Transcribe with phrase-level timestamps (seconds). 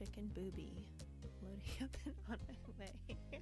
[0.00, 0.72] chicken booby.
[1.42, 3.18] Loading up and on my way.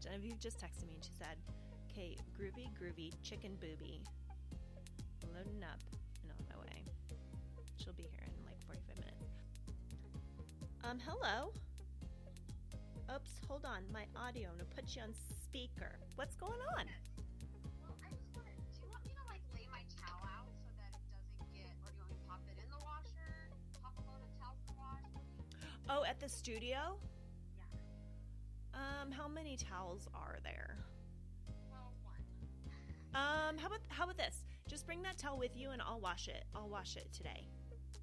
[0.00, 1.36] Genevieve just texted me and she said,
[1.90, 4.04] "Okay, groovy, groovy chicken booby.
[5.34, 5.82] Loading up
[6.22, 6.84] and on my way.
[7.76, 9.34] She'll be here in like 45 minutes."
[10.84, 11.52] Um, hello.
[13.12, 13.82] Oops, hold on.
[13.92, 14.48] My audio.
[14.48, 15.98] I'm gonna put you on speaker.
[16.14, 16.86] What's going on?
[26.12, 26.98] At the studio?
[27.56, 27.64] Yeah.
[28.74, 30.76] Um, how many towels are there?
[31.70, 32.20] Well, one.
[33.14, 34.44] Um, how about how about this?
[34.68, 36.44] Just bring that towel with you and I'll wash it.
[36.54, 37.48] I'll wash it today.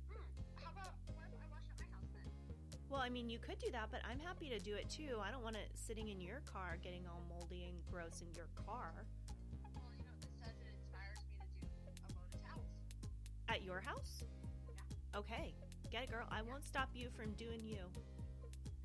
[0.09, 0.25] Hmm.
[0.55, 2.25] How about I wash at my house then?
[2.89, 5.21] Well, I mean, you could do that, but I'm happy to do it too.
[5.23, 8.49] I don't want it sitting in your car getting all moldy and gross in your
[8.65, 9.05] car.
[9.75, 12.73] Well, you know, this says it inspires me to do a load of towels.
[13.47, 14.23] At your house?
[14.65, 15.19] Yeah.
[15.19, 15.53] Okay.
[15.91, 16.29] Get it, girl.
[16.29, 17.81] I won't stop you from doing you.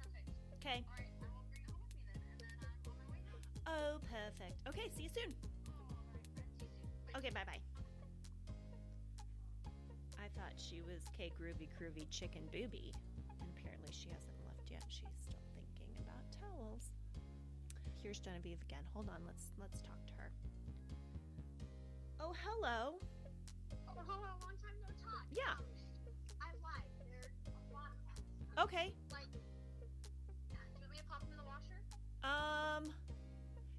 [0.01, 0.29] Perfect.
[0.57, 0.81] Okay.
[0.89, 3.07] All right, I will bring it home with me then, and then I'm on my
[3.13, 3.37] way now.
[3.69, 4.57] Oh, perfect.
[4.65, 5.37] Okay, see you soon.
[5.69, 6.17] Oh, all right.
[6.25, 6.73] see you soon.
[7.13, 7.21] Bye.
[7.21, 7.61] Okay, bye bye.
[10.17, 12.97] I thought she was K Groovy Groovy Chicken Booby.
[13.37, 14.89] And apparently she hasn't left yet.
[14.89, 16.89] She's still thinking about towels.
[18.01, 18.85] Here's Genevieve again.
[18.97, 20.33] Hold on, let's let's talk to her.
[22.17, 22.97] Oh, hello.
[23.93, 25.29] Oh, hello, long time no talk.
[25.29, 25.61] Yeah.
[25.61, 25.84] Oh,
[28.59, 28.93] Okay.
[29.11, 29.27] Like,
[30.51, 30.57] yeah.
[30.57, 31.79] Do you want me to pop them in the washer?
[32.23, 32.93] Um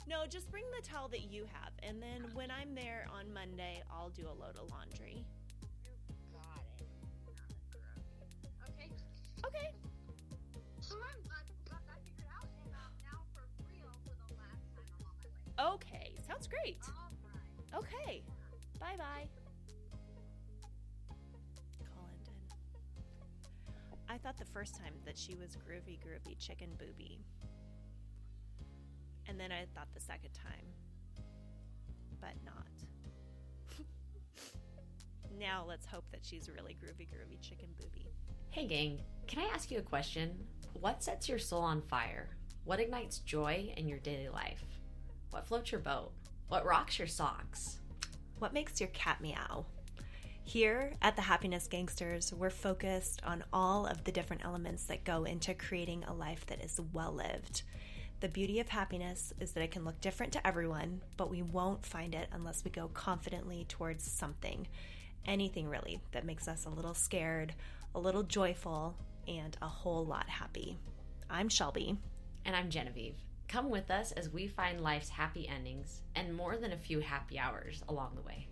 [0.08, 1.74] no, just bring the towel that you have.
[1.82, 5.26] And then when I'm there on Monday, I'll do a load of laundry.
[6.32, 6.88] Got it.
[8.70, 8.92] Okay.
[9.44, 9.74] Okay.
[10.82, 12.70] So I'm glad we got that figured out, and
[13.02, 15.74] now for real for the last time I'm on my way.
[15.74, 16.14] Okay.
[16.28, 16.78] Sounds great.
[16.86, 17.84] All right.
[17.84, 18.22] Okay.
[18.80, 19.26] Bye bye.
[24.16, 27.20] I thought the first time that she was groovy, groovy chicken booby.
[29.28, 30.66] And then I thought the second time,
[32.22, 33.78] but not.
[35.38, 38.14] now let's hope that she's really groovy, groovy chicken booby.
[38.52, 40.32] Hey, gang, can I ask you a question?
[40.80, 42.30] What sets your soul on fire?
[42.64, 44.64] What ignites joy in your daily life?
[45.32, 46.14] What floats your boat?
[46.48, 47.80] What rocks your socks?
[48.40, 49.66] What makes your cat meow?
[50.48, 55.24] Here at the Happiness Gangsters, we're focused on all of the different elements that go
[55.24, 57.64] into creating a life that is well lived.
[58.20, 61.84] The beauty of happiness is that it can look different to everyone, but we won't
[61.84, 64.68] find it unless we go confidently towards something.
[65.26, 67.56] Anything really that makes us a little scared,
[67.96, 68.96] a little joyful,
[69.28, 70.78] and a whole lot happy.
[71.28, 71.98] I'm Shelby.
[72.46, 73.16] And I'm Genevieve.
[73.48, 77.40] Come with us as we find life's happy endings and more than a few happy
[77.40, 78.48] hours along the way.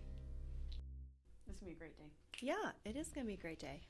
[1.80, 2.10] This is gonna be a great day.
[2.40, 3.80] Yeah, it is going to be a great day.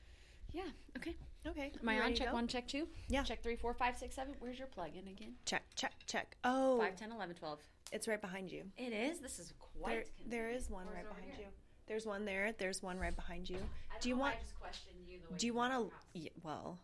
[0.53, 0.63] Yeah.
[0.97, 1.15] Okay.
[1.45, 1.71] Okay.
[1.81, 2.13] Am I on?
[2.13, 2.87] Check one, check two.
[3.09, 3.23] Yeah.
[3.23, 4.33] Check three, four, five, six, seven.
[4.39, 5.33] Where's your plug-in again?
[5.45, 6.37] Check, check, check.
[6.43, 6.79] Oh.
[6.79, 7.59] 5, 10, 11, 12.
[7.91, 8.63] it's right behind you.
[8.77, 9.19] It is.
[9.19, 10.07] This is quite.
[10.27, 11.47] There, there is one right behind here?
[11.47, 11.51] you.
[11.87, 12.53] There's one there.
[12.57, 13.57] There's one right behind you.
[14.01, 16.17] Do you want- I just questioned you the way Do you you want a?
[16.17, 16.79] Yeah, well,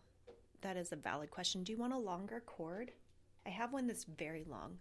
[0.60, 1.64] that is a valid question.
[1.64, 2.92] Do you want a longer cord?
[3.46, 4.78] I have one that's very long.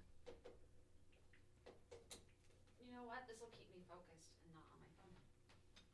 [2.79, 3.25] You know what?
[3.27, 5.15] This will keep me focused and not on my phone.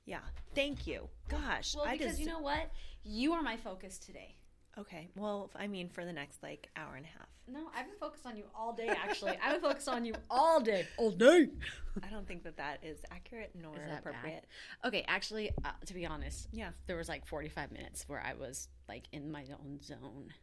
[0.07, 0.19] Yeah.
[0.55, 1.07] Thank you.
[1.29, 2.71] Gosh, Well, I because just you know what,
[3.03, 4.33] you are my focus today.
[4.79, 5.09] Okay.
[5.15, 7.27] Well, I mean, for the next like hour and a half.
[7.49, 8.87] No, I've been focused on you all day.
[8.89, 10.85] Actually, I've been focused on you all day.
[10.97, 11.49] All day.
[12.03, 13.97] I don't think that that is accurate nor Is that bad?
[13.99, 14.45] appropriate.
[14.85, 16.69] Okay, actually, uh, to be honest, Yeah.
[16.87, 19.97] there was like 45 minutes where I was like in my own zone,
[20.27, 20.33] like auto zone.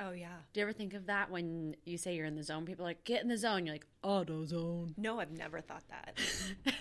[0.00, 0.36] Oh yeah.
[0.52, 2.64] Do you ever think of that when you say you're in the zone?
[2.66, 3.64] People are like, get in the zone.
[3.64, 4.94] You're like, auto zone.
[4.96, 6.18] No, I've never thought that.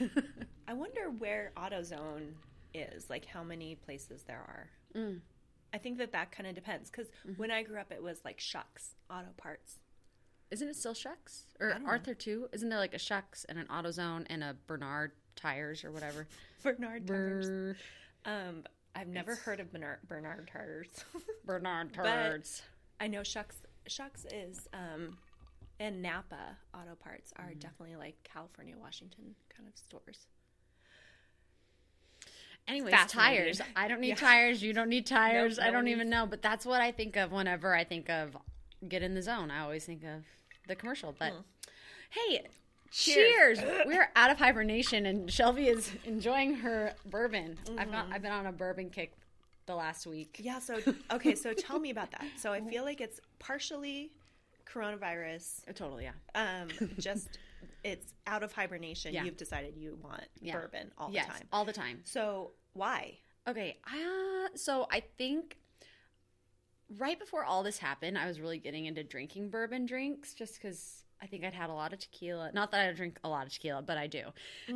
[0.68, 2.34] I wonder where AutoZone
[2.74, 3.10] is.
[3.10, 4.70] Like how many places there are.
[4.96, 5.20] Mm.
[5.74, 7.08] I think that that kind of depends because
[7.38, 9.80] when I grew up, it was like Schuck's Auto Parts.
[10.52, 11.46] Isn't it still Schuck's?
[11.60, 11.88] Or know.
[11.88, 12.48] Arthur too?
[12.54, 16.28] Isn't there like a Schuck's and an AutoZone and a Bernard tires or whatever?
[16.64, 17.76] Bernard Tires.
[18.26, 18.64] Um,
[18.96, 20.88] I've never heard of Bernard, Bernard Tires.
[21.46, 22.62] Bernard tires.
[23.04, 23.58] I know Schuck's.
[23.90, 25.18] Schuck's is um,
[25.78, 27.60] and Napa Auto Parts are mm-hmm.
[27.60, 30.28] definitely like California, Washington kind of stores.
[32.66, 33.62] Anyways, tires.
[33.76, 34.16] I don't need Yeah.
[34.16, 34.64] tires.
[34.64, 35.58] You don't need tires.
[35.58, 36.26] no I don't even needs- know.
[36.26, 38.38] But that's what I think of whenever I think of
[38.88, 39.52] get in the zone.
[39.52, 40.24] I always think of
[40.70, 41.14] the commercial.
[41.20, 41.40] But hmm.
[42.12, 42.48] hey,
[42.90, 43.60] cheers!
[43.86, 47.58] We're out of hibernation, and Shelby is enjoying her bourbon.
[47.78, 48.06] I've got.
[48.06, 48.14] Mm-hmm.
[48.14, 49.12] I've been on a bourbon kick
[49.66, 50.38] the last week.
[50.42, 50.60] Yeah.
[50.60, 50.80] So
[51.12, 51.36] okay.
[51.36, 52.26] So tell me about that.
[52.38, 54.12] So I feel like it's partially
[54.66, 55.62] coronavirus.
[55.70, 56.12] Oh, totally, yeah.
[56.36, 56.70] Um,
[57.00, 57.40] just
[57.84, 59.14] it's out of hibernation.
[59.14, 59.24] Yeah.
[59.24, 60.54] You've decided you want Yeah.
[60.54, 61.48] bourbon all yes, the time.
[61.52, 62.02] all the time.
[62.04, 63.18] So why?
[63.48, 65.58] Okay, uh, so I think
[66.98, 71.03] right before all this happened, I was really getting into drinking bourbon drinks just because
[71.24, 72.52] I think I'd had a lot of tequila.
[72.54, 74.24] Not that I drink a lot of tequila, but I do.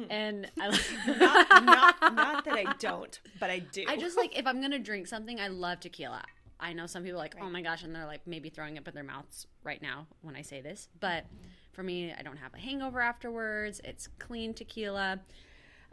[0.09, 0.69] And I,
[1.05, 3.83] not, not, not that I don't, but I do.
[3.85, 6.23] I just like if I'm gonna drink something, I love tequila.
[6.59, 8.87] I know some people are like, oh my gosh, and they're like maybe throwing up
[8.87, 10.87] in their mouths right now when I say this.
[10.99, 11.25] But
[11.73, 13.81] for me, I don't have a hangover afterwards.
[13.83, 15.19] It's clean tequila.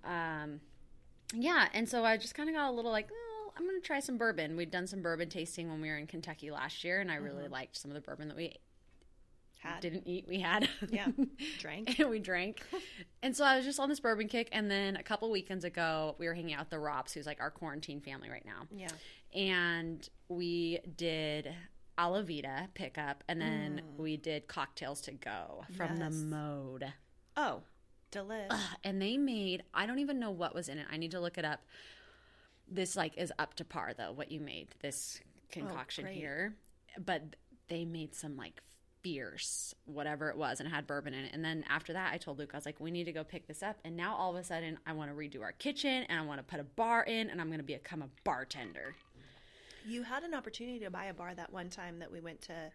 [0.05, 0.61] Um,
[1.35, 3.99] yeah, and so I just kind of got a little like, oh, I'm gonna try
[3.99, 4.57] some bourbon.
[4.57, 7.49] We'd done some bourbon tasting when we were in Kentucky last year, and I really
[7.49, 8.57] liked some of the bourbon that we
[9.65, 9.81] Had.
[9.81, 10.27] didn't eat.
[10.29, 11.09] We had, Yeah.
[11.59, 11.99] Drank.
[11.99, 12.63] and we drank.
[13.23, 14.49] And so I was just on this bourbon kick.
[14.53, 17.41] And then a couple weekends ago, we were hanging out with the Robs, who's like
[17.41, 18.67] our quarantine family right now.
[18.71, 18.89] Yeah.
[19.35, 21.55] And we did
[21.99, 24.03] Alavita pickup, and then mm.
[24.03, 26.93] we did cocktails to go from the mode.
[27.37, 27.63] Oh,
[28.11, 28.47] delish.
[28.51, 30.87] Ugh, and they made I don't even know what was in it.
[30.91, 31.61] I need to look it up.
[32.69, 34.13] This like is up to par though.
[34.13, 36.17] What you made this oh, concoction great.
[36.17, 36.57] here,
[37.05, 37.37] but
[37.69, 38.61] they made some like
[39.05, 41.31] fierce whatever it was and it had bourbon in it.
[41.35, 43.47] And then after that, I told Luke I was like, we need to go pick
[43.47, 43.79] this up.
[43.85, 46.41] And now all of a sudden, I want to redo our kitchen and I want
[46.41, 48.97] to put a bar in and I'm going to become a bartender.
[49.87, 52.73] You had an opportunity to buy a bar that one time that we went to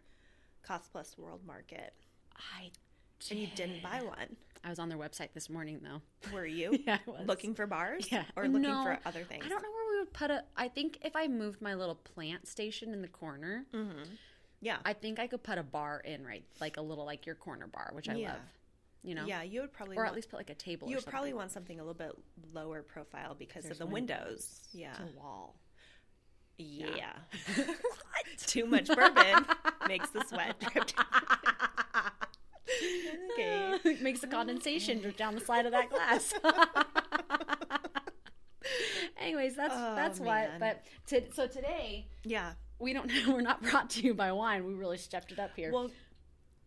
[0.62, 1.94] Cost Plus World Market,
[2.38, 2.70] I
[3.32, 4.38] and you didn't buy one.
[4.64, 6.02] I was on their website this morning though.
[6.32, 6.78] Were you?
[6.86, 7.28] Yeah, I was.
[7.28, 8.08] Looking for bars?
[8.12, 8.24] Yeah.
[8.36, 9.44] Or looking No, for other things?
[9.46, 10.44] I don't know where we would put a.
[10.56, 14.04] I think if I moved my little plant station in the corner, mm-hmm.
[14.62, 14.78] Yeah.
[14.86, 17.68] I think I could put a bar in right, like a little like your corner
[17.68, 18.30] bar, which I Yeah.
[18.34, 18.42] love.
[19.02, 20.90] You know, Yeah, you would probably or want, at least put like a table.
[20.90, 22.12] you would probably want something a little bit
[22.54, 24.60] lower profile because There's of the windows.
[24.74, 24.92] Yeah.
[24.92, 25.56] It's a wall.
[26.58, 27.14] Yeah.
[28.46, 29.46] Too much bourbon
[29.88, 30.92] makes the sweat drip.
[33.34, 33.80] okay.
[33.86, 36.34] It makes the condensation drip down the side of that glass.
[39.18, 40.60] Anyways, that's Oh, that's what.
[40.60, 42.54] But to, so today Yeah.
[42.80, 43.12] We don't.
[43.28, 44.66] We're not brought to you by wine.
[44.66, 45.72] We really stepped it up here.
[45.72, 45.92] Well,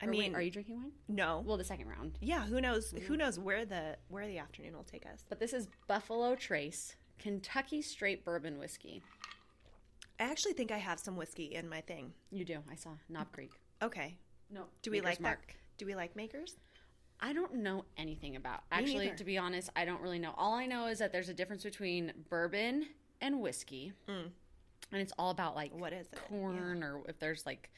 [0.00, 0.92] I Or wait, mean, are you drinking wine?
[1.08, 1.42] no.
[1.44, 2.18] Well, the second round.
[2.20, 3.14] Yeah, who knows who mm-hmm.
[3.16, 5.24] knows where the where the afternoon will take us.
[5.28, 9.02] But this is Buffalo Trace Kentucky Straight Bourbon Whiskey.
[10.20, 12.12] I actually think I have some whiskey in my thing.
[12.30, 12.58] You do.
[12.70, 13.52] I saw Knob Creek.
[13.82, 14.18] Okay.
[14.50, 14.64] No.
[14.82, 15.46] Do we like Mark.
[15.48, 15.56] that?
[15.78, 16.56] Do we like makers?
[17.20, 18.62] I don't know anything about.
[18.70, 19.16] Actually, neither.
[19.16, 20.34] to be honest, I don't really know.
[20.36, 22.86] All I know is that there's a difference between bourbon
[23.20, 24.30] and whiskey, mm.
[24.92, 25.74] And it's all about like.
[25.74, 26.18] What is it?
[26.28, 27.70] corn or if there's like.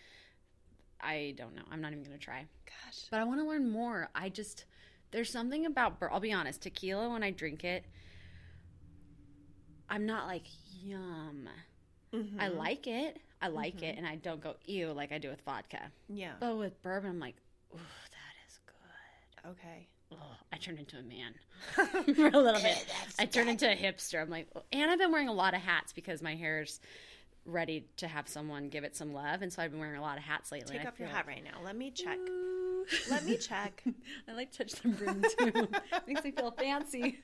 [1.00, 1.62] I don't know.
[1.70, 2.46] I'm not even gonna try.
[2.66, 3.06] Gosh.
[3.11, 4.08] But I want to learn more.
[4.14, 4.64] I just
[5.11, 5.96] there's something about.
[6.11, 6.62] I'll be honest.
[6.62, 7.84] Tequila when I drink it,
[9.88, 10.46] I'm not like
[10.82, 11.49] yum.
[12.12, 12.40] Mm-hmm.
[12.40, 13.19] I like it.
[13.43, 15.93] I like it, and I don't go ew like I do with vodka.
[16.08, 16.32] Yeah.
[16.40, 17.37] But with bourbon, I'm like,
[17.75, 19.50] ooh, that is good.
[19.50, 19.88] Okay.
[20.12, 20.18] Ugh,
[20.52, 21.34] I turned into a man
[22.14, 22.86] for a little bit.
[23.18, 24.20] I turned into a hipster.
[24.20, 26.80] I'm like, and I've been wearing a lot of hats because my hair's
[27.46, 30.16] ready to have someone give it some love, and so I've been wearing a lot
[30.18, 30.78] of hats lately.
[30.78, 31.60] Take off your hat right now.
[31.64, 32.18] Let me check.
[32.18, 32.86] Ooh.
[33.10, 33.82] Let me check.
[34.28, 35.68] I like to touch the brim too.
[36.06, 37.20] Makes me feel fancy.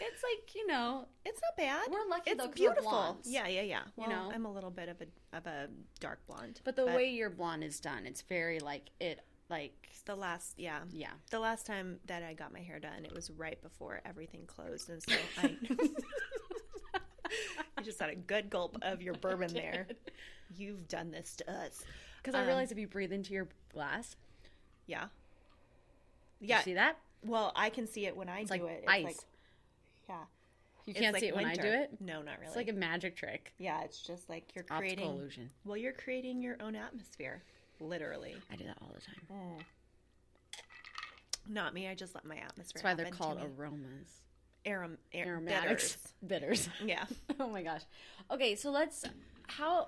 [0.00, 1.88] It's like you know, It's not bad.
[1.90, 3.18] We're lucky, It's though, beautiful.
[3.24, 3.82] Yeah, yeah, yeah.
[3.98, 4.30] You know?
[4.34, 5.68] I'm a little bit of a of a
[6.00, 6.60] dark blonde.
[6.64, 10.80] but the way your blonde is done, it's very like it like the last, yeah,
[10.92, 11.10] yeah.
[11.30, 14.88] the last time that I got my hair done, it was right before everything closed,
[14.90, 15.12] and so
[15.42, 15.56] I.
[17.78, 19.86] you just had a good gulp of your bourbon there.
[20.56, 21.84] You've done this to us.
[22.22, 24.16] Because I Um, realize if you breathe into your glass,
[24.86, 25.08] Yeah.
[26.40, 26.62] you Yeah.
[26.62, 26.98] see that?
[27.22, 28.78] Well, I can see it when I It's do like it.
[28.84, 29.04] It's ice.
[29.04, 29.16] like,
[30.08, 30.24] yeah.
[30.86, 32.00] You can't like see it when I do it.
[32.00, 32.46] No, not really.
[32.46, 33.52] It's like a magic trick.
[33.58, 35.10] yeah, it's just like you're Optical creating.
[35.10, 35.50] illusion.
[35.64, 37.42] Well, you're creating your own atmosphere,
[37.80, 38.36] literally.
[38.52, 39.64] I do that all the time.
[41.48, 41.88] Not me.
[41.88, 42.64] I just let my atmosphere.
[42.74, 44.22] That's why they're called aromas.
[44.66, 45.96] Arom- ar- Aromatics.
[46.26, 46.68] bitters.
[46.68, 46.68] Bitters.
[46.84, 47.04] Yeah.
[47.40, 47.82] oh my gosh.
[48.30, 49.04] Okay, so let's.
[49.46, 49.86] How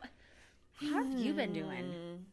[0.74, 2.24] how have you been doing?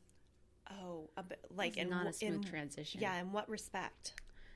[0.69, 3.01] Oh, a bit, like It's in not a smooth in, transition.
[3.01, 4.13] Yeah, in what respect?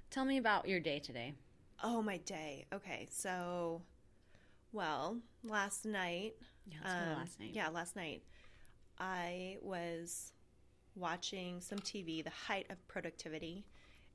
[0.10, 1.34] Tell me about your day today.
[1.84, 2.66] Oh, my day.
[2.74, 3.82] Okay, so,
[4.74, 6.34] well, last night.
[6.66, 7.52] Yeah, let's go to um, last night.
[7.54, 8.24] Yeah, last night.
[9.00, 10.34] I was
[10.96, 13.66] watching some TV, the height of productivity,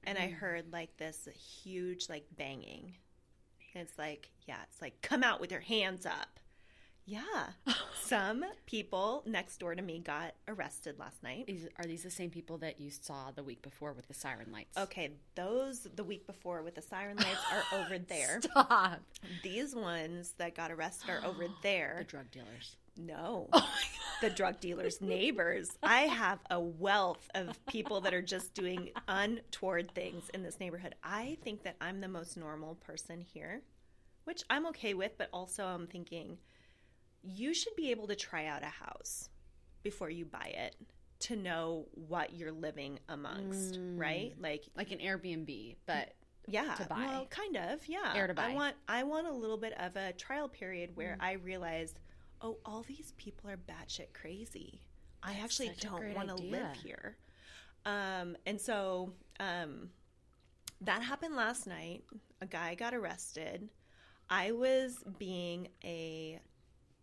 [0.04, 0.22] and Mm.
[0.22, 1.28] I heard like this
[1.62, 2.94] huge like banging.
[3.74, 6.38] And it's like, yeah, it's like come out with your hands up.
[7.06, 7.48] Yeah.
[8.02, 11.46] Some people next door to me got arrested last night.
[11.46, 14.50] These, are these the same people that you saw the week before with the siren
[14.52, 14.76] lights?
[14.78, 18.40] Okay, those the week before with the siren lights are over there.
[18.42, 19.00] Stop.
[19.42, 21.96] These ones that got arrested are over there.
[21.98, 22.76] The drug dealers.
[22.96, 23.48] No.
[23.52, 24.03] Oh my god.
[24.20, 25.70] The drug dealers' neighbors.
[25.82, 30.94] I have a wealth of people that are just doing untoward things in this neighborhood.
[31.02, 33.62] I think that I'm the most normal person here,
[34.24, 36.38] which I'm okay with, but also I'm thinking,
[37.22, 39.28] you should be able to try out a house
[39.82, 40.76] before you buy it
[41.20, 43.98] to know what you're living amongst, Mm.
[43.98, 44.34] right?
[44.38, 46.12] Like Like an Airbnb, but
[46.46, 46.96] yeah, to buy.
[46.98, 48.12] Well, kind of, yeah.
[48.14, 48.50] Air to buy.
[48.50, 51.98] I want I want a little bit of a trial period where I realized,
[52.44, 54.80] oh, all these people are batshit crazy.
[55.22, 57.16] I actually don't want to live here.
[57.86, 59.88] Um, and so um,
[60.82, 62.04] that happened last night.
[62.40, 63.68] A guy got arrested.
[64.28, 66.38] I was being a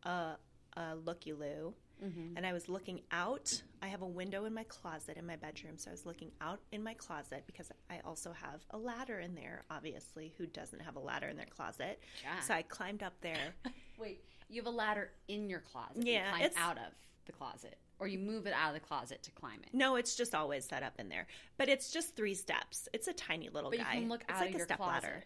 [0.03, 0.33] a,
[0.77, 2.33] a looky loo Mhm.
[2.35, 3.61] and I was looking out.
[3.83, 6.59] I have a window in my closet in my bedroom, so I was looking out
[6.71, 9.65] in my closet because I also have a ladder in there.
[9.69, 11.99] Obviously, who doesn't have a ladder in their closet?
[12.23, 12.39] Yeah.
[12.39, 13.53] So I climbed up there.
[13.99, 16.05] wait, you have a ladder in your closet.
[16.05, 16.93] you Yeah, climb it's- out of
[17.25, 19.73] the closet, or you move it out of the closet to climb it.
[19.73, 21.27] No, it's just always set up in there,
[21.57, 22.87] but it's just three steps.
[22.93, 23.93] It's a tiny little But you guy.
[23.93, 25.03] can look it's out like of a your step closet.
[25.03, 25.23] ladder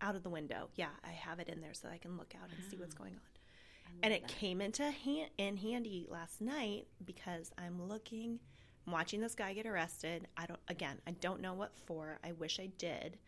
[0.00, 0.68] out of the window.
[0.76, 2.98] Yeah, I have it in there so I can look out and see what's oh.
[2.98, 3.20] going on.
[4.02, 4.30] And it that.
[4.30, 8.40] came into hand, in handy last night because I'm looking,
[8.86, 10.26] I'm watching this guy get arrested.
[10.36, 12.18] I don't, again, I don't know what for.
[12.24, 13.18] I wish I did.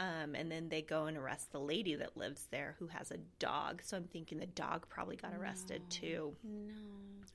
[0.00, 3.18] Um, and then they go and arrest the lady that lives there who has a
[3.38, 3.82] dog.
[3.84, 6.34] So I'm thinking the dog probably got arrested too.
[6.42, 6.72] No,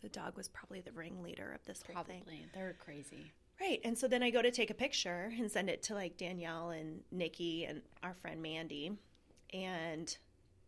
[0.02, 2.22] The dog was probably the ringleader of this whole thing.
[2.24, 3.32] probably they're crazy.
[3.62, 3.80] Right.
[3.86, 6.72] And so then I go to take a picture and send it to like Danielle
[6.72, 8.94] and Nikki and our friend Mandy.
[9.54, 10.18] And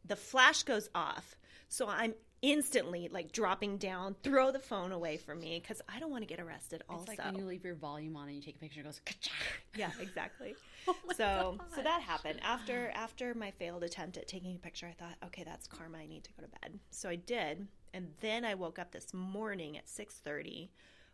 [0.06, 1.36] the flash goes off.
[1.68, 6.12] So I'm instantly like dropping down, throw the phone away from me because I don't
[6.12, 7.06] want to get arrested It's also.
[7.08, 9.02] like when you leave your volume on and you take a picture, it goes.
[9.06, 9.32] Ka-cha!
[9.76, 10.56] yeah, exactly.
[10.90, 14.94] Oh so so that happened after after my failed attempt at taking a picture i
[14.94, 18.46] thought okay that's karma i need to go to bed so i did and then
[18.46, 20.70] i woke up this morning at 6.30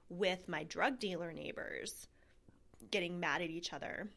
[0.10, 2.06] with my drug dealer neighbors
[2.92, 4.10] getting mad at each other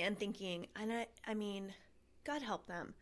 [0.00, 1.72] and thinking and i i mean
[2.24, 2.94] god help them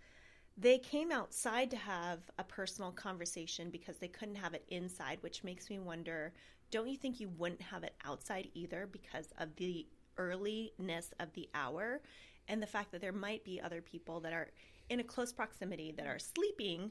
[0.61, 5.45] they came outside to have a personal conversation because they couldn't have it inside which
[5.45, 6.33] makes me wonder
[6.71, 9.87] don't you think you wouldn't have it outside either because of the
[10.19, 12.00] earliness of the hour
[12.49, 14.49] and the fact that there might be other people that are
[14.88, 16.91] in a close proximity that are sleeping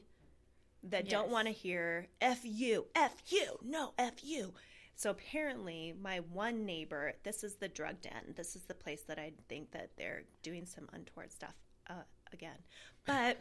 [0.84, 4.54] that don't want to hear F you, F you, no, F you.
[4.94, 8.34] So apparently, my one neighbor, this is the drug den.
[8.36, 11.54] This is the place that I think that they're doing some untoward stuff
[11.88, 12.58] uh, again.
[13.06, 13.38] But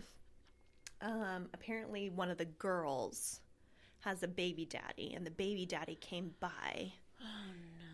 [1.02, 3.40] um, apparently, one of the girls
[4.02, 6.94] has a baby daddy, and the baby daddy came by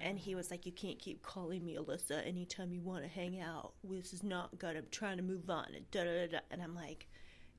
[0.01, 3.39] and he was like, "You can't keep calling me Alyssa anytime you want to hang
[3.39, 3.73] out.
[3.83, 4.75] This is not good.
[4.75, 6.39] I'm trying to move on." And da da da.
[6.51, 7.07] And I'm like,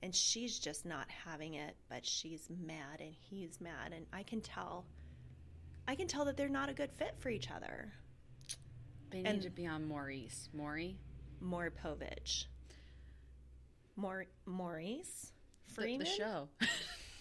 [0.03, 4.41] and she's just not having it, but she's mad and he's mad, and I can
[4.43, 4.85] tell.
[5.89, 7.93] I can tell that they're not a good fit for each other.
[9.11, 10.49] They need And- to be on Maurice.
[10.53, 10.99] Maury?
[11.41, 11.67] More
[13.97, 15.33] More Maurice
[15.69, 15.99] The, Freeman.
[16.07, 16.49] the show.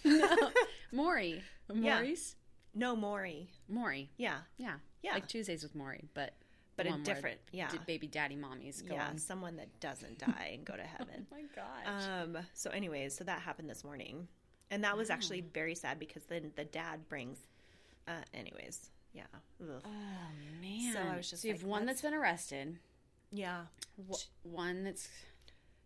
[0.04, 0.50] no.
[0.92, 1.42] Maury.
[1.72, 1.94] Yeah.
[1.96, 2.36] Maurice?
[2.74, 3.48] No, Maury.
[3.68, 4.10] Maury.
[4.16, 4.74] Yeah, Yeah.
[5.02, 5.14] Yeah.
[5.14, 6.32] Like Tuesdays with Maury, but
[6.76, 7.38] but a different.
[7.52, 9.14] Yeah, baby daddy mommies go yeah.
[9.16, 11.26] Someone that doesn't die and go to heaven.
[11.30, 12.04] Oh my gosh.
[12.22, 14.26] Um, so anyways, so that happened this morning.
[14.70, 17.38] And that was actually very sad because then the dad brings
[18.08, 18.90] uh anyways.
[19.12, 19.22] Yeah.
[19.62, 19.82] Ugh.
[19.84, 20.92] oh man.
[20.94, 22.78] so I was just so you have one that's been arrested,
[23.30, 23.60] Yeah.
[24.42, 25.08] one that's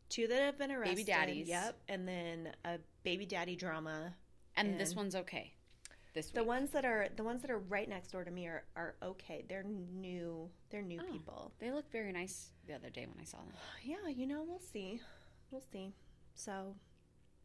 [0.08, 0.96] Two that have been arrested.
[0.96, 1.48] Baby daddies.
[1.48, 1.76] Yep.
[1.88, 4.14] And then a baby daddy drama.
[4.56, 5.52] and, this one's okay.
[6.14, 6.48] This The week.
[6.48, 9.44] ones that are the ones that are right next door to me are, are okay.
[9.48, 11.12] They're new they're new Oh.
[11.12, 11.52] people.
[11.58, 13.52] They look very nice the other day when I saw them.
[13.84, 15.00] Yeah, you know, we'll see.
[15.50, 15.92] We'll see.
[16.34, 16.74] So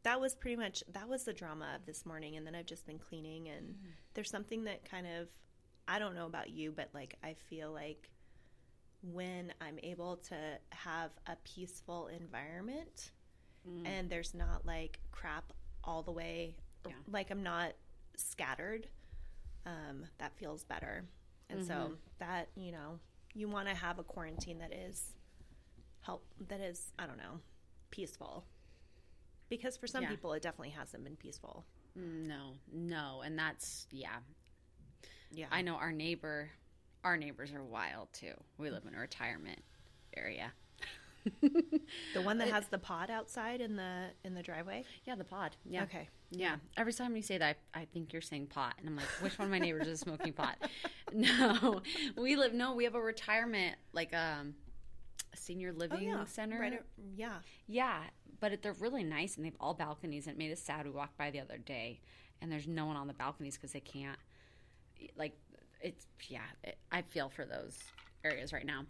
[0.03, 2.85] that was pretty much that was the drama of this morning and then I've just
[2.87, 3.89] been cleaning and Mm-hmm.
[4.15, 5.27] there's something that kind of
[5.87, 8.09] I don't know about you, but like I feel like
[9.11, 13.11] when I'm able to have a peaceful environment
[13.67, 13.87] Mm.
[13.87, 15.53] and there's not like crap
[15.85, 16.55] all the way
[16.85, 16.93] Yeah.
[17.07, 17.73] like I'm not
[18.17, 18.89] scattered,
[19.65, 21.07] um, that feels better.
[21.49, 21.97] And so Mhm.
[22.19, 22.99] that, you know,
[23.33, 25.15] you want to have a quarantine that is
[26.01, 27.39] help that is, I don't know,
[27.89, 28.45] peaceful.
[29.47, 30.09] Because for some Yeah.
[30.09, 31.65] people it definitely hasn't been peaceful.
[31.95, 34.19] No, no, and that's yeah.
[35.31, 35.47] Yeah.
[35.51, 36.51] I know our neighbor,
[37.03, 38.33] our neighbors are wild too.
[38.57, 39.59] We live in a retirement
[40.15, 40.51] area.
[41.41, 44.83] the one that has the pod outside in the in the driveway?
[45.05, 45.55] Yeah, the pod.
[45.65, 45.83] Yeah.
[45.83, 46.09] Okay.
[46.31, 46.55] Yeah.
[46.77, 49.37] Every time you say that, I, I think you're saying pot, and I'm like, which
[49.37, 50.57] one of my neighbors is smoking pot?
[51.15, 51.83] No,
[52.17, 52.55] we live.
[52.55, 54.55] No, we have a retirement, like um,
[55.31, 56.25] a senior Oh living yeah.
[56.25, 56.59] center.
[56.59, 56.81] Right.
[57.15, 57.35] yeah.
[57.67, 57.99] Yeah,
[58.39, 60.25] but it, they're really nice, and they have all balconies.
[60.25, 60.85] And it made us sad.
[60.85, 61.99] We walked by the other day,
[62.41, 64.17] and there's no one on the balconies because they can't.
[65.15, 65.37] Like,
[65.83, 66.39] it's yeah.
[66.63, 67.77] It, I feel for those
[68.23, 68.85] areas right now.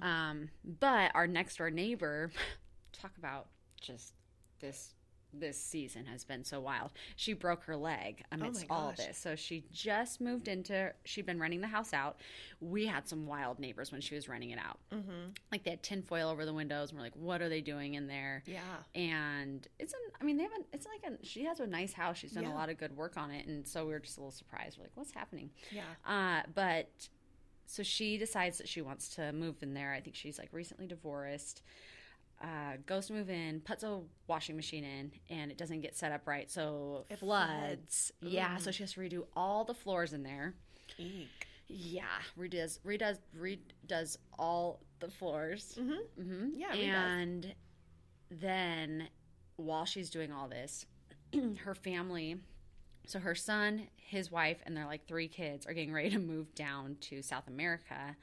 [0.00, 0.48] Um,
[0.80, 2.30] but our next door neighbor,
[2.92, 3.48] talk about
[3.80, 4.14] just
[4.60, 4.94] this
[5.40, 6.90] this season has been so wild.
[7.16, 9.18] She broke her leg amidst my all this.
[9.18, 12.20] So she just moved into, she'd been renting the house out.
[12.60, 14.78] We had some wild neighbors when she was renting it out.
[14.92, 15.30] Mm-hmm.
[15.52, 16.90] Like they had tinfoil over the windows.
[16.90, 18.42] And we're like, what are they doing in there?
[18.46, 18.60] Yeah.
[18.94, 22.16] And it's an, I mean, they haven't, it's like a, she has a nice house.
[22.18, 22.54] She's done Yeah.
[22.54, 23.46] a lot of good work on it.
[23.46, 24.78] And so we were just a little surprised.
[24.78, 25.50] We're like, what's happening?
[25.70, 25.82] Yeah.
[26.06, 26.88] Uh, but
[27.66, 29.92] so she decides that she wants to move in there.
[29.92, 31.62] I think she's like recently divorced.
[32.42, 36.12] Uh, goes to move in, puts a washing machine in, and it doesn't get set
[36.12, 38.12] up right, so It floods.
[38.20, 40.54] Yeah, so she has to redo all the floors in there.
[40.98, 41.46] Eek.
[41.68, 42.04] Yeah,
[42.38, 45.78] redoes redoes redoes all the floors.
[45.80, 46.22] Mm-hmm.
[46.22, 46.94] hmm Yeah, redoes.
[46.94, 47.54] and
[48.30, 49.08] then
[49.56, 50.86] while she's doing all this,
[51.64, 52.36] her family,
[53.06, 56.54] so her son, his wife, and their like three kids are getting ready to move
[56.54, 58.16] down to South America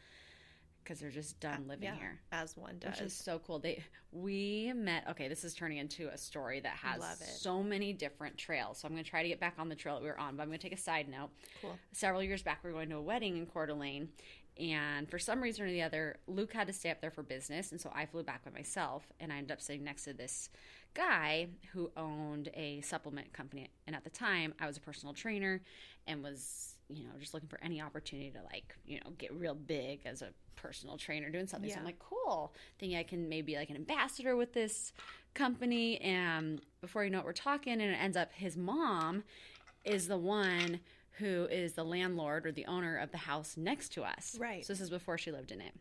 [0.83, 1.95] because they're just uh, done living Yeah.
[1.95, 2.19] here.
[2.31, 2.91] As one does.
[2.91, 3.59] Which is so cool.
[3.59, 5.05] They we met.
[5.09, 7.01] Okay, this is turning into a story that has
[7.39, 8.79] so many different trails.
[8.79, 10.35] So I'm going to try to get back on the trail that we were on.
[10.35, 11.29] But I'm going to take a side note.
[11.61, 11.77] Cool.
[11.91, 14.09] Several years back, we were going to a wedding in Coeur d'Alene,
[14.59, 17.71] and for some reason or the other, Luke had to stay up there for business,
[17.71, 19.07] and so I flew back by myself.
[19.19, 20.49] And I ended up sitting next to this
[20.93, 23.69] guy who owned a supplement company.
[23.87, 25.61] And at the time, I was a personal trainer
[26.05, 29.55] and was, you know, just looking for any opportunity to like, you know, get real
[29.55, 31.69] big as a personal trainer doing something.
[31.69, 32.53] So I'm like, cool.
[32.79, 34.93] Thinking I can maybe like an ambassador with this
[35.33, 35.97] company.
[36.01, 39.23] And before you know it, we're talking, and it ends up his mom
[39.83, 40.79] is the one
[41.17, 44.37] who is the landlord or the owner of the house next to us.
[44.39, 44.65] Right.
[44.65, 45.73] So this is before she lived in it.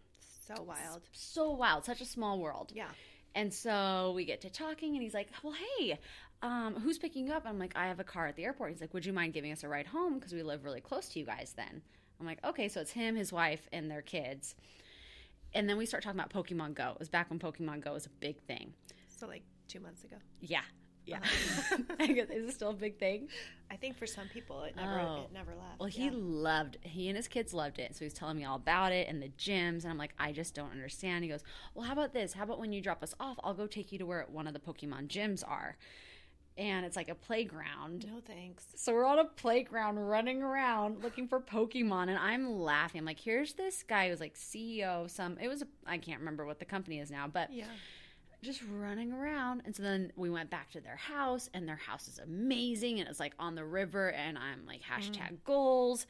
[0.47, 1.03] So wild.
[1.13, 2.73] So wild, such a small world.
[2.75, 2.89] Yeah.
[3.35, 5.99] And so we get to talking, and he's like, "Well, hey,
[6.43, 8.81] um, who's picking you up?" I'm like, "I have a car at the airport." He's
[8.81, 11.19] like, "Would you mind giving us a ride home because we live really close to
[11.19, 11.83] you guys?" Then
[12.21, 14.55] I'm like, "Okay." So it's him, his wife, and their kids.
[15.55, 16.91] And then we start talking about Pokemon Go.
[16.93, 18.73] It was back when Pokemon Go was a big thing.
[19.09, 20.17] So like two months ago.
[20.41, 20.63] Yeah,
[21.05, 21.19] yeah.
[21.99, 23.29] Guess is it still a big thing?
[23.71, 25.23] I think for some people it never Oh.
[25.27, 25.79] it never left.
[25.79, 26.11] Well, he Yeah.
[26.15, 27.95] loved he and his kids loved it.
[27.95, 30.55] So he's telling me all about it and the gyms and I'm like, I just
[30.55, 31.23] don't understand.
[31.25, 31.43] He goes,
[31.75, 32.33] Well, how about this?
[32.33, 34.55] How about when you drop us off, I'll go take you to where one of
[34.55, 35.77] the Pokemon gyms are.
[36.59, 38.07] And it's like a playground.
[38.07, 38.65] No thanks.
[38.77, 42.99] So we're on a playground running around looking for Pokemon and I'm laughing.
[42.99, 46.19] I'm like, here's this guy who's like CEO of some it was a I can't
[46.21, 47.65] remember what the company is now, but Yeah.
[48.43, 49.63] just running around.
[49.65, 53.01] And so then we went back to their house, and their house is amazing.
[53.01, 55.35] And it's like on the river, and I'm like, hashtag mm-hmm.
[55.45, 56.07] goals.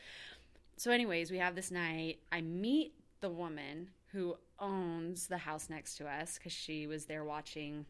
[0.77, 2.19] So, anyways, we have this night.
[2.33, 7.25] I meet the woman who owns the house next to us because she was there
[7.25, 7.87] watching,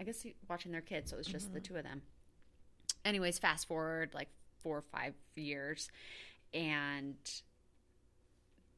[0.00, 1.10] I guess, watching their kids.
[1.10, 1.74] So it was just the mm-hmm.
[1.74, 2.02] two of them.
[3.04, 4.28] Anyways, fast forward like
[4.62, 5.90] four or five years,
[6.52, 7.16] and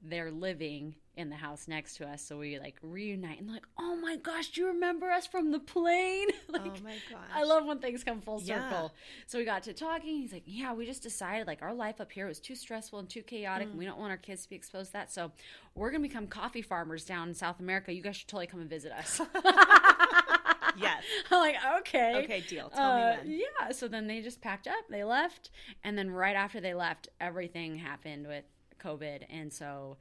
[0.04, 2.22] they're living in the house next to us.
[2.22, 5.58] So we like reunite and like, oh my gosh, do you remember us from the
[5.58, 6.28] plane?
[6.48, 7.28] like, oh my gosh.
[7.34, 8.68] I love when things come full Yeah.
[8.68, 8.92] circle.
[9.26, 10.20] So we got to talking.
[10.20, 13.08] He's like, yeah, we just decided like our life up here was too stressful and
[13.08, 13.88] too chaotic, and we mm.
[13.88, 15.12] don't want our kids to be exposed to that.
[15.12, 15.30] So
[15.74, 17.92] we're gonna become coffee farmers down in South America.
[17.92, 19.20] You guys should totally come and visit us.
[20.78, 21.02] Yes.
[21.30, 22.22] I'm like, okay.
[22.24, 22.68] Okay, deal.
[22.70, 23.40] Tell Uh, me when.
[23.60, 23.72] Yeah.
[23.72, 25.50] So then they just packed up, they left,
[25.84, 28.44] and then right after they left, everything happened with
[28.80, 29.96] COVID, and so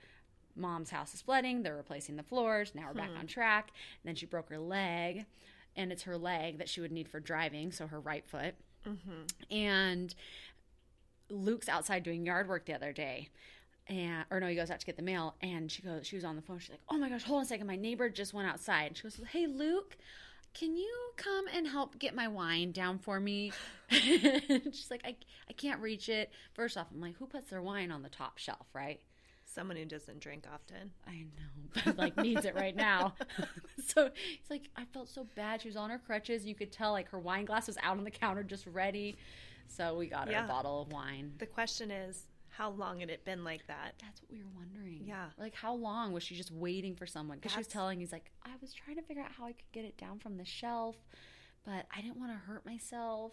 [0.56, 1.64] mom's house is flooding.
[1.64, 2.74] They're replacing the floors.
[2.76, 3.72] Now we're back on track.
[4.04, 5.26] And then she broke her leg,
[5.76, 8.56] and it's her leg that she would need for driving, so her right foot.
[9.50, 10.14] And
[11.30, 13.30] Luke's outside doing yard work the other day.
[13.88, 16.24] And or no, he goes out to get the mail and she goes she was
[16.24, 16.60] on the phone.
[16.60, 17.68] She's like, Oh my gosh, hold on a second.
[17.68, 18.88] My neighbor just went outside.
[18.88, 19.98] And she goes, Hey Luke,
[20.54, 23.52] can you come and help get my wine down for me?
[23.90, 25.16] She's like, I,
[25.50, 26.32] I can't reach it.
[26.54, 29.00] First off, I'm like, who puts their wine on the top shelf, right?
[29.46, 30.92] Someone who doesn't drink often.
[31.08, 33.16] I know, but like needs it right now.
[33.86, 35.62] so he's like, I felt so bad.
[35.62, 36.46] She was on her crutches.
[36.46, 39.18] You could tell like her wine glass was out on the counter just ready.
[39.68, 40.46] So we got her Yeah.
[40.46, 41.34] a bottle of wine.
[41.38, 42.26] The question is,
[42.62, 43.96] how long had it been like that?
[44.00, 45.02] That's what we were wondering.
[45.04, 45.26] Yeah.
[45.40, 47.40] Like, how long was she just waiting for someone?
[47.40, 49.72] Because she was telling, he's like, I was trying to figure out how I could
[49.72, 50.96] get it down from the shelf,
[51.66, 53.32] but I didn't want to hurt myself.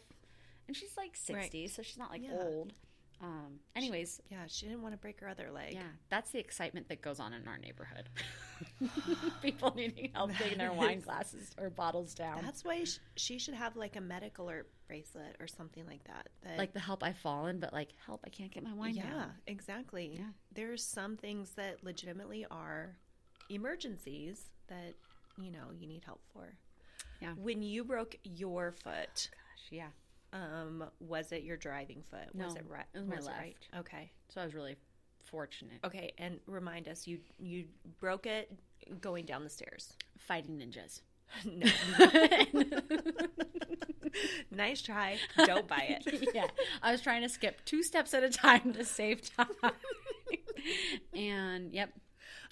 [0.67, 2.39] And she's like 60, so she's not like Yeah.
[2.41, 2.73] old.
[3.21, 5.75] Um, anyways, Yeah, she didn't want to break her other leg.
[5.75, 8.09] yeah, that's the excitement that goes on in our neighborhood.
[9.43, 12.43] People needing help getting their wine glasses or bottles down.
[12.43, 16.29] That's why sh- she should have like a medical alert bracelet or something like that.
[16.43, 19.03] that like the help I've fallen, but like help I can't get my wine yeah,
[19.03, 19.13] down.
[19.17, 20.17] Yeah, exactly.
[20.19, 20.27] Yeah.
[20.55, 22.97] There's some things that legitimately are
[23.51, 24.95] emergencies that
[25.41, 26.55] you know you need help for.
[27.21, 27.33] Yeah.
[27.37, 29.89] When you broke your foot, Gosh, yeah.
[30.33, 32.35] Um, was it your driving foot?
[32.35, 32.85] was No, it right?
[32.95, 33.57] it was my right?
[33.73, 33.87] left.
[33.87, 34.11] Okay.
[34.29, 34.77] So I was really
[35.25, 35.79] fortunate.
[35.85, 37.67] Okay, and remind us you you
[38.01, 38.51] broke it
[39.01, 39.93] going down the stairs.
[40.19, 41.01] Fighting ninjas.
[41.45, 42.51] no.
[44.51, 45.19] nice try.
[45.45, 46.29] Don't buy it.
[46.35, 46.47] yeah,
[46.83, 49.73] I was trying to skip two steps at a time to save time.
[51.15, 51.91] and yep,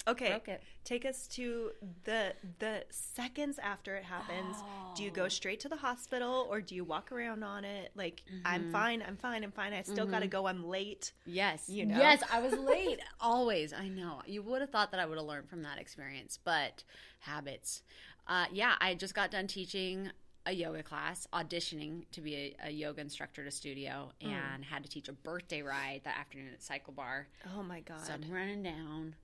[0.09, 0.29] Okay.
[0.31, 0.63] broke it.
[0.85, 1.73] Take us to
[2.05, 4.57] the the seconds after it happens.
[4.95, 5.15] Do you Oh.
[5.15, 7.91] go straight to the hospital or do you walk around on it?
[7.95, 8.47] Like, Mm-hmm.
[8.47, 9.73] I'm fine, I'm fine, I'm fine.
[9.73, 10.47] I still got to go.
[10.47, 11.13] I'm late.
[11.25, 11.69] Yes.
[11.69, 11.99] You know?
[11.99, 13.01] Yes, I was late.
[13.21, 13.73] Always.
[13.73, 14.23] I know.
[14.27, 16.85] You would have thought that I would have learned from that experience, but
[17.21, 17.83] habits.
[18.29, 20.11] Uh, yeah, I just got done teaching
[20.47, 24.29] a yoga class, auditioning to be a, a yoga instructor at a studio, Mm.
[24.33, 27.27] and had to teach a birthday ride that afternoon at Cycle Bar.
[27.57, 28.01] Oh my god.
[28.07, 29.17] So I'm running down,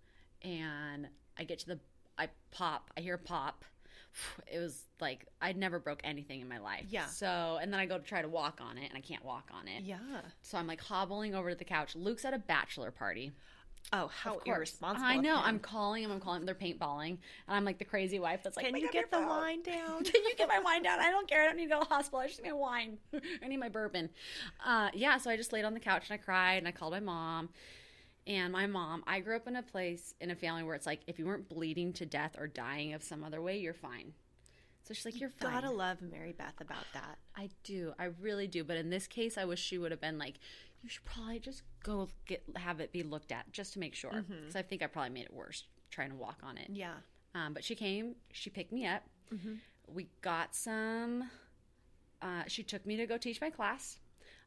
[0.44, 1.81] and I get to the,
[2.18, 3.64] I pop, I hear pop.
[4.52, 6.85] It was like I'd never broke anything in my life.
[6.90, 7.07] Yeah.
[7.07, 9.48] So, and then I go to try to walk on it, and I can't walk
[9.55, 9.85] on it.
[9.85, 9.96] yeah.
[10.42, 11.96] So I'm like hobbling over to the couch.
[11.96, 13.33] Luke's at a bachelor party.
[13.92, 15.05] Oh, how irresponsible.
[15.07, 15.40] I know.
[15.42, 16.12] I'm calling him.
[16.12, 16.46] I'm calling him.
[16.46, 19.26] They're paintballing, and I'm like the crazy wife that's like, Can you get the phone."
[19.28, 20.05] wine down?
[20.05, 21.00] Can you get my wine down?
[21.00, 21.42] I don't care.
[21.42, 22.20] I don't need to go to the hospital.
[22.20, 22.98] I just need my wine.
[23.42, 24.11] I need my bourbon.
[24.64, 25.16] Uh, yeah.
[25.16, 27.48] So I just laid on the couch and I cried and I called my mom.
[28.26, 31.00] And my mom, I grew up in a place in a family where it's like
[31.06, 34.12] if you weren't bleeding to death or dying of some other way, you're fine.
[34.85, 37.18] So she's like, "You're fine." Gotta love Mary Beth about that.
[37.37, 37.94] I do.
[37.98, 38.64] I really do.
[38.64, 40.38] But in this case, I wish she would have been like,
[40.82, 44.24] you should probably just go get have it be looked at just to make sure.
[44.40, 46.68] Because I think I probably made it worse trying to walk on it.
[46.72, 46.94] Yeah.
[47.35, 48.16] Um, but she came.
[48.32, 49.02] She picked me up.
[49.87, 51.30] We got some.
[52.20, 53.98] Uh, she took me to go teach my class.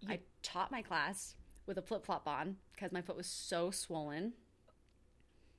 [0.08, 1.36] I taught my class
[1.66, 4.34] with a flip flop on because my foot was so swollen.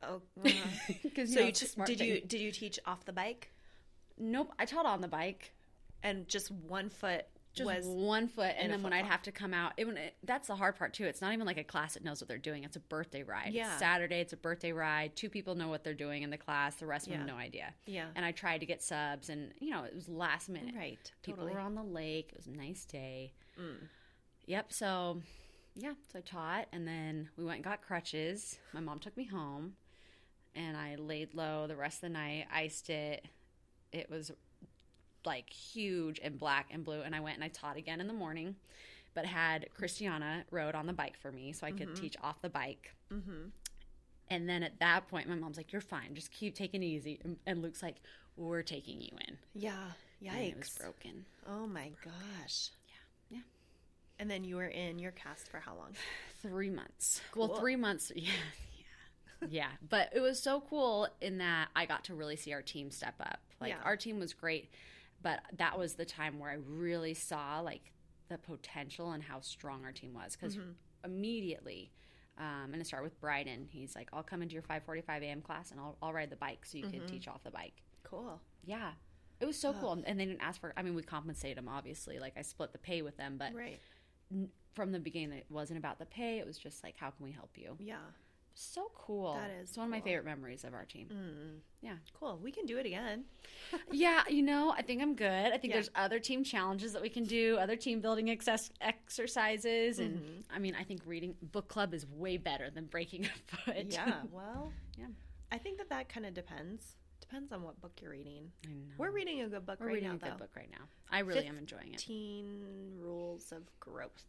[0.02, 0.20] Oh.
[0.44, 0.92] uh-huh.
[1.02, 3.50] Because so you just did you did you teach off the bike
[4.18, 4.52] Nope.
[4.59, 5.52] I taught on the bike.
[6.02, 7.24] and just one foot
[7.55, 10.48] just was one foot and then when i'd have to come out it, it, that's
[10.48, 12.64] the hard part too it's not even like a class that knows what they're doing
[12.64, 13.70] it's a birthday ride Yeah.
[13.70, 16.74] it's saturday it's a birthday ride two people know what they're doing in the class
[16.74, 17.26] the rest of them Yeah.
[17.26, 20.07] have no idea yeah and i tried to get subs and you know it was
[20.07, 23.88] last minute right people totally were on the lake it was a nice day Mm.
[24.44, 25.22] yep so
[25.77, 28.59] yeah so i taught and then we went and got crutches.
[28.73, 29.75] My mom took me home
[30.55, 33.25] and i laid low the rest of the night iced it.
[33.93, 34.33] It was
[35.25, 38.12] like huge and black and blue and i went and i taught again in the
[38.12, 38.55] morning
[39.15, 42.49] but had christiana rode on the bike for me so i could teach off the
[42.49, 42.95] bike.
[43.12, 43.49] Mm-hmm.
[44.31, 46.15] and then at that point my mom's like you're fine.
[46.15, 47.21] Just keep taking it easy.
[47.47, 47.97] And, luke's like
[48.37, 49.39] we're taking you in.
[50.21, 50.33] Yeah.
[50.35, 50.79] And it was yikes.
[50.81, 51.25] broken.
[51.49, 52.71] Oh my gosh.
[52.86, 52.86] Yeah.
[52.86, 52.86] Yeah.
[54.18, 55.92] And then you were in your cast for how long
[56.42, 58.22] three months well three months yeah
[59.42, 62.62] yeah yeah but it was so cool in that i got to really see our
[62.62, 63.83] team step up like Yeah.
[63.85, 64.70] our team was great
[65.22, 67.92] but that was the time where i really saw like
[68.29, 70.70] the potential and how strong our team was because Mm-hmm.
[71.05, 71.92] immediately
[72.38, 73.66] um, and it started with Bryden.
[73.70, 75.40] He's like, "I'll come into your 5:45 a.m.
[75.40, 76.98] class and I'll, I'll ride the bike so you Mm-hmm.
[76.98, 77.72] can teach off the bike."
[78.05, 78.92] cool Yeah,
[79.40, 80.74] it was so cool, and they didn't ask for.
[80.76, 82.18] I mean, we compensated them obviously.
[82.18, 83.81] Like I split the pay with them, but right
[84.75, 86.39] from the beginning, it wasn't about the pay.
[86.39, 87.77] It was just like, how can we help you?
[87.79, 87.97] yeah
[88.55, 89.35] So cool.
[89.35, 91.09] That is it's one of my favorite memories of our team.
[91.12, 91.61] mm.
[91.83, 91.97] Yeah.
[92.19, 93.25] cool we can do it again
[93.93, 95.53] yeah, you know, I think I'm good.
[95.53, 95.77] I think Yeah.
[95.77, 100.55] there's other team challenges that we can do, other team building excess exercises, and Mm-hmm.
[100.55, 103.87] I mean, I think reading book club is way better than breaking a foot.
[103.91, 105.07] yeah well Yeah.
[105.53, 108.74] i think that that kind of depends depends on what book you're reading I know.
[108.98, 110.85] we're reading a good book We're right reading now a good though book right now.
[111.11, 112.00] I really am enjoying it.
[112.00, 114.24] 15 rules of growth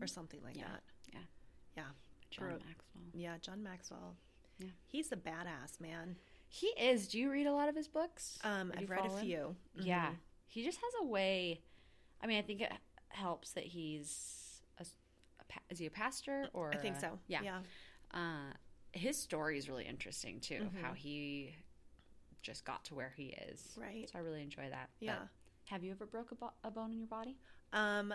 [0.00, 0.60] or something like Mm-hmm.
[0.60, 0.68] Yeah.
[0.72, 0.82] that
[1.76, 1.82] Yeah.
[1.82, 1.84] yeah
[2.30, 3.04] John Maxwell.
[3.14, 4.16] yeah john maxwell
[4.58, 4.68] Yeah.
[4.86, 6.16] he's a badass man
[6.48, 7.08] He is.
[7.08, 8.38] Do you read a lot of his books?
[8.44, 9.20] um i've read a him?
[9.24, 10.08] few Yeah.
[10.10, 10.16] Mhm.
[10.50, 11.60] He just has a way.
[12.22, 12.72] I mean, I think it
[13.10, 14.82] helps that he's a,
[15.40, 17.42] a pa- is he a pastor or i think a- so Yeah.
[17.42, 17.60] yeah
[18.14, 18.52] Uh,
[18.92, 20.62] his story is really interesting too.
[20.62, 20.80] of Mhm.
[20.80, 21.54] How he
[22.48, 23.62] just got to where he is.
[23.76, 24.88] right So I really enjoy that.
[24.98, 25.18] But yeah
[25.66, 27.36] have you ever broke a, bo- a bone in your body?
[27.74, 28.14] um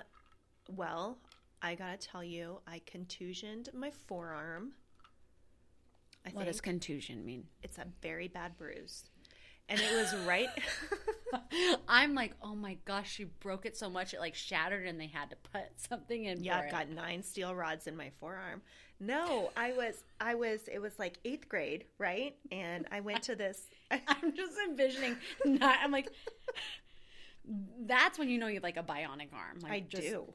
[0.75, 1.19] well
[1.61, 4.71] i gotta tell you i contusioned my forearm
[6.25, 7.43] i What does contusion mean?
[7.61, 9.03] it's a very bad bruise
[9.69, 10.49] and it was right
[11.87, 15.07] I'm like, oh my gosh, she broke it so much it like shattered, and they
[15.07, 16.43] had to put something in.
[16.43, 16.71] Yeah, I've it.
[16.71, 18.61] got nine steel rods in my forearm.
[19.05, 22.35] No, I was, I was, it was like eighth grade, right?
[22.51, 23.67] And I went to this.
[23.91, 25.17] I'm just envisioning.
[25.45, 26.09] Not, I'm like,
[27.85, 29.59] that's when you know you have like a bionic arm.
[29.61, 30.25] Like, I just- do.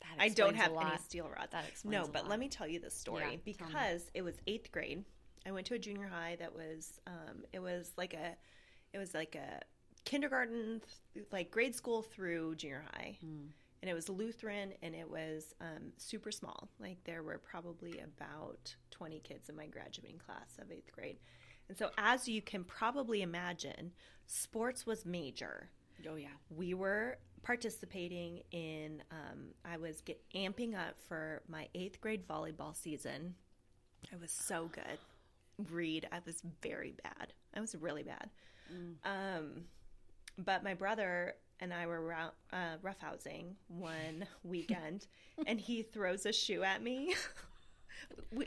[0.00, 1.52] that I don't have any steel rods.
[1.52, 2.30] That explains No, but lot.
[2.30, 5.04] let me tell you this story Yeah, because it was eighth grade.
[5.46, 8.36] I went to a junior high that was, um, it was like a,
[8.94, 9.60] it was like a
[10.04, 10.80] kindergarten,
[11.14, 13.18] th- like grade school through junior high.
[13.20, 13.46] Hmm.
[13.82, 16.68] And it was Lutheran and it was um, super small.
[16.80, 21.18] Like there were probably about 20 kids in my graduating class of eighth grade.
[21.68, 23.92] And so, as you can probably imagine,
[24.26, 25.68] sports was major.
[26.08, 26.28] Oh yeah.
[26.50, 32.74] we were participating in um, i was get, amping up for my eighth grade volleyball
[32.74, 33.34] season
[34.12, 34.98] i was so good
[35.70, 38.30] read i was very bad i was really bad
[39.04, 39.64] um,
[40.38, 42.12] but my brother and i were
[42.52, 45.06] uh, roughhousing one weekend
[45.46, 47.14] and he throws a shoe at me
[48.32, 48.46] we,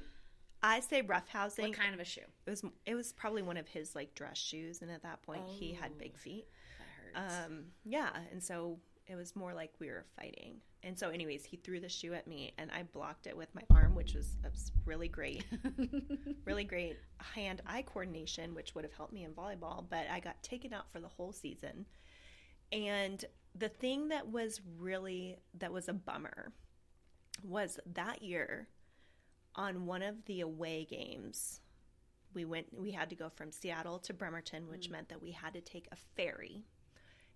[0.63, 2.21] i say roughhousing What kind of a shoe?
[2.45, 5.41] it was it was probably one of his like dress shoes and at that point
[5.47, 6.45] he had big feet
[7.15, 7.45] That hurts.
[7.47, 10.55] um, yeah, and so it was more like we were fighting.
[10.81, 13.61] And so, anyways, he threw the shoe at me, and I blocked it with my
[13.69, 15.43] arm, which was, was really great,
[16.45, 19.85] really great hand-eye coordination, which would have helped me in volleyball.
[19.89, 21.85] But I got taken out for the whole season.
[22.75, 23.23] And
[23.57, 26.51] the thing that was really that was a bummer
[27.41, 28.67] was that year
[29.55, 31.61] on one of the away games
[32.33, 34.91] we went we had to go from Seattle to Bremerton which mm.
[34.91, 36.65] meant that we had to take a ferry.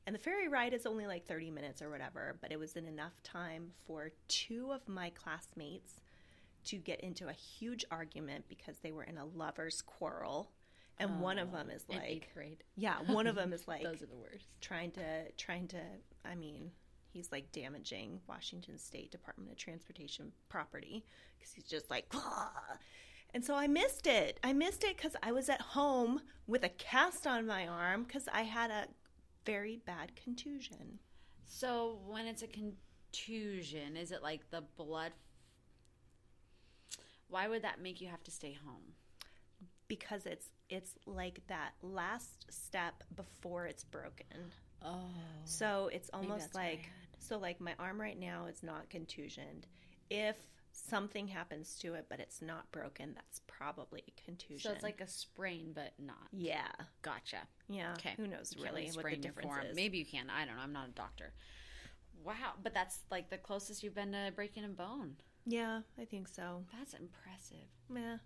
[0.05, 2.85] And the ferry ride is only like 30 minutes or whatever but it was in
[2.85, 6.01] enough time for two of my classmates
[6.65, 10.51] to get into a huge argument because they were in a lovers quarrel
[10.99, 12.63] and one of um, them is like eighth grade.
[12.75, 14.47] yeah one of them is like Those are the worst.
[14.61, 15.81] trying to trying to
[16.25, 16.71] i mean
[17.11, 21.05] he's like damaging washington state department of transportation property
[21.37, 22.49] because he's just like "Blah."
[23.33, 26.69] and so i missed it i missed it because i was at home with a
[26.69, 28.85] cast on my arm because i had a
[29.45, 30.99] very bad contusion
[31.45, 35.11] So when it's a contusion, is it like the blood?
[37.27, 38.93] Why would that make you have to stay home?
[39.89, 44.51] Because it's it's like that last step before it's broken
[44.83, 45.09] Oh.
[45.45, 49.67] So it's almost like so like my arm right now is not contusioned.
[50.09, 50.37] If
[50.71, 54.59] something happens to it but it's not broken, that's probably a contusion.
[54.69, 56.29] So it's like a sprain, but not.
[56.31, 56.67] yeah,
[57.01, 57.39] Gotcha.
[57.67, 57.91] yeah.
[57.97, 58.13] Okay.
[58.17, 59.65] Who knows You really what the difference form.
[59.65, 59.75] is?
[59.75, 60.29] Maybe you can.
[60.29, 60.61] I don't know.
[60.63, 61.33] I'm not a doctor.
[62.23, 65.15] Wow, but that's like the closest you've been to breaking a bone.
[65.45, 66.63] Yeah, I think so.
[66.77, 67.67] That's impressive.
[67.93, 68.17] Yeah.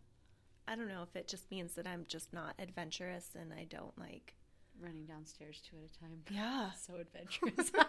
[0.67, 3.97] I don't know if it just means that I'm just not adventurous and I don't
[3.97, 4.35] like.
[4.79, 6.21] Running downstairs two at a time.
[6.31, 6.71] Yeah.
[6.85, 7.71] So adventurous.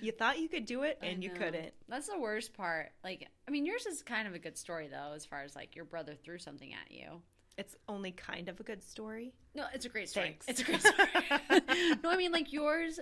[0.00, 1.72] You thought you could do it and you couldn't.
[1.88, 2.90] That's the worst part.
[3.04, 5.76] Like, I mean, yours is kind of a good story though, as far as like
[5.76, 7.22] your brother threw something at you.
[7.56, 9.34] It's only kind of a good story.
[9.54, 10.36] No, it's a great story.
[10.40, 10.48] Thanks.
[10.48, 11.96] It's a great story.
[12.02, 12.98] no, I mean like yours.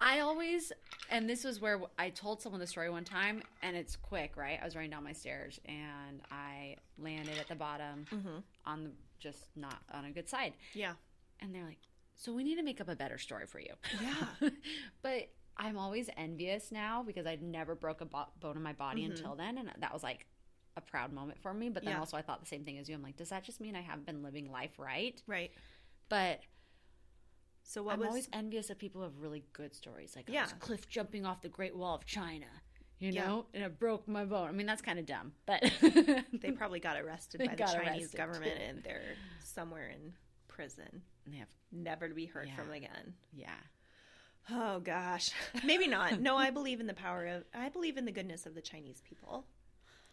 [0.00, 0.72] I always,
[1.10, 4.58] and this was where I told someone the story one time, and it's quick, right?
[4.60, 8.38] I was running down my stairs and I landed at the bottom mm-hmm.
[8.66, 10.92] on the just not on a good side, Yeah.
[11.40, 11.78] and they're like,
[12.16, 14.50] "So we need to make up a better story for you." Yeah.
[15.02, 19.02] but I'm always envious now because I'd never broke a bo- bone in my body
[19.02, 19.12] mm-hmm.
[19.12, 20.26] until then, and that was like
[20.76, 21.70] a proud moment for me.
[21.70, 22.00] But then Yeah.
[22.00, 22.94] also I thought the same thing as you.
[22.94, 25.20] I'm like, does that just mean I haven't been living life right?
[25.26, 25.50] Right.
[26.08, 26.40] But
[27.68, 30.32] So what I'm was always envious of people who have really good stories, like I
[30.34, 30.42] Yeah.
[30.44, 32.46] was cliff jumping off the Great Wall of China,
[33.00, 33.26] you Yeah.
[33.26, 34.48] know, and it broke my bone.
[34.48, 35.60] I mean, that's kind of dumb, but
[36.32, 40.12] they probably got arrested by the Chinese government and they're somewhere in
[40.46, 42.54] prison, And they have, never to be heard Yeah.
[42.56, 43.14] from again.
[43.32, 43.56] yeah,
[44.48, 45.32] Oh gosh,
[45.64, 46.20] maybe not.
[46.20, 47.44] No, I believe in the power of.
[47.52, 49.44] I believe in the goodness of the Chinese people.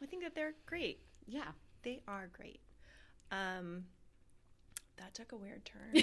[0.01, 1.01] I think that they're great.
[1.27, 1.51] yeah.
[1.83, 2.61] They are great.
[3.29, 3.85] Um,
[4.97, 6.01] that took a weird turn.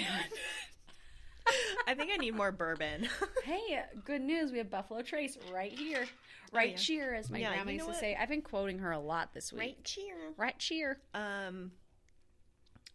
[1.87, 3.07] I think I need more bourbon.
[3.43, 4.51] Hey, good news!
[4.51, 6.05] We have Buffalo Trace right here,
[6.53, 6.77] right Oh, yeah.
[6.77, 7.99] cheer, as my Yeah, grandma you used to what?
[7.99, 8.15] say.
[8.19, 9.59] I've been quoting her a lot this week.
[9.59, 10.15] right cheer.
[10.37, 10.99] Right cheer.
[11.15, 11.71] Um,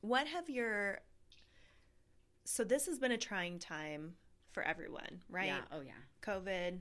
[0.02, 1.00] what have your?
[2.44, 4.14] So this has been a trying time
[4.52, 5.46] for everyone, right?
[5.46, 5.60] Yeah.
[5.72, 5.92] Oh yeah.
[6.22, 6.78] COVID,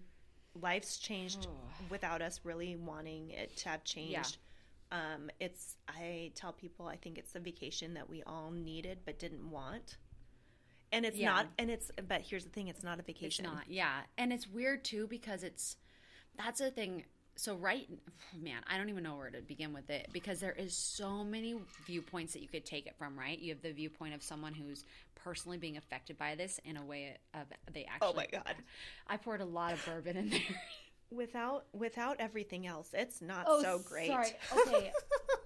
[0.61, 1.47] life's changed
[1.89, 4.37] without us really wanting it to have changed.
[4.91, 9.17] Um, it's I tell people I think it's the vacation that we all needed but
[9.17, 9.97] didn't want.
[10.91, 11.33] And it's Yeah.
[11.33, 13.63] not and it's but here's the thing, it's not a vacation It's not.
[13.69, 15.77] Yeah, and it's weird too because it's
[16.37, 17.05] that's the thing.
[17.37, 17.85] So right,
[18.41, 21.55] man, I don't even know where to begin with it because there is so many
[21.85, 23.19] viewpoints that you could take it from.
[23.19, 26.85] Right, you have the viewpoint of someone who's personally being affected by this in a
[26.85, 28.07] way of they actually.
[28.09, 28.55] Oh my God.
[29.07, 30.39] I poured a lot of bourbon in there.
[31.11, 34.07] Without without everything else, it's not Oh, so great.
[34.07, 34.31] sorry.
[34.67, 34.91] Okay.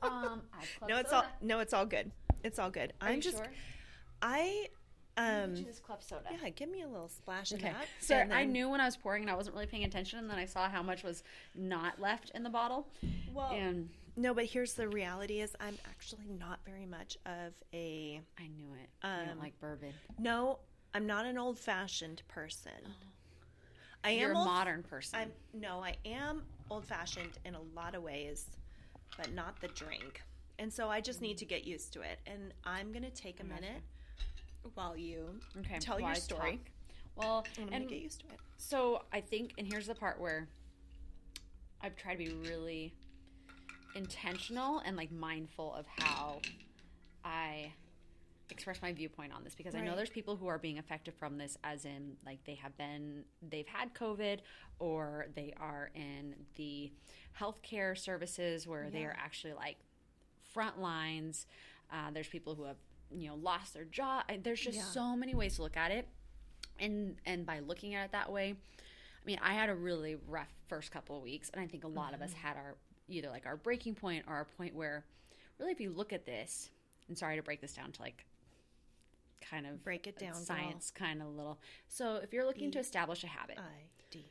[0.01, 2.11] Um, I no, it's all no, it's all good.
[2.43, 2.93] It's all good.
[3.01, 3.51] Are I'm just sure?
[4.21, 4.67] I
[5.19, 6.23] um this club soda.
[6.41, 7.85] yeah, give me a little splash of that.
[7.99, 10.29] Sorry, and I knew when I was pouring and I wasn't really paying attention, and
[10.29, 11.23] then I saw how much was
[11.55, 12.87] not left in the bottle.
[13.33, 18.21] Well, And no, but here's the reality: is I'm actually not very much of a
[18.39, 18.89] I knew it.
[19.03, 19.93] I Um, don't like bourbon.
[20.17, 20.59] no.
[20.91, 22.71] I'm not an old-fashioned person.
[24.03, 25.19] I You're am a old, modern person.
[25.19, 28.47] I'm no, I am old-fashioned in a lot of ways,
[29.15, 30.23] but not the drink.
[30.57, 32.19] And so I just need to get used to it.
[32.25, 33.83] And I'm gonna take a minute
[34.73, 35.79] while you okay.
[35.79, 36.51] tell your I story.
[36.57, 36.69] talk-
[37.15, 38.39] Well, I'm gonna and get used to it.
[38.57, 40.47] so I think, and here's the part where
[41.81, 42.93] I've tried to be really
[43.95, 46.41] intentional and like mindful of how
[47.23, 47.71] I
[48.51, 51.37] express my viewpoint on this because I know there's people who are being affected from
[51.37, 54.39] this as in like they have been they've had COVID
[54.79, 56.91] or they are in the
[57.39, 59.77] healthcare services where they are actually like
[60.53, 61.45] front lines.
[61.91, 62.77] Uh, there's people who have
[63.11, 64.23] you know lost their job.
[64.43, 64.83] There's just Yeah.
[64.83, 66.07] so many ways to look at it,
[66.79, 70.49] and and by looking at it that way, I mean I had a really rough
[70.67, 72.47] first couple of weeks, and I think a lot of us Mm-hmm.
[72.47, 72.75] had our
[73.07, 75.03] either like our breaking point or our point where
[75.57, 76.69] really if you look at this,
[77.07, 78.25] and sorry to break this down to like
[79.41, 80.41] kind of Break it down, girl.
[80.41, 81.59] science kind of little.
[81.87, 84.25] So if you're looking to establish a habit, I D.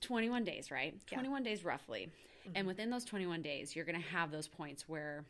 [0.00, 0.92] 21 days, right?
[0.94, 1.00] Yeah.
[1.18, 1.24] Mm-hmm.
[1.24, 2.10] 21 days roughly.
[2.54, 5.24] And within those 21 days, you're going to have those points where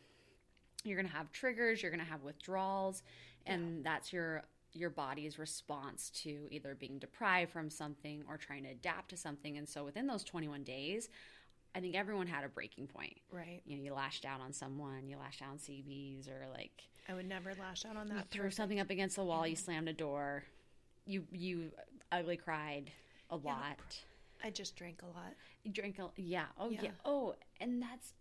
[0.85, 3.03] you're going to have triggers, you're going to have withdrawals,
[3.47, 4.43] and that's your
[4.75, 9.57] your body's response to either being deprived from something or trying to adapt to something.
[9.57, 11.09] And so within those 21 days,
[11.75, 13.17] I think everyone had a breaking point.
[13.33, 13.63] Right.
[13.67, 17.15] You know, you lashed out on someone, you lashed out on CBs or like I
[17.15, 18.31] would never lash out on you that.
[18.31, 18.57] threw Perfect.
[18.57, 20.45] something up against the wall, you slammed a door,
[21.07, 21.71] you you
[22.13, 22.91] ugly cried
[23.31, 23.79] a lot.
[24.45, 25.33] I just drank a lot.
[25.65, 26.47] You drink a yeah.
[26.59, 26.81] Oh yeah.
[26.83, 26.91] Yeah.
[27.05, 28.13] Oh, and that's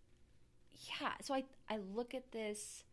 [0.72, 1.12] yeah.
[1.22, 2.84] So I I look at this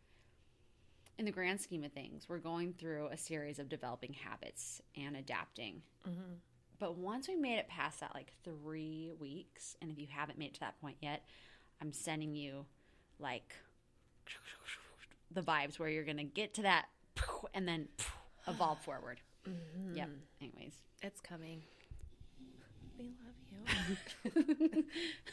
[1.18, 2.28] in the grand scheme of things.
[2.28, 5.82] We're going through a series of developing habits and adapting.
[6.08, 6.34] Mm-hmm.
[6.78, 10.46] But once we made it past that like three weeks, and if you haven't made
[10.48, 11.24] it to that point yet,
[11.80, 12.66] I'm sending you
[13.18, 13.54] like
[15.30, 16.86] the vibes where you're gonna get to that
[17.54, 17.88] and then
[18.46, 19.20] evolve forward.
[19.46, 19.96] Mm-hmm.
[19.96, 20.08] Yep.
[20.42, 21.62] Anyways, It's coming.
[22.98, 23.35] We love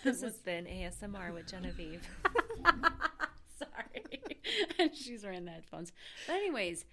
[0.03, 2.07] this has been ASMR with Genevieve.
[3.57, 4.21] Sorry.
[4.79, 5.91] and she's wearing the headphones.
[6.27, 6.86] But anyways,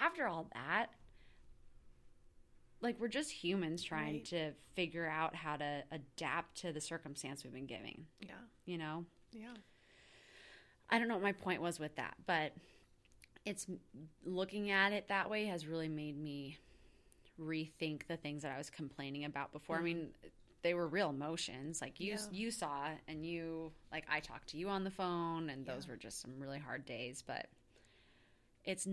[0.00, 0.86] after all that,
[2.80, 4.24] like we're just humans trying Right.
[4.26, 8.32] to figure out how to adapt to the circumstance we've been giving, Yeah.
[8.66, 9.04] you know?
[9.32, 9.54] Yeah.
[10.90, 12.52] I don't know what my point was with that, but
[13.46, 13.66] it's
[14.24, 16.58] looking at it that way has really made me
[17.40, 19.76] rethink the things that I was complaining about before.
[19.76, 19.84] I mm.
[19.84, 20.08] mean,
[20.62, 21.80] they were real emotions.
[21.80, 22.12] Like you.
[22.12, 22.18] Yeah.
[22.32, 25.96] you saw and you like I talked to you on the phone and those were
[25.96, 27.46] just some really hard days, but
[28.64, 28.88] it's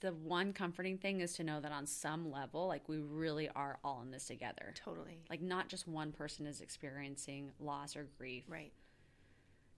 [0.00, 3.78] the one comforting thing is to know that on some level like we really are
[3.84, 4.72] all in this together.
[4.74, 5.18] Totally.
[5.28, 8.44] Like not just one person is experiencing loss or grief.
[8.48, 8.72] Right.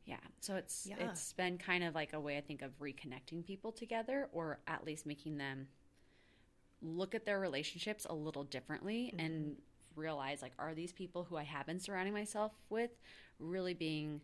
[0.04, 0.16] Yeah.
[0.40, 1.10] So it's Yeah.
[1.10, 4.84] it's been kind of like a way I think of reconnecting people together or at
[4.84, 5.68] least making them
[6.84, 9.24] look at their relationships a little differently mm-hmm.
[9.24, 9.56] and
[9.96, 12.90] realize like are these people who I have been surrounding myself with
[13.38, 14.20] really being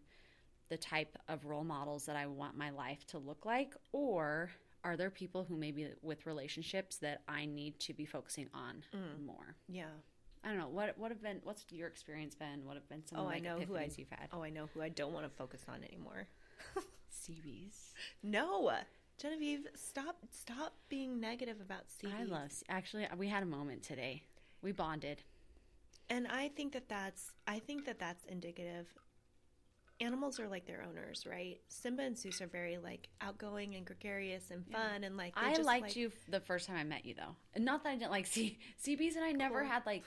[0.68, 4.51] the type of role models that I want my life to look like or
[4.83, 9.27] are there people who maybe with relationships that I need to be focusing on mm.
[9.27, 9.57] more?
[9.68, 9.85] Yeah.
[10.42, 10.68] I don't know.
[10.68, 12.64] What what have been what's your experience been?
[12.64, 13.90] What have been some Oh, like I know who I.
[13.94, 14.29] you've had?
[14.33, 16.29] Oh, I know who I don't want to focus on anymore.
[17.12, 17.92] CBs.
[18.23, 18.73] No,
[19.21, 20.17] Genevieve, stop!
[20.31, 22.21] Stop being negative about CBs.
[22.21, 22.51] I love.
[22.69, 24.23] Actually, we had a moment today.
[24.63, 25.23] We bonded.
[26.09, 27.33] and I think that that's.
[27.47, 28.87] I think that that's indicative.
[30.01, 31.61] Animals are like their owners, right?
[31.69, 35.67] Simba and Seuss are very like outgoing and gregarious and fun, and like I just,
[35.67, 37.37] liked like- you the first time I met you, though.
[37.55, 39.69] And not that I didn't like C- CBs, and I never Cool.
[39.69, 40.05] had like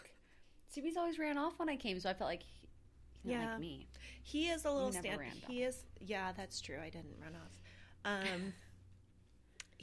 [0.75, 0.97] CBs.
[0.97, 3.51] Always ran off when I came, so I felt like he, Yeah.
[3.51, 3.87] like me.
[4.23, 5.21] He is a little stand.
[5.47, 5.85] He is.
[5.99, 6.79] Yeah, that's true.
[6.81, 7.51] I didn't run off.
[8.05, 8.53] Um,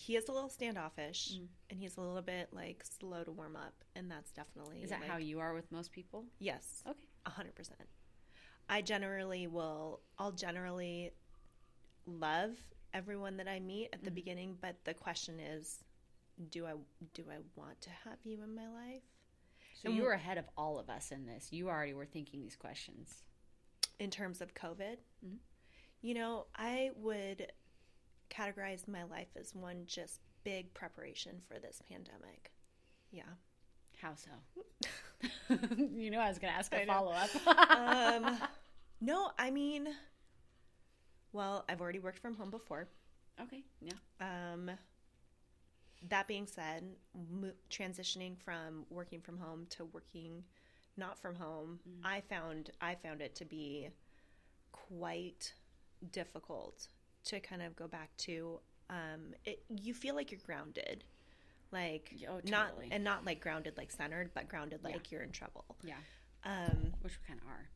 [0.00, 1.48] he is a little standoffish, Mm.
[1.70, 4.82] and he's a little bit like slow to warm up, and that's definitely.
[4.82, 6.24] Is that like, how you are with most people?
[6.38, 6.82] Yes.
[6.86, 7.04] Okay.
[7.26, 7.88] A hundred percent.
[8.68, 10.00] I generally will.
[10.18, 11.12] I'll generally
[12.06, 12.52] love
[12.94, 15.84] everyone that I meet at the beginning, but the question is,
[16.50, 16.72] do I
[17.14, 19.02] do I want to have you in my life?
[19.74, 21.52] So And you were ahead of all of us in this.
[21.52, 23.22] You already were thinking these questions.
[23.98, 24.96] in terms of COVID.
[25.22, 25.36] Mhm.
[26.00, 27.53] You know, I would
[28.31, 32.53] categorize my life as one just big preparation for this pandemic.
[33.11, 33.22] Yeah.
[34.01, 34.31] How so?
[35.95, 37.31] you know, I was going to ask a follow up.
[37.47, 38.39] Um,
[39.01, 39.89] no, I mean,
[41.33, 42.89] well, I've already worked from home before.
[43.43, 43.62] okay.
[43.81, 43.93] Yeah.
[44.20, 44.70] Um,
[46.09, 46.85] that being said,
[47.31, 50.45] mo- transitioning from working from home to working
[50.97, 53.89] not from home, I found I found it to be
[54.72, 55.53] quite
[56.12, 56.89] difficult
[57.25, 58.61] to kind of go back to.
[58.89, 61.05] Um, it, you feel like you're grounded,
[61.73, 64.91] like Oh, not and not like grounded like centered, but grounded Yeah.
[64.91, 65.64] like you're in trouble.
[65.85, 65.95] Yeah.
[66.45, 67.68] Um, Which we kind of are.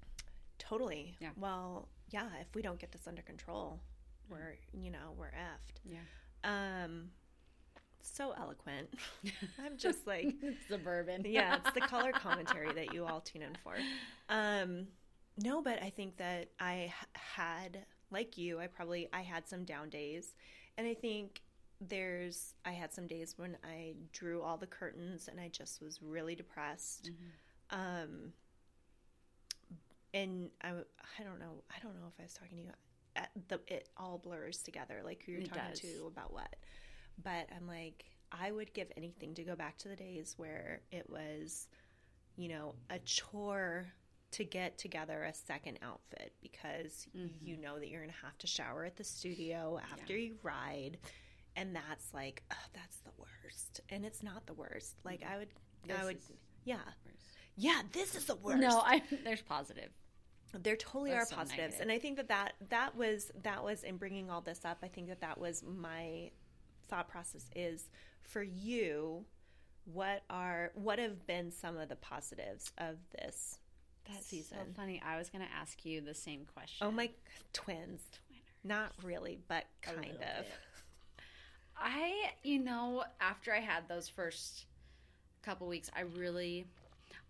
[0.59, 1.17] totally.
[1.21, 1.31] Yeah.
[1.37, 2.29] Well, yeah.
[2.41, 3.81] If we don't get this under control,
[4.29, 5.81] we're you know we're effed.
[5.85, 5.99] Yeah.
[6.85, 7.11] Um,
[8.03, 8.89] so eloquent.
[9.65, 10.35] I'm just like,
[10.69, 11.23] Suburban.
[11.27, 13.77] yeah, it's the color commentary that you all tune in for.
[14.29, 14.89] Um,
[15.39, 17.85] no, but I think that i had,
[18.15, 20.35] like you, I probably I had some down days,
[20.79, 21.43] and I think
[21.81, 26.01] there's I had some days when I drew all the curtains and I just was
[26.03, 27.11] really depressed.
[27.71, 28.33] Um,
[30.15, 32.71] and I I don't know I don't know if I was talking to you.
[33.17, 35.03] At the it all blurs together.
[35.05, 35.81] Like who you're It talking does.
[35.81, 36.57] to about what,
[37.23, 41.09] but I'm like I would give anything to go back to the days where it
[41.09, 41.69] was,
[42.37, 43.87] you know, a chore
[44.35, 47.63] to get together a second outfit because you mm-hmm.
[47.63, 50.99] know that you're gonna have to shower at the studio after you ride,
[51.57, 54.97] and that's like ugh, that's the worst, and it's not the worst.
[55.05, 55.33] Like mm-hmm.
[55.33, 55.49] I would,
[55.87, 56.19] This I would,
[56.65, 56.77] yeah,
[57.57, 57.83] yeah.
[57.93, 58.59] This is the worst.
[58.59, 59.91] No, I there's positive.
[60.53, 61.81] there totally That's are positives negative.
[61.81, 64.89] and i think that, that that was that was in bringing all this up i
[64.89, 66.31] think that that was my
[66.89, 67.91] thought process is
[68.23, 69.25] for you
[69.85, 73.59] what are what have been some of the positives of this
[74.09, 75.03] That's season so funny.
[75.07, 76.87] I was going to ask you the same question.
[76.87, 77.11] oh my
[77.53, 78.01] twins
[78.63, 80.47] not really but kind of.
[81.77, 84.67] I, you know, after I had those first
[85.43, 86.67] couple weeks, I really,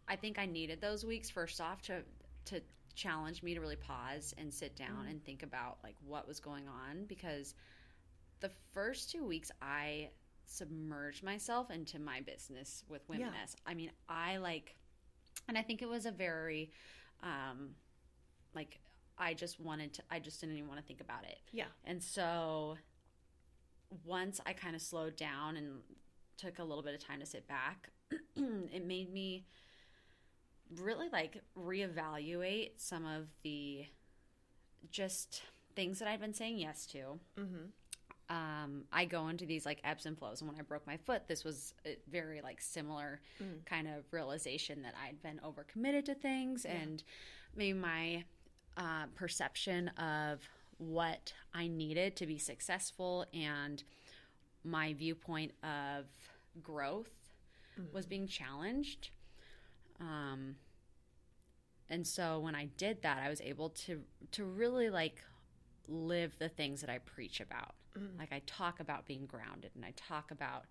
[0.07, 2.03] I think I needed those weeks first off to
[2.47, 2.61] to
[2.95, 5.09] challenge me to really pause and sit down mm-hmm.
[5.09, 7.55] and think about like what was going on because
[8.41, 10.11] the first two weeks I
[10.47, 13.29] submerged myself into my business with Yeah.
[13.29, 13.57] Womeness.
[13.67, 14.77] I mean, I like,
[15.49, 16.71] and I think it was a very,
[17.23, 17.71] um,
[18.55, 18.81] like
[19.19, 20.03] I just wanted to.
[20.11, 21.39] I just didn't even want to think about it.
[21.53, 22.77] yeah And so
[24.05, 25.81] once I kind of slowed down and
[26.37, 27.91] took a little bit of time to sit back,
[28.37, 29.47] it made me
[30.81, 33.85] really like reevaluate some of the
[34.91, 35.43] just
[35.77, 36.99] things that I'd been saying yes to.
[37.39, 37.67] mm-hmm.
[38.31, 41.29] Um, I go into these like ebbs and flows, and when I broke my foot,
[41.29, 43.65] this was a very like similar Mm.
[43.67, 47.03] kind of realization that I'd been overcommitted to things, and
[47.55, 48.25] maybe my
[48.77, 50.41] uh, perception of
[50.79, 53.83] what I needed to be successful and
[54.65, 56.07] my viewpoint of
[56.63, 57.11] growth
[57.93, 59.11] was being challenged.
[60.01, 60.57] Um,
[61.91, 64.03] and so when I did that, I was able to
[64.33, 65.23] to really like
[65.89, 67.75] live the things that I preach about.
[68.19, 70.65] Like I talk about being grounded and I talk about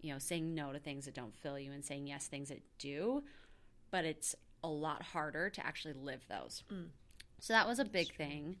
[0.00, 2.48] you know saying no to things that don't fill you and saying yes to things
[2.48, 3.22] that do,
[3.90, 4.34] but it's
[4.64, 6.64] a lot harder to actually live those.
[7.38, 8.56] So that was a big thing.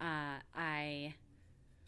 [0.00, 1.14] Uh, I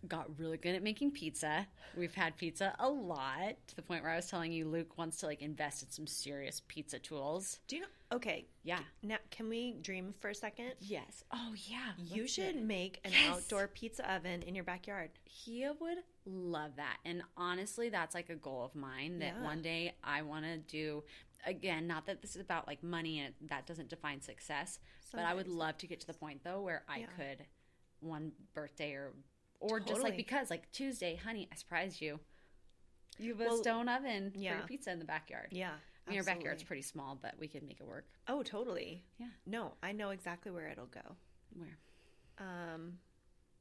[0.07, 1.67] got really good at making pizza.
[1.97, 5.17] We've had pizza a lot to the point where I was telling you Luke wants
[5.19, 7.59] to like invest in some serious pizza tools.
[7.67, 8.79] do you know okay Yeah.
[9.03, 11.25] now can we dream for a second Yes.
[11.33, 11.93] Oh yeah.
[11.99, 13.29] you let's should make an Yes.
[13.29, 16.99] outdoor pizza oven in your backyard He would love that.
[17.05, 19.43] And honestly, that's like a goal of mine that Yeah.
[19.45, 21.03] one day I want to do.
[21.47, 24.79] Again, not that this is about like money and that doesn't define success,
[25.13, 27.07] but I would love to get to the point though where I Yeah.
[27.17, 27.47] could
[28.01, 29.13] one birthday or
[29.61, 32.21] or just like because like Tuesday, honey, I surprised you.
[33.19, 35.49] You have a Well, stone oven for your pizza in the backyard.
[35.51, 35.73] yeah
[36.07, 38.07] I mean, your backyard's pretty small, but we could make it work.
[38.29, 39.27] oh totally Yeah.
[39.47, 41.17] no i know exactly where it'll go
[41.55, 41.77] Where?
[42.39, 42.99] um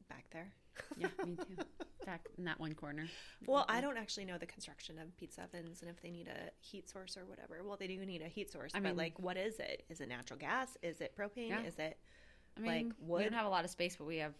[0.09, 0.51] back there
[0.95, 1.57] Yeah, me too.
[2.05, 3.07] Back in that one corner.
[3.47, 6.51] well i don't actually know the construction of pizza ovens and if they need a
[6.61, 9.19] heat source or whatever well they do need a heat source I but mean- like
[9.19, 11.63] what is it is it natural gas is it propane Yeah.
[11.63, 11.97] is it
[12.55, 14.33] I mean, like, we don't have a lot of space, but we have.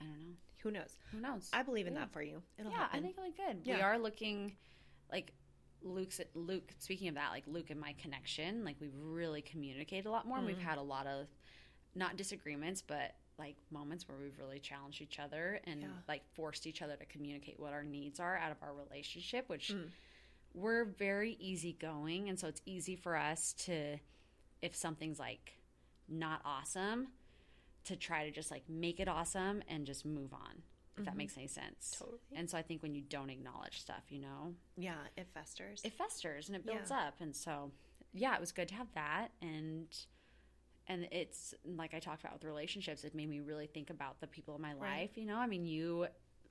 [0.00, 0.34] I don't know.
[0.62, 1.48] who knows Who knows?
[1.52, 2.00] i believe in Yeah.
[2.00, 3.66] that for you it'll yeah, happen I think it'll be good.
[3.76, 4.56] We are looking,
[5.10, 5.32] like
[5.82, 6.72] Luke's Luke.
[6.80, 10.38] Speaking of that, like Luke and my connection, like we've really communicate a lot more.
[10.38, 11.28] and We've had a lot of
[11.94, 15.88] not disagreements, but like moments where we've really challenged each other and Yeah.
[16.08, 19.68] like forced each other to communicate what our needs are out of our relationship, which
[19.72, 19.90] Mm.
[20.52, 23.98] we're very easygoing, and so it's easy for us to,
[24.60, 25.60] if something's like
[26.08, 27.08] not awesome,
[27.88, 30.62] to try to just like make it awesome and just move on.
[30.96, 31.92] If that makes any sense.
[31.94, 32.04] Mm-hmm.
[32.04, 32.20] Totally.
[32.34, 35.92] And so I think when you don't acknowledge stuff, you know, yeah it festers it
[35.92, 37.06] festers and it builds Yeah.
[37.06, 37.14] up.
[37.20, 37.70] And so,
[38.12, 39.28] yeah, it was good to have that.
[39.40, 39.86] And
[40.88, 44.26] and it's like I talked about with relationships, it made me really think about the
[44.26, 45.00] people in my Right.
[45.02, 45.10] life.
[45.16, 46.06] You know, I mean, you,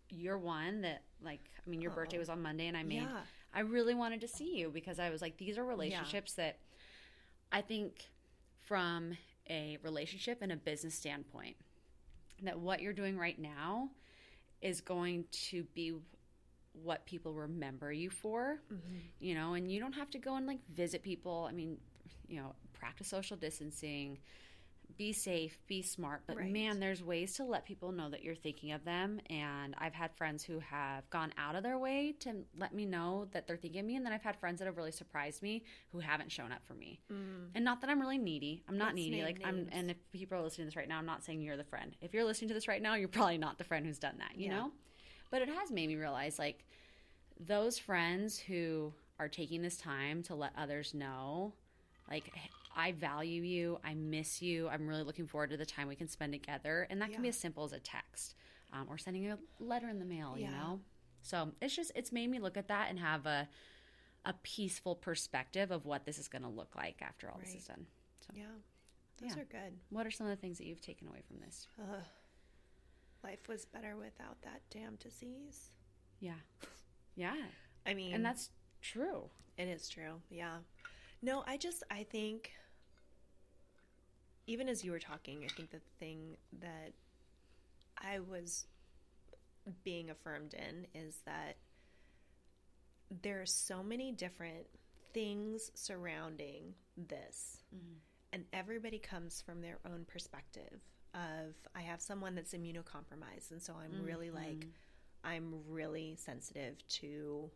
[0.10, 3.22] you're one that like, I mean, your birthday was on Monday, and I made, Yeah.
[3.54, 6.60] I really wanted to see you because I was like, these are relationships that
[7.52, 8.06] I think
[8.62, 9.18] from
[9.50, 11.56] a relationship and a business standpoint,
[12.44, 13.90] that what you're doing right now
[14.62, 15.94] is going to be
[16.84, 18.98] what people remember you for Mm-hmm.
[19.20, 21.78] you know and you don't have to go and like visit people i mean
[22.28, 24.20] you know practice social distancing
[24.96, 26.24] be safe, be smart.
[26.26, 26.52] But Right.
[26.52, 29.20] man, there's ways to let people know that you're thinking of them.
[29.30, 33.28] And I've had friends who have gone out of their way to let me know
[33.32, 33.96] that they're thinking of me.
[33.96, 36.74] And then I've had friends that have really surprised me who haven't shown up for
[36.74, 37.00] me.
[37.10, 38.64] And not that I'm really needy.
[38.68, 39.24] I'm not Let's needy.
[39.24, 39.68] Like I'm.
[39.72, 41.96] And if people are listening to this right now, I'm not saying you're the friend.
[42.02, 44.36] If you're listening to this right now, you're probably not the friend who's done that.
[44.36, 44.58] You Yeah.
[44.58, 44.72] know.
[45.30, 46.64] But it has made me realize like
[47.40, 51.54] those friends who are taking this time to let others know
[52.10, 52.32] like
[52.78, 56.08] I value you, I miss you, I'm really looking forward to the time we can
[56.08, 58.36] spend together, and that can be as simple as a text
[58.72, 60.80] um, or sending a letter in the mail, you know.
[61.24, 63.50] So it's just it's made me look at that and have a
[64.26, 67.66] a peaceful perspective of what this is going to look like after all this is
[67.66, 67.86] done.
[68.22, 68.44] So, Yeah.
[69.22, 69.42] Those Yeah.
[69.42, 69.80] are good.
[69.90, 71.68] what are some of the things that you've taken away from this?
[71.82, 72.04] Ugh.
[73.24, 75.72] Life was better without that damn disease.
[76.20, 76.40] Yeah,
[77.16, 77.36] yeah,
[77.86, 78.52] I mean, and that's
[78.82, 79.30] true.
[79.58, 80.22] It is true.
[80.30, 80.58] Yeah.
[81.22, 82.52] No, I just I think
[84.48, 86.94] even as you were talking, I think the thing that
[87.98, 88.66] I was
[89.84, 91.58] being affirmed in is that
[93.22, 94.66] there are so many different
[95.14, 97.58] things surrounding this.
[98.34, 100.80] And everybody comes from their own perspective
[101.14, 104.66] of I have someone that's immunocompromised and so I'm really like
[105.24, 107.50] I'm really sensitive to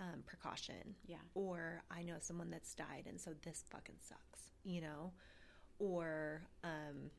[0.00, 1.18] um, precaution Yeah.
[1.34, 5.12] or I know someone that's died and so this fucking sucks, you know?
[5.78, 7.10] Or um,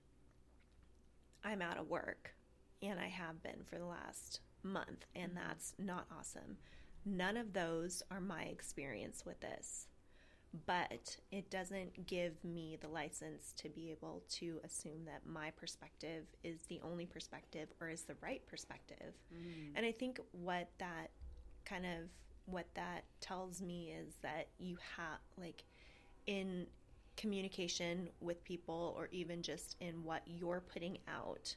[1.43, 2.34] I'm out of work
[2.82, 6.58] and I have been for the last month and that's not awesome.
[7.06, 9.88] None of those are my experience with this.
[10.66, 16.24] But it doesn't give me the license to be able to assume that my perspective
[16.45, 19.16] is the only perspective or is the right perspective.
[19.76, 21.12] And I think what that
[21.66, 22.10] kind of
[22.45, 25.64] what that tells me is that you have like
[26.26, 26.68] in
[27.18, 31.55] communication with people or even just in what you're putting out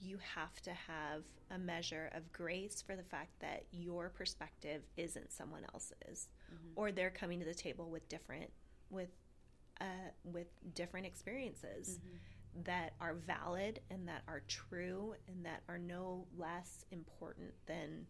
[0.00, 5.32] you have to have a measure of grace for the fact that your perspective isn't
[5.32, 6.28] someone else's.
[6.74, 8.50] Or they're coming to the table with different
[8.90, 9.08] with
[9.80, 11.98] uh, with different experiences
[12.64, 18.06] that are valid and that are true and that are no less important than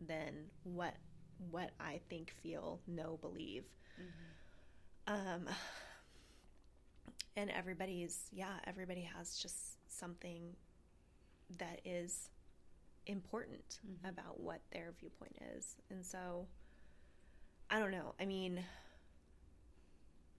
[0.00, 0.94] than what
[1.50, 3.64] what I think, feel, know, believe.
[5.06, 5.48] Um,
[7.38, 10.56] and everybody's yeah, everybody has just something
[11.58, 12.30] that is
[13.06, 16.46] important about what their viewpoint is, and so
[17.70, 18.14] I don't know.
[18.20, 18.64] I mean,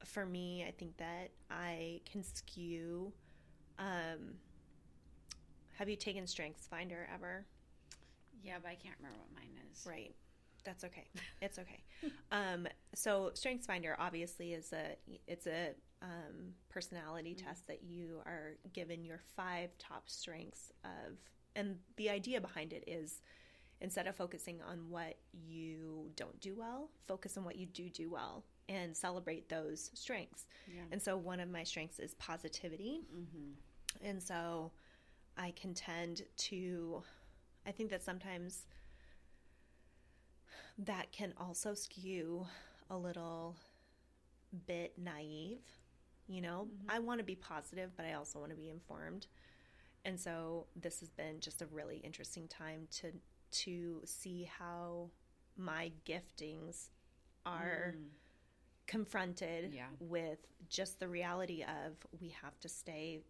[0.04, 3.14] for me, I think that I can skew.
[3.78, 4.36] Um,
[5.78, 7.46] have you taken Strengths Finder ever?
[8.44, 9.86] Yeah, but I can't remember what mine is.
[9.88, 10.14] Right.
[10.66, 11.08] That's okay.
[11.42, 11.80] It's okay.
[12.34, 15.70] um, so Strengths Finder obviously is a it's a
[16.02, 21.18] um, personality test that you are given your five top strengths of,
[21.56, 23.22] and the idea behind it is
[23.82, 28.10] instead of focusing on what you don't do well, focus on what you do do
[28.10, 30.46] well and celebrate those strengths.
[30.68, 30.82] Yeah.
[30.92, 33.02] And so one of my strengths is positivity.
[34.04, 34.72] And so
[35.38, 37.02] I can tend to,
[37.66, 38.66] I think that sometimes
[40.78, 42.46] that can also skew
[42.90, 43.56] a little
[44.68, 45.62] bit naive.
[46.30, 46.92] You know, mm-hmm.
[46.96, 49.26] I want to be positive, but I also want to be informed.
[50.06, 53.12] And so this has been just a really interesting time to
[53.52, 55.10] to see how
[55.58, 56.90] my giftings
[57.48, 58.04] are mm.
[58.86, 59.88] confronted Yeah.
[60.00, 60.38] with
[60.70, 63.22] just the reality of we have to stay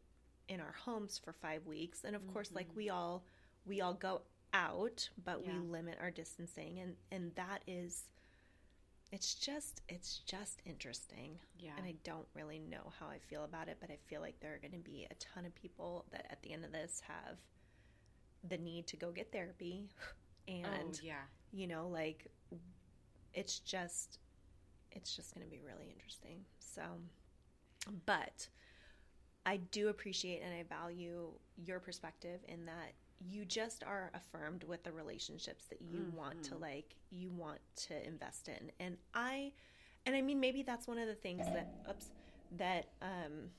[0.50, 2.04] in our homes for 5 weeks.
[2.04, 2.78] And of course like mm-hmm.
[2.78, 3.24] we all
[3.66, 4.24] we all go
[4.54, 6.80] out but we limit our distancing.
[6.80, 8.04] And and that is
[9.12, 11.72] it's just it's just interesting Yeah.
[11.78, 14.54] and i don't really know how i feel about it but i feel like there
[14.54, 17.38] are going to be a ton of people that at the end of this have
[18.48, 19.90] the need to go get therapy
[20.50, 21.24] oh, and oh, yeah.
[21.52, 22.28] you know like
[23.34, 24.20] it's just
[24.92, 26.82] it's just going to be really interesting so
[28.06, 28.48] but
[29.46, 34.84] i do appreciate and i value your perspective in that you just are affirmed with
[34.84, 38.72] the relationships that you want to like you want to invest in.
[38.80, 39.52] And i
[40.06, 42.10] and i mean maybe that's one of the things that oops
[42.58, 43.50] that um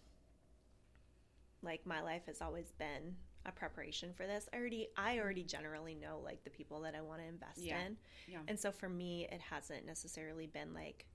[1.62, 3.14] like my life has always been
[3.46, 4.48] a preparation for this.
[4.52, 7.80] I already i already generally know like the people that i want to invest Yeah.
[7.86, 7.96] in.
[8.28, 8.38] Yeah.
[8.48, 11.06] and so for me it hasn't necessarily been like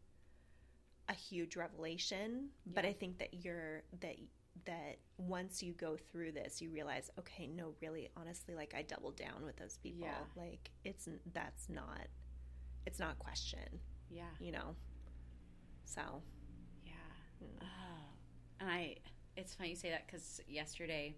[1.09, 4.15] a huge revelation but i think that you're that
[4.65, 9.15] that once you go through this you realize okay no really honestly like i doubled
[9.17, 10.41] down with those people Yeah.
[10.41, 12.07] like it's that's not
[12.85, 13.79] it's not a question
[14.09, 14.23] Yeah.
[14.39, 14.75] you know
[15.83, 16.01] so
[16.85, 16.91] Yeah.
[17.43, 17.61] Mm.
[17.61, 18.05] Oh.
[18.61, 18.95] And I
[19.35, 21.15] it's funny you say that because yesterday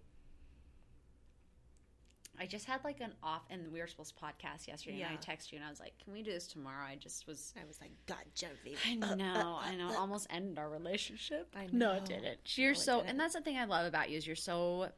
[2.40, 5.02] I just had like an off, and we were supposed to podcast yesterday.
[5.02, 7.26] And I texted you and I was like, "Can we do this tomorrow?" I just
[7.26, 7.52] was.
[7.60, 8.78] I was like, God, Genevieve.
[8.86, 9.88] I uh, know, uh, I know.
[9.90, 11.48] uh, Almost ended our relationship.
[11.56, 11.92] I No, know.
[11.98, 12.56] it didn't.
[12.58, 13.10] You're No, so, didn't.
[13.10, 14.90] and that's the thing I love about you is you're so.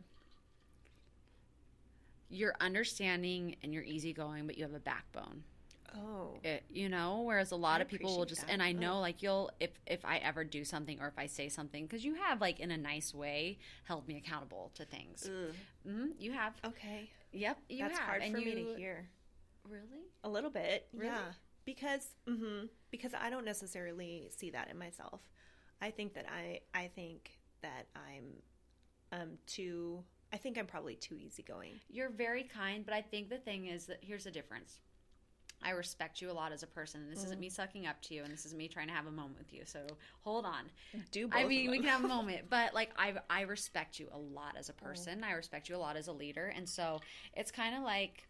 [2.29, 5.43] You're understanding and you're easygoing, but you have a backbone.
[5.97, 6.39] Oh.
[6.45, 8.51] it, you know whereas a lot I of people will just that.
[8.51, 9.01] and i know Oh.
[9.01, 12.15] like you'll if if i ever do something or if i say something because you
[12.15, 15.55] have like in a nice way held me accountable to things Ugh.
[15.87, 17.11] hmm you have Okay.
[17.33, 19.09] yep you That's have hard and for me to hear.
[19.69, 20.89] really A little bit.
[20.93, 21.07] Really?
[21.07, 21.33] Yeah.
[21.65, 25.21] Because mm-hmm, because I don't necessarily see that in myself.
[25.81, 28.43] I think that I I think that I'm
[29.13, 31.81] um too I think I'm probably too easygoing.
[31.89, 34.79] you're very kind but i think the thing is that here's the difference
[35.63, 37.03] I respect you a lot as a person.
[37.03, 37.41] And this isn't mm-hmm.
[37.41, 39.53] me sucking up to you, and this is me trying to have a moment with
[39.53, 39.63] you.
[39.65, 39.81] So
[40.23, 40.71] hold on.
[41.13, 44.09] Do both I mean, we can have a moment, but like I, I respect you
[44.13, 44.85] a lot as a oh.
[44.85, 45.23] person.
[45.23, 47.01] I respect you a lot as a leader, and so
[47.35, 48.27] it's kind of like,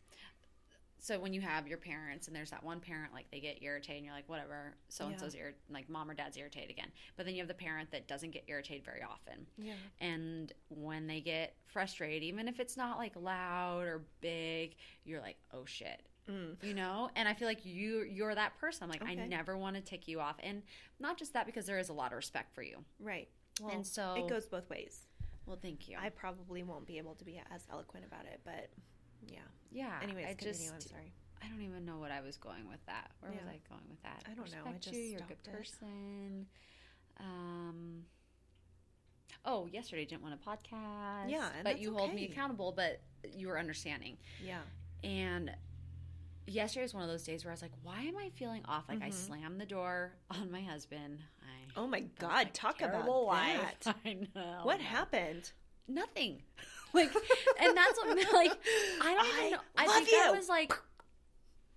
[1.02, 3.98] so when you have your parents, and there's that one parent like they get irritated,
[3.98, 5.36] and you're like, whatever, so and so's
[5.70, 6.88] like mom or dad's irritated again.
[7.16, 9.74] But then you have the parent that doesn't get irritated very often, Yeah.
[10.00, 14.74] and when they get frustrated, even if it's not like loud or big,
[15.04, 16.02] you're like, oh shit.
[16.30, 16.56] Mm.
[16.62, 18.84] You know, and I feel like you you're that person.
[18.84, 20.62] I'm like, I never want to tick you off, and
[20.98, 22.78] not just that because there is a lot of respect for you.
[23.00, 23.28] Right.
[23.60, 25.06] Well, And so- it goes both ways.
[25.46, 25.96] Well, thank you.
[26.00, 28.70] I probably won't be able to be as eloquent about it, but
[29.26, 29.40] yeah.
[29.72, 29.98] yeah.
[30.02, 30.52] Anyways, I continue.
[30.52, 31.12] just I'm sorry.
[31.42, 33.10] I don't even know what I was going with that.
[33.20, 34.22] Where was I going with that?
[34.30, 34.58] I don't know.
[34.64, 35.02] I Respect just you.
[35.02, 35.52] You're a good it.
[35.52, 36.46] person.
[37.18, 38.04] Um.
[39.44, 41.30] Oh, yesterday I didn't want a podcast.
[41.30, 42.72] Yeah, but you hold me accountable.
[42.76, 43.00] But
[43.34, 44.18] you were understanding.
[44.44, 44.60] Yeah.
[45.02, 45.50] And
[46.46, 48.84] yesterday was one of those days where I was like, "Why am I feeling off?"
[48.88, 49.14] Like I Mhm.
[49.14, 51.20] slammed the door on my husband.
[51.42, 52.52] I Oh my God!
[52.52, 53.60] Talk about life.
[53.84, 53.96] that.
[54.04, 54.60] I know.
[54.64, 55.52] What I happened?
[55.88, 56.42] Nothing.
[56.92, 57.14] Like,
[57.60, 58.50] and that's what like
[59.00, 59.58] I don't even I know.
[59.76, 60.72] I love think I was like,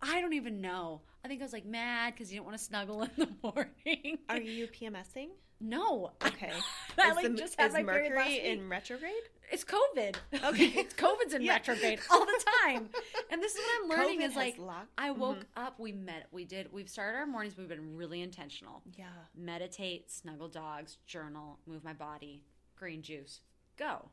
[0.01, 1.01] I don't even know.
[1.24, 4.18] I think I was like mad because you didn't want to snuggle in the morning.
[4.28, 5.28] Are you PMSing?
[5.61, 6.14] no.
[6.26, 6.51] Okay.
[6.97, 9.14] I like the, just had my Mercury in retrograde?
[9.51, 10.15] It's COVID.
[10.43, 10.65] Okay.
[10.75, 11.53] it's COVID's in Yeah.
[11.53, 12.89] retrograde all the time.
[13.31, 15.45] And this is what I'm learning COVID is like locked- I woke Mhm.
[15.67, 18.81] up, we met, we did, we've started our mornings, we've been really intentional.
[18.97, 19.05] Yeah.
[19.35, 22.41] Meditate, snuggle dogs, journal, move my body,
[22.75, 23.41] green juice,
[23.77, 24.09] go.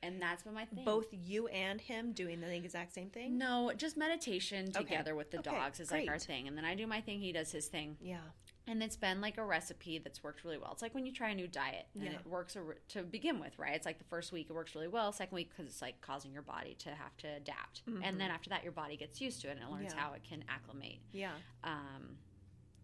[0.00, 0.84] And that's been my thing.
[0.84, 3.36] Both you and him doing the exact same thing?
[3.36, 4.84] No, just meditation Okay.
[4.84, 6.46] together with the Okay, dogs is like our thing.
[6.46, 7.96] And then I do my thing, he does his thing.
[8.00, 8.20] Yeah.
[8.68, 10.70] And it's been like a recipe that's worked really well.
[10.72, 12.12] It's like when you try a new diet and Yeah.
[12.12, 13.74] it works a, to begin with, right?
[13.74, 16.32] It's like the first week it works really well, second week because it's like causing
[16.32, 17.82] your body to have to adapt.
[18.04, 19.98] And then after that, your body gets used to it and it learns Mm-hmm.
[19.98, 20.04] Yeah.
[20.04, 21.32] how it can acclimate Yeah.
[21.64, 22.18] um,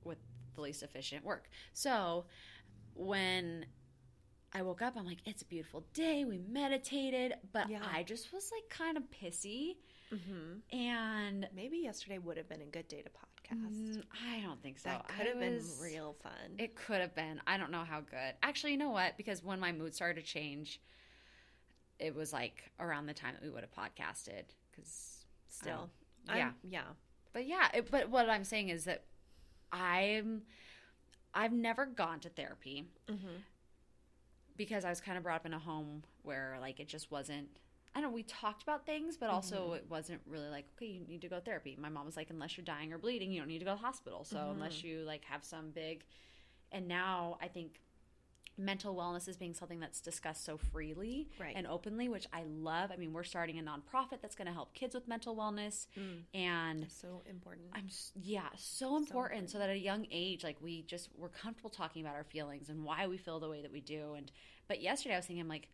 [0.05, 0.19] with
[0.55, 1.51] the least efficient work.
[1.75, 2.25] So
[2.95, 3.67] when
[4.53, 6.25] I woke up, I'm like, it's a beautiful day.
[6.25, 7.81] We meditated, but Yeah.
[7.93, 9.77] I just was like kind of pissy.
[10.11, 13.11] hmm And Maybe yesterday would have been a good day to
[13.55, 13.97] podcast.
[13.99, 14.03] Mm,
[14.37, 14.89] I don't think so.
[14.91, 16.33] that could have been real fun.
[16.59, 17.41] It could have been.
[17.47, 18.35] I don't know how good.
[18.43, 19.17] Actually, you know what?
[19.17, 20.81] Because when my mood started to change,
[21.99, 24.45] it was like around the time that we would have podcasted.
[24.71, 25.91] Because Still.
[26.29, 26.45] um, yeah.
[26.45, 26.83] I'm- yeah.
[27.33, 27.69] but yeah.
[27.75, 29.05] It, but what I'm saying is that
[29.73, 30.43] I'm.
[31.37, 33.27] I've never gone to therapy Mm-hmm.
[34.57, 37.49] because I was kind of brought up in a home where like it just wasn't.
[37.95, 38.15] I don't know.
[38.15, 39.75] We talked about things, but also Mm-hmm.
[39.77, 41.77] it wasn't really like okay, you need to go to therapy.
[41.81, 43.77] My mom was like, unless you're dying or bleeding, you don't need to go to
[43.81, 44.25] the hospital.
[44.25, 44.87] So unless Mm-hmm.
[44.89, 46.05] you like have some big,
[46.73, 47.81] and now I think
[48.57, 51.55] mental wellness is being something that's discussed so freely Right.
[51.57, 52.93] and openly, which I love.
[52.93, 56.23] I mean, we're starting a nonprofit that's going to help kids with mental wellness, Mm.
[56.35, 57.67] and So important.
[57.75, 59.51] I'm yeah, so important.
[59.51, 62.69] So that at a young age, like we just we're comfortable talking about our feelings
[62.69, 64.15] and why we feel the way that we do.
[64.15, 64.31] And
[64.69, 65.69] but yesterday I was thinking, I'm like,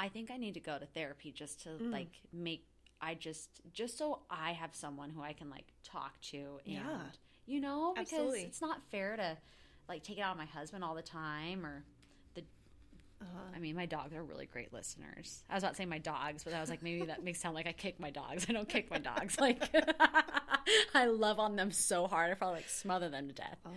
[0.00, 1.92] I think I need to go to therapy just to Mm.
[1.92, 2.64] like make
[3.00, 7.00] I just just so I have someone who I can like talk to and Yeah.
[7.46, 8.42] you know because Absolutely.
[8.44, 9.36] it's not fair to
[9.88, 11.84] like take it out on my husband all the time or
[13.20, 13.40] Uh-huh.
[13.54, 15.42] I mean, my dogs are really great listeners.
[15.50, 17.54] I was about to say my dogs, but I was like, maybe that makes sound
[17.56, 18.46] like I kick my dogs.
[18.48, 19.36] I don't kick my dogs.
[19.40, 19.62] Like,
[20.94, 22.30] I love on them so hard.
[22.30, 23.56] I probably like smother them to death.
[23.64, 23.70] Oh,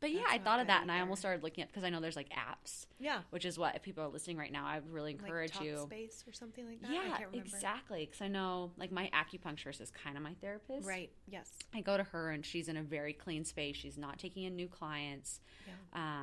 [0.00, 2.00] But yeah, I thought of that, and I almost started looking at because I know
[2.00, 3.20] there's like apps, yeah.
[3.30, 5.88] which is what if people are listening right now, I would really encourage like you.
[5.90, 6.90] Talkspace or something like that.
[6.90, 7.36] I Yeah, can't remember.
[7.54, 8.04] exactly.
[8.06, 10.86] Because I know, like, my acupuncturist is kind of my therapist.
[10.86, 11.10] Right.
[11.28, 11.48] Yes.
[11.74, 13.76] I go to her, and she's in a very clean space.
[13.76, 15.40] She's not taking in new clients.
[15.66, 15.72] Yeah.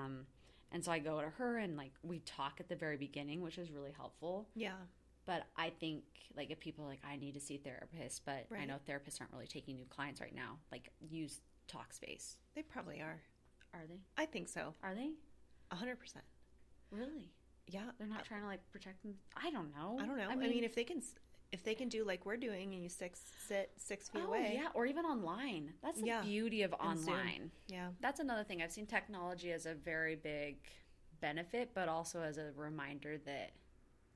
[0.06, 0.26] Um,
[0.72, 3.58] and so I go to her, and like we talk at the very beginning, which
[3.58, 4.48] is really helpful.
[4.56, 4.74] Yeah.
[5.26, 6.04] But I think
[6.36, 9.34] like if people are like I need to see therapists, but I know therapists aren't
[9.34, 10.58] really taking new clients right now.
[10.72, 11.42] Like use
[11.72, 12.36] Talkspace.
[12.56, 13.22] They probably are.
[13.74, 14.00] Are they?
[14.18, 14.74] I think so.
[14.84, 15.12] Are they?
[15.72, 16.26] A hundred percent.
[16.92, 17.32] Really?
[17.68, 19.14] yeah, They're not trying to like protect them.
[19.36, 20.00] I don't know.
[20.02, 20.28] I don't know.
[20.28, 21.02] I mean, if they can,
[21.52, 24.54] if they can do like we're doing, and you six sit six feet oh, away,
[24.56, 25.74] yeah, or even online.
[25.82, 26.22] That's the Yeah.
[26.22, 27.52] beauty of online.
[27.68, 28.62] yeah, That's another thing.
[28.62, 30.58] I've seen technology as a very big
[31.22, 33.52] benefit, but also as a reminder that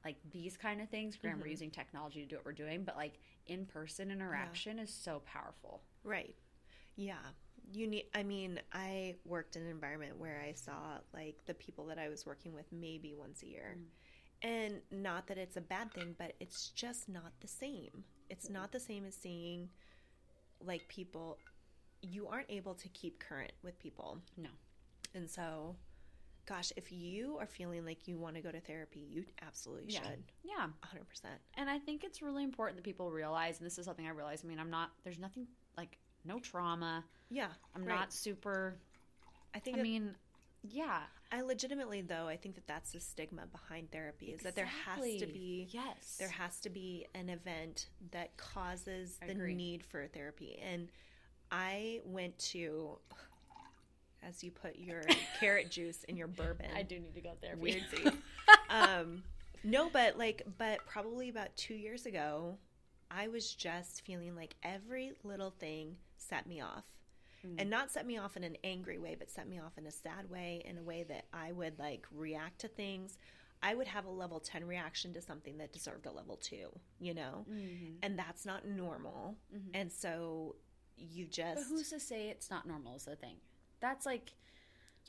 [0.06, 1.52] like these kind of things, granted, we're Mhm.
[1.52, 5.82] using technology to do what we're doing, but like in person interaction is so powerful.
[6.04, 6.36] right,
[6.96, 7.32] yeah.
[7.72, 8.10] You need.
[8.14, 12.10] I mean, I worked in an environment where I saw like the people that I
[12.10, 13.86] was working with maybe once a year, Mm.
[14.44, 18.04] And not that it's a bad thing, but it's just not the same.
[18.30, 19.70] It's not the same as seeing
[20.64, 21.38] like people.
[22.02, 24.20] You aren't able to keep current with people.
[24.38, 24.50] No.
[25.16, 25.76] And so,
[26.46, 30.02] gosh, if you are feeling like you want to go to therapy, you absolutely Yeah.
[30.02, 30.24] should.
[30.44, 30.68] Yeah.
[30.84, 31.40] 100%.
[31.56, 34.42] And I think it's really important that people realize, and this is something I realize.
[34.44, 37.06] I mean, I'm not, there's nothing like no trauma.
[37.30, 37.48] Yeah.
[37.76, 37.96] I'm right.
[37.96, 38.76] not super,
[39.56, 40.16] I think I mean,
[40.64, 41.00] yeah.
[41.32, 45.04] I legitimately though, I think that that's the stigma behind therapy is that there has
[45.20, 46.18] to be yes.
[46.20, 49.56] there has to be an event that causes the Agree.
[49.56, 50.60] need for therapy.
[50.64, 50.90] And
[51.52, 52.98] I went to
[54.28, 55.02] as you put your
[55.40, 56.68] carrot juice in your bourbon.
[56.76, 57.56] I do need to go there.
[57.58, 58.12] Weirdly.
[58.70, 59.24] um,
[59.64, 62.58] no, but like, but probably about two years ago,
[63.10, 66.86] I was just feeling like every little thing set me off.
[67.46, 67.56] Mm.
[67.60, 69.92] And not set me off in an angry way, but set me off in a
[69.92, 73.18] sad way, in a way that I would like react to things.
[73.62, 76.68] I would have a level 10 reaction to something that deserved a level 2,
[77.00, 77.46] you know?
[77.50, 77.98] Mhm.
[78.02, 79.38] And that's not normal.
[79.54, 79.70] Mhm.
[79.74, 80.56] And so
[80.98, 82.96] you But just, who's to say it's not normal?
[82.96, 83.38] Is the thing.
[83.80, 84.34] That's like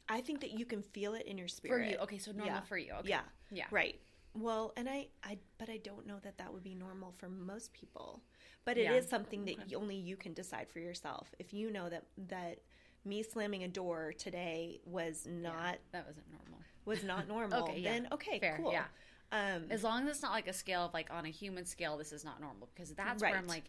[0.09, 1.91] I think that you can feel it in your for spirit.
[1.93, 1.97] you.
[1.99, 2.61] Okay, so normal Yeah.
[2.63, 2.93] for you.
[2.95, 3.09] Okay.
[3.11, 3.23] Yeah.
[3.51, 3.67] Yeah.
[3.71, 4.01] Right.
[4.35, 7.73] Well, and I, I, but I don't know that that would be normal for most
[7.73, 8.21] people.
[8.65, 8.95] But it Yeah.
[8.95, 9.75] is something that Okay.
[9.75, 11.35] only you can decide for yourself.
[11.39, 12.61] If you know that that
[13.05, 16.61] me slamming a door today was not That wasn't normal.
[16.87, 17.93] was not normal, Okay, yeah.
[17.93, 18.73] then okay, Fair, cool.
[18.73, 18.87] yeah.
[19.33, 21.99] Um, As long as it's not like a scale of like on a human scale,
[21.99, 23.65] this is not normal because that's where I'm like,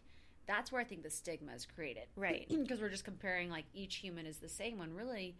[0.46, 2.08] that's where I think the stigma is created.
[2.16, 2.46] Right.
[2.48, 5.36] Because we're just comparing like each human is the same when really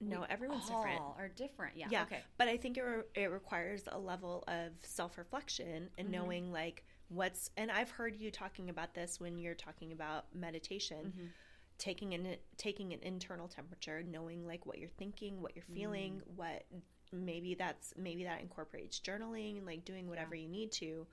[0.00, 1.02] no, everyone's all different.
[1.18, 1.76] are different.
[1.76, 1.88] Yeah.
[1.90, 2.02] Yeah.
[2.02, 2.20] Okay.
[2.36, 6.12] But I think it, re- it requires a level of self reflection and Mhm.
[6.12, 7.50] knowing like what's.
[7.56, 11.30] And I've heard you talking about this when you're talking about meditation, Mhm.
[11.78, 16.34] taking an taking an internal temperature, knowing like what you're thinking, what you're feeling, Mm.
[16.36, 16.66] what
[17.12, 21.06] maybe that's maybe that incorporates journaling, like doing whatever you need to,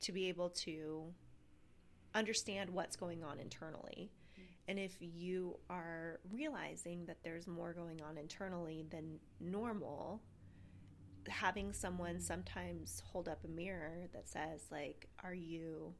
[0.00, 1.14] to be able to
[2.14, 4.10] understand what's going on internally.
[4.38, 4.42] Mm.
[4.68, 10.22] And if you are realizing that there's more going on internally than normal,
[11.28, 15.94] having someone sometimes hold up a mirror that says, like, are you,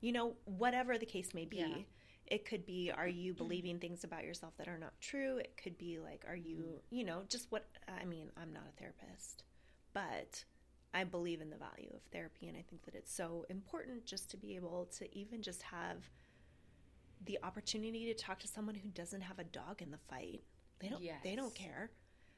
[0.00, 1.58] you know, whatever the case may be.
[1.58, 1.82] Yeah.
[2.26, 3.38] It could be, are you mm-hmm.
[3.38, 5.38] believing things about yourself that are not true?
[5.38, 6.96] It could be like, are you, mm-hmm.
[6.96, 9.44] you know, just what, I mean, I'm not a therapist,
[9.94, 10.44] but
[10.92, 12.48] I believe in the value of therapy.
[12.48, 15.98] And I think that it's so important just to be able to even just have
[17.24, 20.42] the opportunity to talk to someone who doesn't have a dog in the fight.
[20.80, 21.90] They don't, they don't care.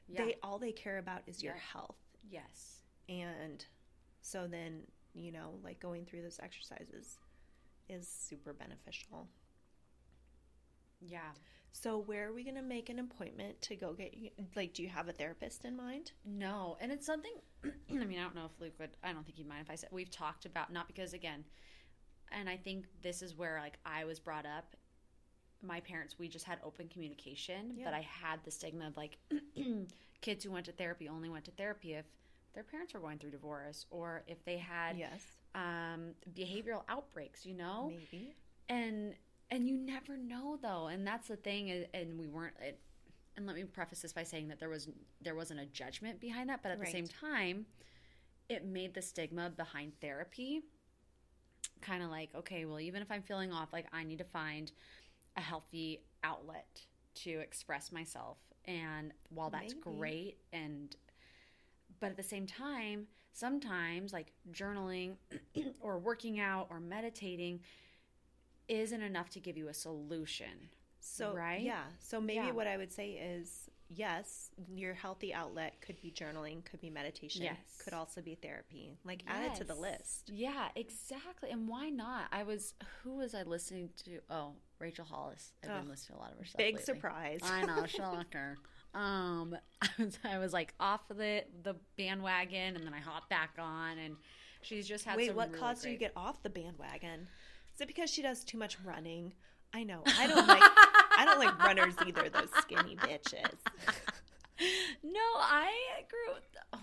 [0.07, 0.25] Yeah.
[0.25, 1.61] They, all they care about is your Yeah.
[1.73, 1.97] health.
[2.27, 2.81] Yes.
[3.07, 3.63] And
[4.21, 4.81] so then,
[5.13, 7.17] you know, like going through those exercises
[7.89, 9.27] is super beneficial.
[11.01, 11.31] Yeah.
[11.71, 14.31] So where are we going to make an appointment to go get you?
[14.55, 16.11] Like, do you have a therapist in mind?
[16.25, 17.31] No, and it's something.
[17.63, 18.89] I mean, I don't know if Luke would.
[19.03, 21.45] I don't think he'd mind if I said we've talked about not because again,
[22.31, 24.75] and I think this is where like I was brought up.
[25.61, 27.85] My parents, we just had open communication, Yeah.
[27.85, 29.17] but I had the stigma of like
[30.21, 32.05] kids who went to therapy only went to therapy if
[32.53, 35.21] their parents were going through divorce or if they had Yes,
[35.55, 37.87] um, behavioral outbreaks, you know?
[37.89, 38.35] Maybe.
[38.67, 39.15] and
[39.51, 42.79] and you never know though and that's the thing and- we weren't it,
[43.35, 44.87] and let me preface this by saying that there was
[45.21, 47.65] there wasn't a judgment behind that but at the same time
[48.49, 50.61] it made the stigma behind therapy
[51.81, 54.71] kind of like okay well even if i'm feeling off like i need to find
[55.37, 56.81] a healthy outlet
[57.15, 58.37] to express myself
[58.69, 59.97] and while that's Maybe.
[59.97, 60.95] great and
[61.99, 65.15] but at the same time sometimes like journaling
[65.81, 67.59] or working out or meditating
[68.67, 70.69] isn't enough to give you a solution
[71.01, 71.61] So Right?
[71.61, 71.85] yeah.
[71.99, 72.51] So maybe Yeah.
[72.51, 77.41] what I would say is yes, your healthy outlet could be journaling, could be meditation,
[77.43, 77.81] Yes.
[77.83, 78.99] could also be therapy.
[79.03, 80.29] Like add it to the list.
[80.31, 85.51] yeah exactly and why not i was who was i listening to oh rachel hollis
[85.63, 86.85] i've Oh, been listening to a lot of her stuff Big lately.
[86.85, 87.39] surprise.
[87.43, 88.57] I know, shocker.
[88.93, 93.29] Um, I was, I was like off of the the bandwagon, and then I hopped
[93.29, 94.15] back on, and
[94.61, 95.17] she's just had.
[95.17, 97.27] Wait, what really caused you to get off the bandwagon?
[97.75, 99.33] Is it because she does too much running?
[99.73, 100.01] I know.
[100.17, 103.53] I don't like I don't like runners either, those skinny bitches.
[105.03, 105.71] No, I
[106.09, 106.35] grew.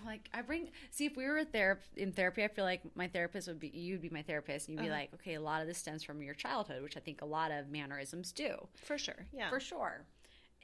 [0.05, 3.47] like I bring see if we were there in therapy, I feel like my therapist
[3.47, 4.99] would be you'd be my therapist, and you'd be Uh-huh.
[4.99, 7.51] like, okay, a lot of this stems from your childhood, which I think a lot
[7.51, 8.67] of mannerisms do.
[8.83, 9.27] For sure.
[9.33, 9.49] Yeah.
[9.49, 10.05] for sure.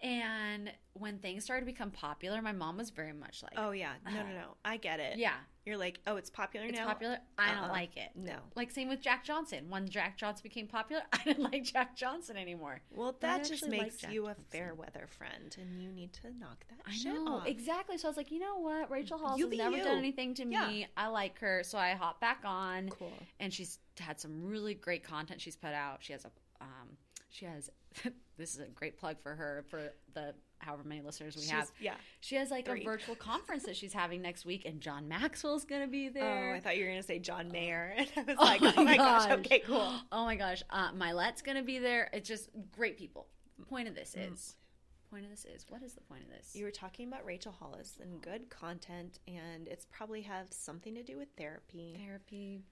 [0.01, 3.93] And when things started to become popular, my mom was very much like, Oh yeah.
[4.05, 4.55] No, no, no.
[4.65, 5.17] I get it.
[5.17, 5.35] yeah,
[5.65, 6.85] You're like, oh, it's popular it's now.
[6.87, 7.19] popular.
[7.37, 7.69] I don't Uh-uh.
[7.69, 8.09] like it.
[8.15, 8.35] No.
[8.55, 9.69] Like same with Jack Johnson.
[9.69, 12.81] When Jack Johnson became popular, I didn't like Jack Johnson anymore.
[12.91, 14.45] Well, that just makes you a Johnson.
[14.49, 17.47] fair weather friend, and you need to knock that I shit know off.
[17.47, 17.97] exactly.
[17.97, 19.83] So I was like, you know what, Rachel Hollis You has never you.
[19.85, 20.53] done anything to me.
[20.81, 20.85] Yeah.
[20.97, 22.89] I like her, so I hop back on.
[22.89, 23.13] Cool.
[23.39, 25.99] and she's had some really great content she's put out.
[26.01, 26.31] She has a
[26.61, 26.97] um,
[27.33, 27.69] she has
[28.37, 31.71] this is a great plug for her for the however many listeners we She's- have.
[31.81, 31.95] Yeah.
[32.21, 32.81] She has like Three.
[32.81, 36.51] a virtual conference that she's having next week, and John Maxwell's gonna be there.
[36.53, 36.55] Oh.
[36.55, 38.83] I thought you were gonna say John Mayer, and I was Oh like, my oh
[38.85, 39.25] my gosh.
[39.25, 39.39] gosh.
[39.39, 39.93] Okay, cool.
[40.11, 42.09] Oh my gosh, uh, Milette's gonna be there.
[42.13, 43.27] It's just great people.
[43.67, 44.31] Point of this Mm.
[44.33, 44.55] is,
[45.11, 46.55] point of this is, what is the point of this?
[46.55, 51.03] You were talking about Rachel Hollis and good content, and it's probably have something to
[51.03, 51.95] do with therapy.
[52.03, 52.63] Therapy.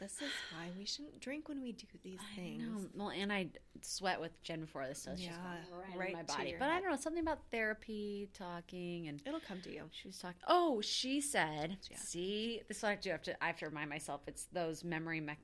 [0.00, 2.62] This is why we shouldn't drink when we do these I things.
[2.62, 2.88] know.
[2.94, 3.48] Well, and I
[3.82, 6.54] sweat with Jen before this, so it's just Yeah, right, right in my body.
[6.58, 9.84] But I don't know something about therapy, talking, and It'll come to you.
[9.90, 10.40] She was talking.
[10.46, 11.78] Oh, she said.
[11.90, 11.96] Yeah.
[11.98, 13.10] See, this is what I do.
[13.10, 13.42] Have to.
[13.42, 14.20] I have to remind myself.
[14.26, 15.34] It's those memory me-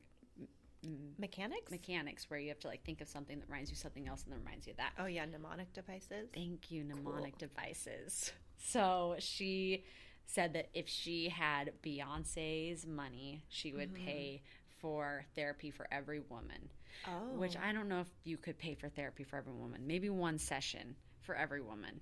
[1.19, 1.71] Mechanics?
[1.71, 4.25] mechanics where you have to like think of something that reminds you of something else,
[4.25, 4.93] and then reminds you of that.
[4.99, 6.29] oh yeah, mnemonic devices.
[6.35, 7.49] Thank you, mnemonic Cool.
[7.49, 8.33] devices.
[8.59, 9.85] So she
[10.27, 14.05] said that if she had Beyonce's money, she would Mm-hmm.
[14.07, 14.43] pay
[14.81, 16.69] for therapy for every woman.
[17.07, 19.87] Oh, Which I don't know if you could pay for therapy for every woman.
[19.87, 22.01] Maybe one session for every woman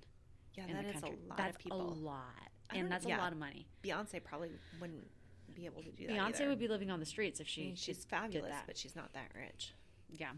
[0.55, 1.17] yeah, that is country.
[1.25, 1.81] a lot that's of people.
[1.81, 2.23] a lot,
[2.71, 3.17] and that's yeah.
[3.17, 3.65] a lot of money.
[3.83, 5.07] Beyonce probably wouldn't
[5.55, 6.15] be able to do that.
[6.15, 6.49] Beyonce either.
[6.49, 7.61] would be living on the streets if I she.
[7.67, 9.73] mean, she's fabulous, but she's not that rich.
[10.15, 10.31] yeah.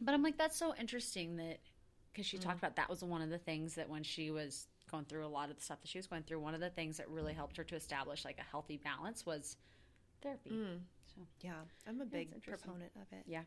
[0.00, 1.58] But I'm like, that's so interesting that
[2.12, 2.42] because she Mm.
[2.42, 5.28] talked about that was one of the things that when she was going through a
[5.28, 7.32] lot of the stuff that she was going through, one of the things that really
[7.32, 9.56] helped her to establish like a healthy balance was
[10.22, 10.50] therapy.
[10.50, 10.78] Mm.
[11.06, 11.52] So Yeah,
[11.88, 13.24] I'm a big proponent of it.
[13.26, 13.42] Yeah.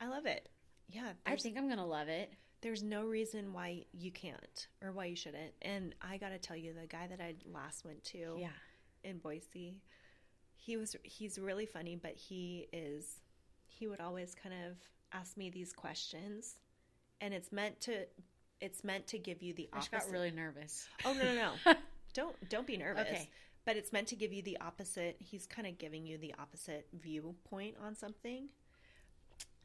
[0.00, 0.48] I love it.
[0.88, 2.32] Yeah, I think I'm gonna love it.
[2.60, 5.52] there's no reason why you can't or why you shouldn't.
[5.62, 8.52] And I got to tell you, the guy that I last went to Yeah.
[9.02, 9.80] in Boise,
[10.54, 13.20] he was he's really funny, but he is
[13.66, 14.76] he would always kind of
[15.12, 16.56] ask me these questions,
[17.20, 18.06] and it's meant to
[18.62, 19.94] it's meant to give you the opposite.
[19.94, 20.88] I got really nervous.
[21.04, 21.34] Oh no no
[21.66, 21.74] no!
[22.14, 23.06] don't don't be nervous.
[23.08, 23.28] Okay.
[23.64, 25.16] But it's meant to give you the opposite.
[25.20, 28.48] He's kind of giving you the opposite viewpoint on something.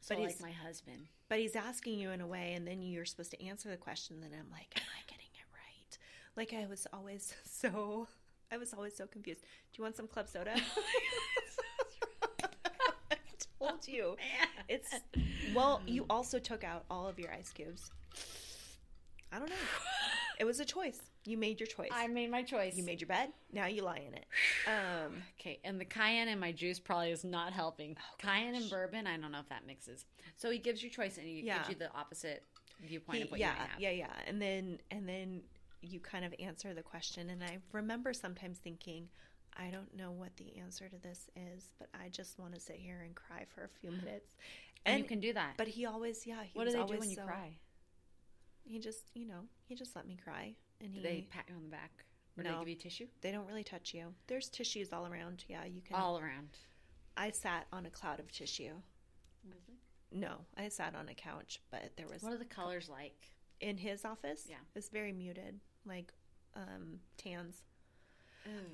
[0.00, 1.06] So But like he's- my husband.
[1.28, 4.20] But he's asking you in a way, and then you're supposed to answer the question.
[4.20, 5.98] Then I'm like, am I getting it right?
[6.36, 8.08] Like I was always so,
[8.52, 9.40] I was always so confused.
[9.42, 9.46] Do
[9.78, 10.54] you want some club soda?
[13.10, 13.16] I
[13.58, 14.16] told you.
[14.68, 14.94] It's
[15.54, 15.82] well.
[15.86, 17.90] You also took out all of your ice cubes.
[19.32, 19.56] I don't know.
[20.38, 21.00] It was a choice.
[21.24, 21.88] You made your choice.
[21.92, 22.76] I made my choice.
[22.76, 23.30] You made your bed.
[23.52, 24.24] Now you lie in it.
[24.68, 27.96] Um, Okay, and the cayenne in my juice probably is not helping.
[28.18, 30.04] cayenne and bourbon, I don't know if that mixes.
[30.36, 31.58] So he gives you choice and he Yeah.
[31.58, 32.44] gives you the opposite
[32.86, 33.80] viewpoint he- of what yeah, you have.
[33.80, 34.12] yeah, yeah.
[34.28, 35.42] And then and then
[35.82, 37.30] you kind of answer the question.
[37.30, 39.08] And I remember sometimes thinking,
[39.56, 42.76] I don't know what the answer to this is, but I just want to sit
[42.76, 44.34] here and cry for a few minutes.
[44.86, 45.54] And, you can do that.
[45.56, 46.42] But he always, yeah.
[46.44, 47.56] He what do they do always when you so- cry?
[48.68, 51.02] He just, you know, he just let me cry, and Do he.
[51.02, 52.04] they pat you on the back?
[52.36, 52.58] Or do they No.
[52.60, 53.06] give you tissue?
[53.22, 54.14] they don't really touch you.
[54.26, 55.44] There's tissues all around.
[55.48, 55.96] Yeah, you can.
[55.96, 56.50] All around.
[57.16, 58.74] I sat on a cloud of tissue.
[60.10, 63.30] No, I sat on a couch, but there was What are the colors like?
[63.60, 64.46] in his office.
[64.48, 64.56] Yeah.
[64.74, 66.12] It's very muted, like
[66.54, 67.62] um, tans.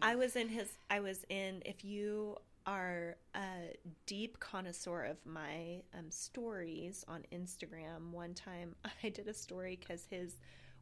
[0.02, 0.68] I was in his.
[0.90, 1.60] I was in.
[1.66, 2.36] If you
[2.66, 9.34] are a deep connoisseur of my um, stories on Instagram, one time I did a
[9.34, 10.36] story because his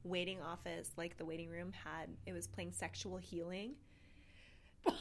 [0.05, 3.73] waiting office, like the waiting room, had it was playing sexual healing.
[4.87, 4.95] and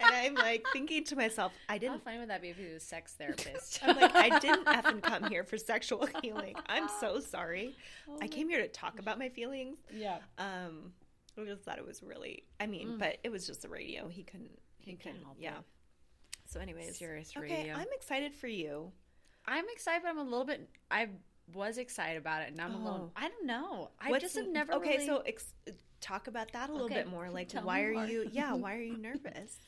[0.00, 2.86] I'm like thinking to myself, I didn't funny would that be if he was a
[2.86, 3.80] sex therapist?
[3.84, 6.54] I'm like, I didn't effing come here for sexual healing.
[6.66, 7.74] I'm so sorry.
[8.20, 9.78] I came here to talk about my feelings.
[9.92, 10.18] yeah.
[10.38, 10.92] Um,
[11.38, 12.44] I just thought it was really.
[12.58, 12.98] I mean, Mm.
[12.98, 14.08] but it was just the radio.
[14.08, 14.58] He couldn't.
[14.86, 15.22] Couldn't couldn't.
[15.24, 15.58] help yeah.
[15.58, 15.64] it.
[16.46, 17.56] So, anyways, Serious okay.
[17.56, 17.74] radio.
[17.74, 18.92] I'm excited for you.
[19.46, 20.68] I'm excited, but I'm a little bit.
[20.90, 21.08] I
[21.52, 23.10] was excited about it, and I'm a little.
[23.14, 23.20] Oh.
[23.20, 23.90] I don't know.
[24.00, 24.72] I What's just have never.
[24.74, 25.52] Okay, really- so ex-
[26.00, 27.28] talk about that a little Okay, bit more.
[27.30, 28.06] Like, why are more.
[28.06, 28.28] you?
[28.32, 29.58] Yeah, why are you nervous?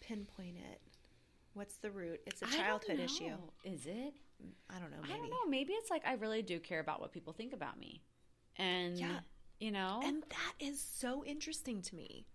[0.00, 0.80] Pinpoint it.
[1.54, 2.20] What's the root?
[2.26, 3.34] It's a childhood issue.
[3.64, 4.14] Is it?
[4.68, 4.96] I don't know.
[5.02, 5.14] Maybe.
[5.14, 5.46] I don't know.
[5.48, 8.02] Maybe it's like I really do care about what people think about me,
[8.56, 9.20] and Yeah.
[9.58, 12.26] you know, And that is so interesting to me.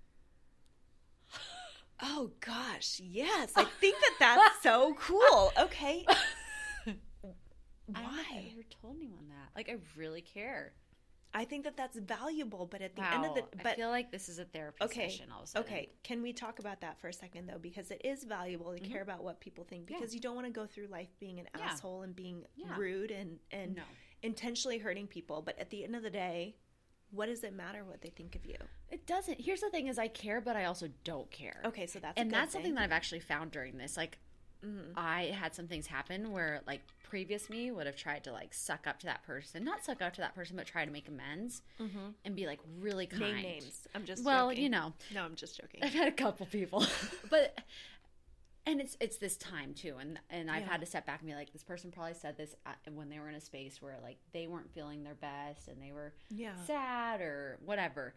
[2.02, 3.52] Oh gosh, yes.
[3.56, 5.54] I think that that's so cool.
[5.60, 6.06] Okay.
[6.10, 6.14] I
[6.86, 7.34] don't know
[7.90, 8.26] if Why?
[8.32, 9.50] I've ever told anyone that.
[9.56, 10.74] Like I really care.
[11.34, 13.12] I think that that's valuable, but at the wow.
[13.14, 15.44] end of the but I feel like this is a therapy okay, session all of
[15.44, 15.68] a sudden.
[15.68, 17.60] okay, can we talk about that for a second though?
[17.60, 18.92] Because it is valuable to mm-hmm.
[18.92, 19.98] care about what people think Yeah.
[19.98, 21.66] because you don't want to go through life being an Yeah.
[21.66, 22.78] asshole and being Yeah.
[22.78, 23.84] rude and and No.
[24.22, 25.42] intentionally hurting people.
[25.42, 26.56] But at the end of the day,
[27.16, 28.58] what does it matter what they think of you?
[28.92, 29.40] It doesn't.
[29.42, 31.62] Here's the thing: is I care, but I also don't care.
[31.66, 32.76] Okay, so that's and that's something thing.
[32.76, 33.98] that I've actually found during this.
[33.98, 34.18] Like,
[34.66, 34.94] Mm-hmm.
[34.98, 38.88] I had some things happen where, like, previous me would have tried to like suck
[38.88, 41.62] up to that person, not suck up to that person, but try to make amends
[42.24, 43.22] and be like really kind.
[43.24, 43.36] Mm-hmm.
[43.36, 43.88] Name names.
[43.94, 44.64] I'm just Well, joking.
[44.64, 45.82] you know, No, I'm just joking.
[45.84, 46.84] I've had a couple people,
[47.30, 47.60] but
[48.66, 50.70] and it's it's this time too, and and I've Yeah.
[50.70, 53.20] had to step back and be like, this person probably said this uh, when they
[53.20, 56.56] were in a space where like they weren't feeling their best and they were Yeah.
[56.66, 58.16] sad or whatever.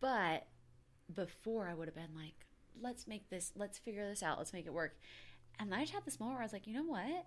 [0.00, 0.46] But
[1.14, 2.46] before I would have been like,
[2.80, 4.98] let's make this, let's figure this out, let's make it work.
[5.58, 7.26] And I just had this moment where I was like, you know what?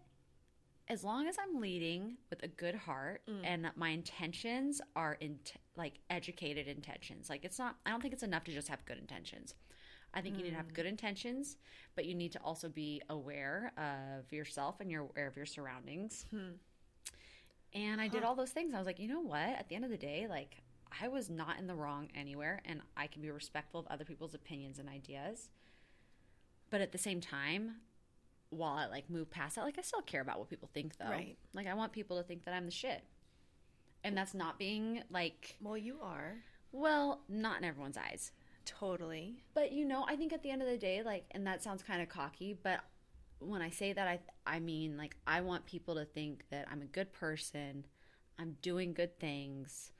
[0.87, 3.39] As long as I'm leading with a good heart mm.
[3.43, 5.39] and my intentions are in
[5.75, 8.97] like educated intentions, like it's not, I don't think it's enough to just have good
[8.97, 9.55] intentions.
[10.15, 10.89] I think you need to have good hmm.
[10.89, 11.57] intentions,
[11.95, 16.25] but you need to also be aware of yourself and you're aware of your surroundings.
[16.31, 16.53] Hmm.
[17.73, 18.73] And I did all those things.
[18.73, 19.39] I was like, you know what?
[19.39, 20.61] At the end of the day, like
[21.01, 24.33] I was not in the wrong anywhere and I can be respectful of other people's
[24.33, 25.49] opinions and ideas.
[26.69, 27.75] But at the same time,
[28.49, 31.09] while I like move past that, like I still care about what people think though.
[31.09, 31.37] Right.
[31.53, 33.03] Like I want people to think that I'm the shit.
[34.05, 36.37] And that's not being like, Well, you are
[36.75, 38.31] well, not in everyone's eyes.
[38.65, 39.37] Totally.
[39.53, 41.83] But you know, I think at the end of the day, like, and that sounds
[41.83, 42.79] kind of cocky, but
[43.39, 46.81] when I say that, I I mean like I want people to think that I'm
[46.81, 47.85] a good person,
[48.39, 49.91] I'm doing good things,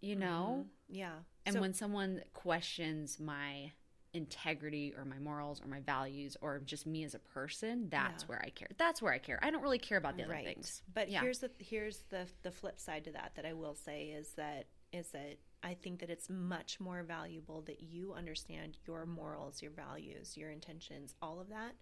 [0.00, 0.60] you know.
[0.60, 0.94] Mm-hmm.
[0.94, 1.12] Yeah.
[1.46, 3.72] And So- when someone questions my
[4.14, 8.28] integrity or my morals or my values or just me as a person, that's Yeah.
[8.28, 8.68] where I care.
[8.78, 9.38] That's where I care.
[9.42, 10.82] I don't really care about the other things.
[10.92, 11.20] But Yeah.
[11.20, 14.66] here's the here's the the flip side to that that I will say is that
[14.92, 19.72] is that I think that it's much more valuable that you understand your morals, your
[19.72, 21.74] values, your intentions, all of that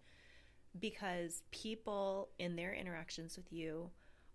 [0.80, 3.90] because people in their interactions with you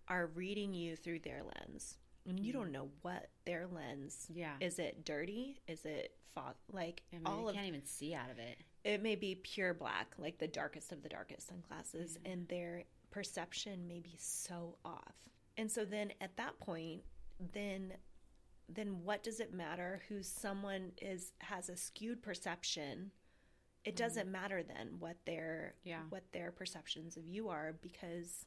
[0.08, 1.98] are reading you through their lens.
[2.28, 4.28] And you don't know what their lens.
[4.32, 4.36] Mm.
[4.36, 4.52] Yeah.
[4.60, 5.58] Is it dirty?
[5.66, 6.54] Is it fog?
[6.70, 8.58] Like I mean, all you of can't even see out of it.
[8.84, 13.88] it may be pure black, like the darkest of the darkest sunglasses, and their perception
[13.88, 15.14] may be so off.
[15.56, 17.02] And so then at that point,
[17.52, 17.94] then
[18.74, 23.10] then what does it matter who someone is has a skewed perception?
[23.84, 24.04] It mm-hmm.
[24.04, 26.02] doesn't matter then what their Yeah.
[26.08, 28.46] what their perceptions of you are because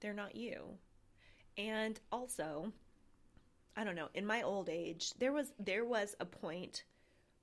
[0.00, 0.78] they're not you.
[1.56, 2.72] And also,
[3.76, 6.84] I don't know, in my old age, there was there was a point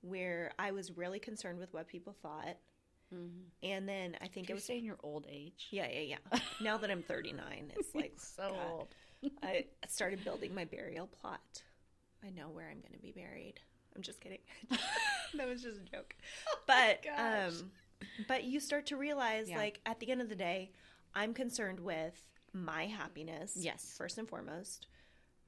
[0.01, 2.57] where I was really concerned with what people thought.
[3.13, 3.41] Mm-hmm.
[3.63, 5.67] And then I think it was saying your old age.
[5.71, 6.39] yeah, yeah, yeah.
[6.61, 8.71] now that I'm 39, it's like So God.
[8.71, 8.95] old.
[9.41, 11.63] I started building my burial plot.
[12.25, 13.55] I know where I'm going to be buried.
[13.95, 14.39] I'm just kidding.
[15.35, 16.15] that was just a joke.
[16.65, 17.71] But um
[18.27, 19.57] but you start to realize Yeah.
[19.57, 20.71] like at the end of the day,
[21.15, 22.13] I'm concerned with
[22.53, 23.53] my happiness.
[23.55, 23.95] Yes.
[23.97, 24.87] First and foremost.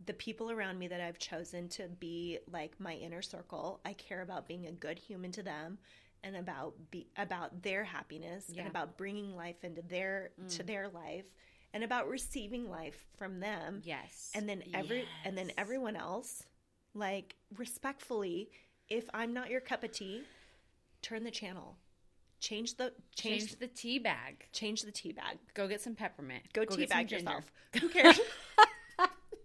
[0.05, 4.22] The people around me that I've chosen to be like my inner circle, I care
[4.22, 5.78] about being a good human to them
[6.24, 8.61] and about be about their happiness Yeah.
[8.61, 11.26] and about bringing life into their to their life
[11.74, 14.32] and about receiving life from them Yes.
[14.34, 16.43] and then every and then everyone else
[17.00, 18.50] like respectfully
[18.89, 20.22] if i'm not your cup of tea
[21.02, 21.78] turn the channel
[22.39, 24.45] change the change change the tea bag.
[24.52, 26.43] change the tea bag Go get some peppermint.
[26.54, 28.20] go, get tea bag yourself who cares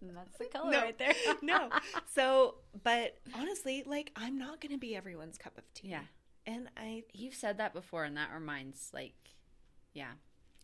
[0.03, 0.81] That's the color No.
[0.83, 1.15] right there.
[1.43, 1.71] no
[2.15, 6.03] so but honestly like i'm not gonna be everyone's cup of tea Yeah.
[6.47, 9.15] and i You've said that before, and that reminds, like,
[9.95, 10.13] yeah,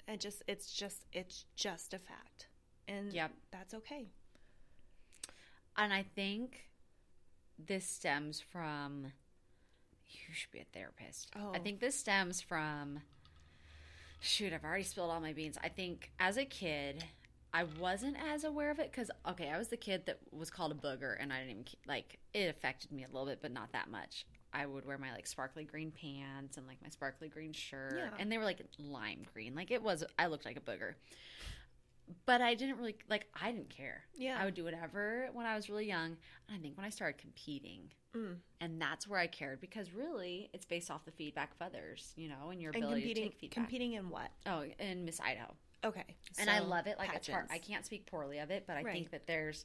[0.08, 2.48] i just it's just it's just a fact
[2.86, 3.30] and Yep.
[3.50, 4.08] that's okay
[5.76, 6.64] and I think
[7.66, 9.06] this stems from.
[10.08, 11.28] You should be a therapist.
[11.36, 11.52] Oh.
[11.54, 13.00] I think this stems from.
[14.20, 15.56] Shoot, I've already spilled all my beans.
[15.62, 17.04] I think as a kid,
[17.54, 20.72] I wasn't as aware of it because okay, I was the kid that was called
[20.72, 23.72] a booger, and I didn't even like it affected me a little bit, but not
[23.72, 24.26] that much.
[24.52, 28.10] I would wear my like sparkly green pants and like my sparkly green shirt, Yeah.
[28.18, 29.54] and they were like lime green.
[29.54, 30.94] Like it was, I looked like a booger,
[32.26, 33.26] but I didn't really like.
[33.40, 34.02] I didn't care.
[34.16, 34.38] Yeah.
[34.40, 36.16] I would do whatever when I was really young.
[36.48, 38.38] And I think when I started competing, Mm.
[38.60, 42.28] and that's where I cared because really it's based off the feedback of others, you
[42.28, 43.54] know, and your and ability competing to take feedback.
[43.64, 45.54] competing in what Oh, in Miss Idaho
[45.84, 46.98] okay and I love it.
[46.98, 48.92] Like it's part, I can't speak poorly of it, but I Right.
[48.92, 49.64] think that there's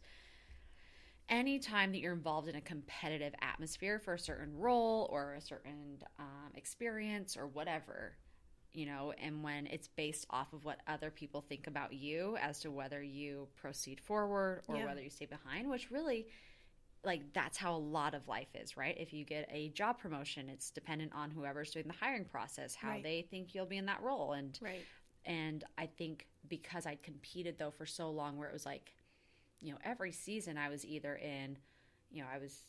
[1.28, 5.42] any time that you're involved in a competitive atmosphere for a certain role or a
[5.42, 8.16] certain um, experience or whatever,
[8.76, 12.60] you know, and when it's based off of what other people think about you as
[12.60, 14.86] to whether you proceed forward or Yeah.
[14.86, 16.28] whether you stay behind, which really
[17.04, 18.98] like that's how a lot of life is, right?
[19.00, 22.90] If you get a job promotion, it's dependent on whoever's doing the hiring process, how
[22.90, 23.04] Right.
[23.04, 24.86] they think you'll be in that role and Right.
[25.24, 28.94] and I think because I'd competed though for so long where it was like,
[29.62, 31.58] you know, every season I was either in,
[32.12, 32.64] you know, I was,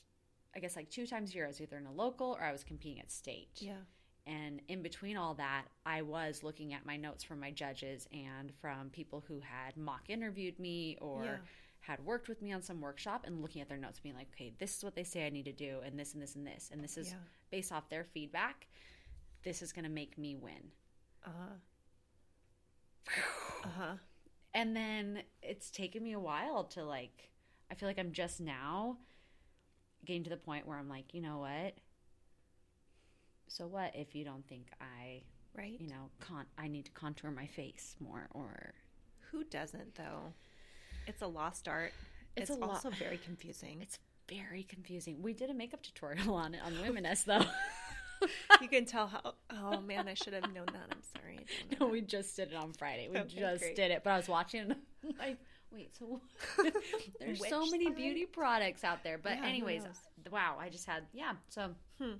[0.54, 2.52] I guess like two times a year, I was either in a local or I
[2.52, 3.60] was competing at state.
[3.60, 3.80] Yeah.
[4.26, 8.52] And in between all that, I was looking at my notes from my judges and
[8.60, 11.38] from people who had mock interviewed me or Yeah.
[11.80, 14.52] had worked with me on some workshop and looking at their notes, being like, okay,
[14.58, 16.70] this is what they say I need to do, and this and this and this.
[16.72, 17.18] And this is Yeah.
[17.50, 18.66] based off their feedback.
[19.44, 20.72] This is going to make me win.
[21.24, 21.54] Uh huh.
[23.64, 23.94] Uh huh.
[24.54, 27.30] and then it's taken me a while to like
[27.70, 28.98] i feel like i'm just now
[30.04, 31.74] getting to the point where i'm like you know what
[33.48, 35.22] so what if you don't think i
[35.56, 35.80] Right.
[35.80, 38.74] you know con- i need to contour my face more or
[39.30, 40.32] Who doesn't though?
[41.06, 41.92] It's a lost art.
[42.36, 43.78] It's It's, a lo- also very confusing.
[43.80, 47.44] it's very confusing we did a makeup tutorial on it on womeness though
[48.60, 49.34] you can tell how.
[49.50, 50.88] Oh man, I should have known that.
[50.90, 51.38] I'm sorry.
[51.78, 53.76] No know we just did it on friday we Okay, just great.
[53.76, 55.38] did it but i was watching it and I'm like
[55.72, 56.20] wait so
[57.20, 57.96] there's so many side?
[57.96, 59.82] beauty products out there but Yeah, anyways
[60.30, 61.70] wow i just had yeah so
[62.00, 62.14] Hmm.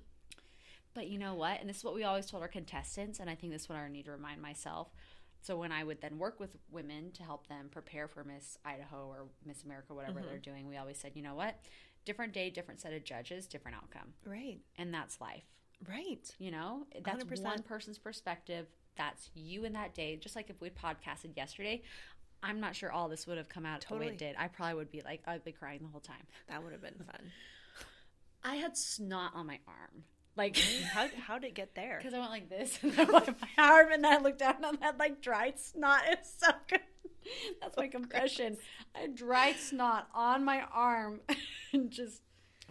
[0.97, 3.35] But you know what and this is what we always told our contestants and i
[3.35, 4.87] think this is what i need to remind myself
[5.41, 9.07] so when i would then work with women to help them prepare for miss idaho
[9.07, 10.29] or miss america whatever Mm-hmm.
[10.29, 11.59] they're doing we always said you know what
[12.03, 14.57] different day different set of judges different outcome Right.
[14.77, 15.43] and that's life
[15.87, 16.33] Right.
[16.39, 17.43] you know that's 100%.
[17.43, 18.65] one person's perspective
[18.97, 21.83] that's you in that day just like if we'd podcasted yesterday
[22.41, 24.13] i'm not sure all this would have come out the way Totally.
[24.15, 26.71] it did i probably would be like i'd be crying the whole time That would
[26.71, 27.31] have been fun.
[28.43, 30.03] i had snot on my arm
[30.37, 30.57] like
[30.93, 31.97] How how did it get there?
[31.97, 33.23] because i went like this and then my
[33.57, 36.79] arm and then i looked down and I had like dried snot it's so good
[37.61, 38.57] that's oh, my confession
[38.95, 41.19] i had dried snot on my arm
[41.73, 42.21] and just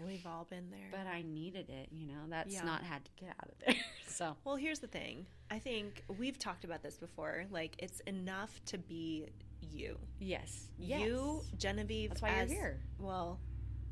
[0.07, 0.89] We've all been there.
[0.91, 2.63] but i needed it you know that Yeah.
[2.63, 5.27] snot had to get out of there so Well, here's the thing.
[5.51, 7.45] I think we've talked about this before.
[7.51, 9.27] Like, it's enough to be
[9.61, 9.99] you.
[10.19, 11.45] yes You, Yes.
[11.59, 12.09] Genevieve.
[12.11, 12.81] That's why you're here.
[12.99, 13.39] Well,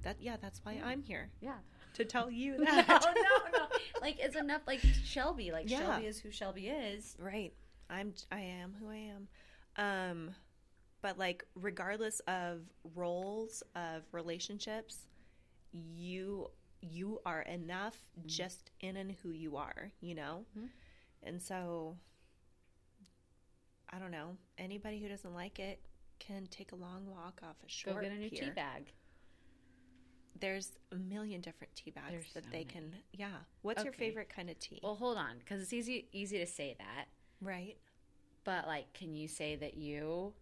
[0.03, 1.57] that yeah, that's why I'm here yeah
[1.95, 2.89] to tell you no, that.
[2.89, 3.67] no, no.
[4.01, 4.63] Like it's enough.
[4.67, 5.51] Like Shelby.
[5.51, 5.79] Like Yeah.
[5.79, 7.17] Shelby is who Shelby is.
[7.19, 7.53] Right.
[7.89, 9.29] I'm I am who I am.
[9.77, 10.35] Um
[11.03, 12.61] but like regardless of
[12.95, 15.07] roles of relationships,
[15.73, 20.45] you you are enough just in and who you are, you know?
[20.59, 20.69] Mhm.
[21.23, 21.97] And so
[23.91, 24.37] I don't know.
[24.59, 25.81] Anybody who doesn't like it
[26.19, 28.45] can take a long walk off a short Go get a new pier.
[28.45, 28.93] tea bag.
[30.41, 32.65] There's a million different tea bags There's that so they many.
[32.65, 33.29] can Yeah.
[33.63, 34.81] What's your favorite kind of tea?
[34.83, 37.07] Well, hold on, because it's easy easy to say that,
[37.41, 37.77] right.
[38.45, 40.35] but like, can you say that you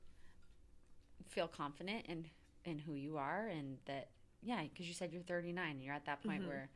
[1.29, 2.27] feel confident in
[2.65, 4.11] in who you are and that
[4.43, 6.49] yeah, because you said you're 39 and you're at that point Mhm.
[6.49, 6.71] where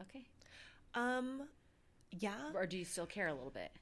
[0.00, 0.26] okay,
[0.94, 1.48] Um
[2.10, 2.50] yeah.
[2.54, 3.72] or do you still care a little bit?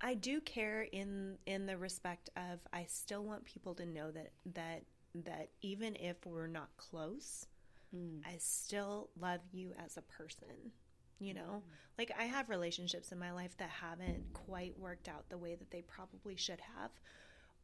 [0.00, 4.32] I do care in in the respect of I still want people to know that
[4.54, 4.84] that
[5.14, 7.46] that even if we're not close,
[7.94, 8.20] Mm.
[8.24, 10.70] I still love you as a person.
[11.18, 11.62] You know,
[11.98, 15.70] like I have relationships in my life that haven't quite worked out the way that
[15.72, 16.92] they probably should have,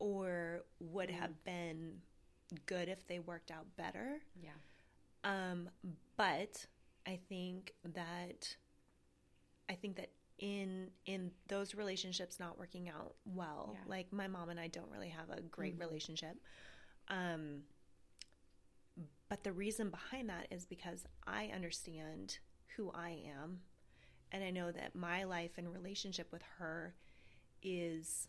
[0.01, 2.03] or would have been
[2.67, 4.19] good if they worked out better.
[4.43, 4.51] Yeah.
[5.25, 5.71] Um,
[6.17, 6.67] but
[7.07, 8.57] I think that
[9.71, 13.81] I think that in in those relationships not working out well, Yeah.
[13.87, 16.37] like my mom and I don't really have a great relationship.
[17.09, 17.63] Um,
[19.29, 22.39] but the reason behind that is because I understand
[22.77, 23.61] who I am,
[24.33, 26.95] and I know that my life and relationship with her
[27.63, 28.29] is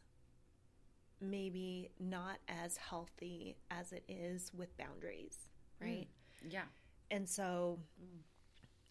[1.20, 5.38] maybe not as healthy as it is with boundaries,
[5.82, 6.08] right?
[6.48, 6.66] Yeah.
[7.10, 7.80] And so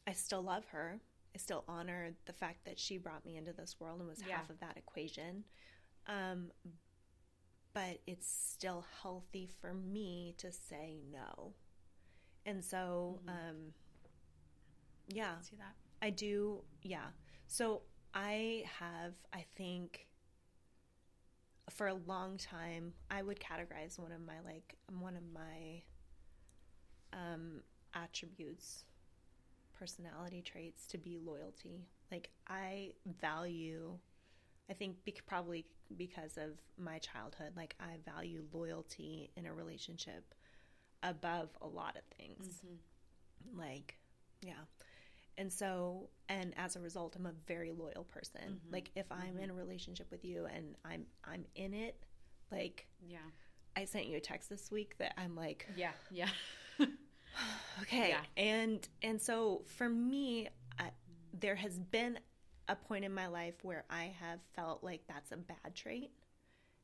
[0.06, 0.98] I still love her.
[1.34, 4.36] I still honor the fact that she brought me into this world and was Yeah.
[4.36, 5.44] half of that equation.
[6.06, 6.50] Um,
[7.76, 11.52] but it's still healthy for me to say no.
[12.46, 13.74] And so, um,
[15.08, 15.74] yeah, See that?
[16.00, 16.62] I do.
[16.80, 17.04] Yeah.
[17.48, 17.82] So
[18.14, 20.06] I have, I think,
[21.68, 25.82] for a long time, I would categorize one of my like one of my
[27.12, 27.60] um,
[27.92, 28.84] attributes,
[29.78, 31.88] personality traits to be loyalty.
[32.10, 33.98] Like I value,
[34.70, 35.66] I think bec probably
[35.96, 40.34] because of my childhood, like I value loyalty in a relationship
[41.02, 42.46] above a lot of things.
[42.64, 43.58] Mm-hmm.
[43.58, 43.96] Like,
[44.42, 44.52] yeah.
[45.38, 48.72] and so and as a result i'm a very loyal person mm-hmm.
[48.72, 49.44] like if i'm mm-hmm.
[49.44, 51.96] in a relationship with you and i'm i'm in it
[52.50, 53.18] like Yeah.
[53.76, 55.92] i sent you a text this week that i'm like Yeah.
[56.10, 56.28] Yeah.
[57.82, 58.20] okay Yeah.
[58.36, 60.48] and and so for me
[60.78, 60.90] I,
[61.38, 62.18] there has been
[62.68, 66.10] a point in my life where i have felt like that's a bad trait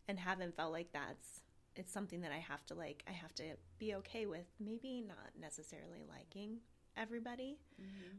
[0.09, 1.41] and haven't felt like that's
[1.75, 3.45] it's something that i have to like i have to
[3.79, 6.59] be okay with maybe not necessarily liking
[6.97, 7.59] everybody.
[7.81, 8.19] Mm-hmm.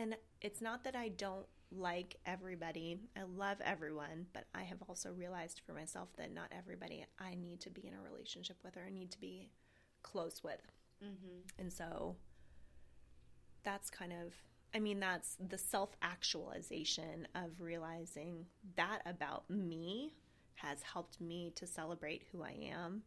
[0.00, 5.12] And it's not that i don't like everybody i love everyone but i have also
[5.12, 8.84] realized for myself that not everybody i need to be in a relationship with or
[8.86, 9.50] i need to be
[10.04, 10.60] close with.
[11.02, 11.60] Mm-hmm.
[11.60, 12.14] And so
[13.64, 14.34] that's kind of,
[14.74, 18.46] I mean, that's the self actualization of realizing
[18.76, 20.16] that about me
[20.56, 23.02] has helped me to celebrate who I am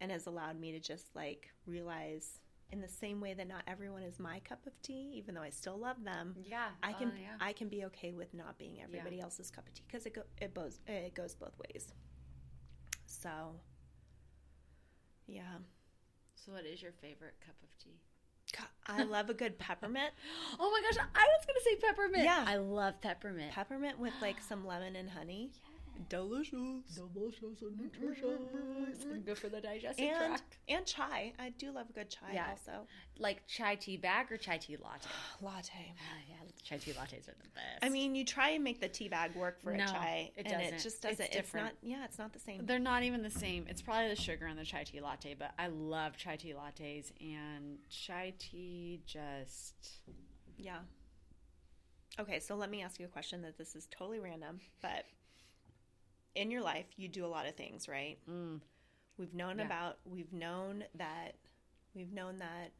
[0.00, 2.40] and has allowed me to just like realize
[2.70, 5.50] in the same way that not everyone is my cup of tea, even though I
[5.50, 6.34] still love them.
[6.42, 6.68] Yeah.
[6.82, 7.36] I can Uh, yeah.
[7.40, 10.22] I can be okay with not being everybody else's cup of tea because it go,
[10.40, 11.92] it goes it goes both ways.
[13.06, 13.60] So,
[15.26, 15.58] yeah.
[16.34, 18.00] So, what is your favorite cup of tea?
[18.86, 20.12] I love a good peppermint.
[20.60, 22.24] Oh my gosh, I was gonna say peppermint.
[22.24, 22.44] Yeah.
[22.46, 23.52] I love peppermint.
[23.52, 25.50] Peppermint with like some lemon and honey.
[26.08, 26.56] Delicious.
[26.94, 28.24] Delicious and mm-hmm, nutritious.
[28.24, 29.20] Mm-hmm, mm-hmm.
[29.20, 30.58] Good for the digestive And tract.
[30.68, 31.32] and chai.
[31.38, 32.46] I do love a good chai Yeah.
[32.50, 32.86] also.
[33.18, 35.08] Like chai tea bag or chai tea latte.
[35.40, 35.94] Latte.
[35.98, 37.82] Ah, yeah, chai tea lattes are the best.
[37.82, 40.46] I mean, you try and make the tea bag work for No, a chai, it
[40.46, 41.24] and it just doesn't.
[41.26, 41.66] It's, different.
[41.66, 41.74] not.
[41.82, 42.66] Yeah, it's not the same.
[42.66, 43.66] they're not even the same.
[43.68, 47.12] It's probably the sugar in the chai tea latte, but I love chai tea lattes
[47.20, 49.74] and chai tea just
[50.58, 50.78] Yeah.
[52.18, 55.04] Okay, so let me ask you a question that this is totally random, but
[56.34, 58.18] in your life, you do a lot of things, right?
[58.28, 58.60] mm,
[59.18, 59.66] We've known Yeah.
[59.66, 61.34] about, we've known that,
[61.94, 62.72] we've known that,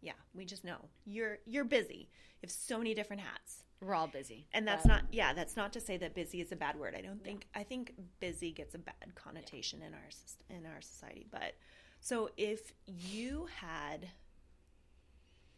[0.00, 2.08] yeah, we just know you're you're busy.
[2.40, 4.46] You have so many different hats, we're all busy.
[4.52, 6.94] and that's not, yeah, that's not to say that busy is a bad word.
[6.96, 7.46] I don't think.
[7.54, 11.26] I think busy gets a bad connotation in our in our society.
[11.30, 11.54] But
[12.00, 14.08] so if you had,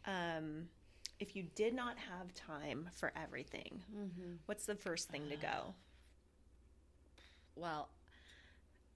[0.05, 0.67] um,
[1.19, 4.33] if you did not have time for everything, Mm-hmm.
[4.45, 5.73] what's the first thing to go?
[7.59, 7.89] Well,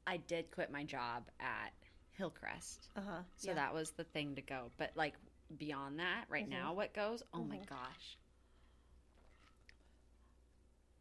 [0.07, 1.73] I did quit my job at
[2.17, 2.87] Hillcrest.
[2.95, 3.21] Uh huh.
[3.37, 4.71] So that was the thing to go.
[4.77, 5.13] But like
[5.57, 7.23] beyond that, right now what goes?
[7.33, 8.17] Oh my gosh.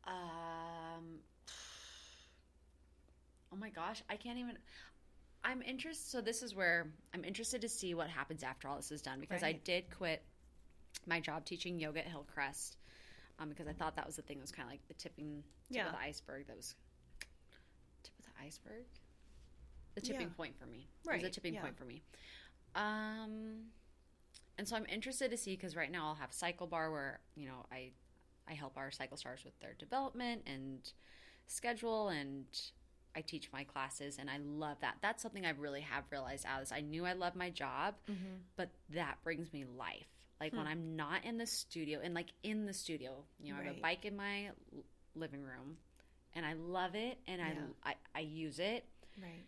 [0.07, 1.19] Um
[3.53, 4.57] Oh my gosh, I can't even
[5.45, 8.91] I'm interested so this is where I'm interested to see what happens after all this
[8.93, 10.23] is done because I did quit
[11.07, 12.77] my job teaching yoga at Hillcrest.
[13.39, 15.43] Um, because I thought that was the thing that was kind of like the tipping
[15.69, 15.87] tip Yeah.
[15.87, 16.82] of the iceberg that was tip of the
[18.45, 18.85] iceberg?
[19.95, 20.37] The tipping Yeah.
[20.37, 20.89] point for me.
[21.07, 21.63] It was a tipping yeah.
[21.63, 22.03] point for me.
[22.75, 23.65] Um
[24.59, 27.47] and so i'm interested to see because right now i'll have cycle bar where you
[27.47, 27.91] know i
[28.49, 30.93] i help our cycle stars with their development and
[31.47, 32.45] schedule and
[33.17, 34.97] i teach my classes and i love that.
[35.01, 38.37] That's something i really have realized as i knew i loved my job Mm-hmm.
[38.57, 40.07] but that brings me life.
[40.41, 43.65] Like when i'm not in the studio and like in the studio you know i
[43.65, 44.51] have a bike in my
[45.15, 45.77] living room
[46.35, 47.55] and i love it and Yeah.
[47.85, 48.85] I, I i use it
[49.21, 49.45] Right.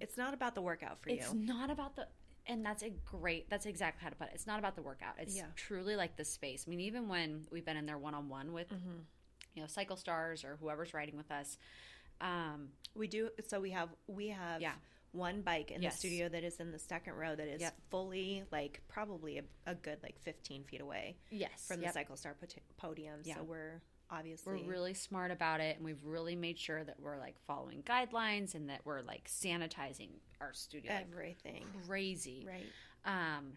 [0.00, 1.38] It's not about the workout for it's you.
[1.40, 2.08] It's not about the
[2.46, 5.14] and that's a great that's exactly how to put it it's not about the workout
[5.18, 5.44] it's Yeah.
[5.56, 8.98] truly like the space i mean even when we've been in there one-on-one with Mm-hmm.
[9.54, 11.56] you know cycle stars or whoever's riding with us
[12.20, 13.30] um We do.
[13.48, 14.72] So we have we have Yeah.
[15.12, 15.92] one bike in Yes.
[15.94, 17.74] the studio that is in the second row that is Yep.
[17.90, 21.90] fully like probably a, a good like 15 feet away yes from yep.
[21.90, 22.34] the Cycle Star
[22.76, 23.20] podium.
[23.24, 23.36] Yeah.
[23.36, 23.80] So we're
[24.14, 27.82] obviously we're really smart about it and we've really made sure that we're like following
[27.82, 30.10] guidelines and that we're like sanitizing
[30.40, 32.66] our studio like everything crazy right.
[33.04, 33.52] Um,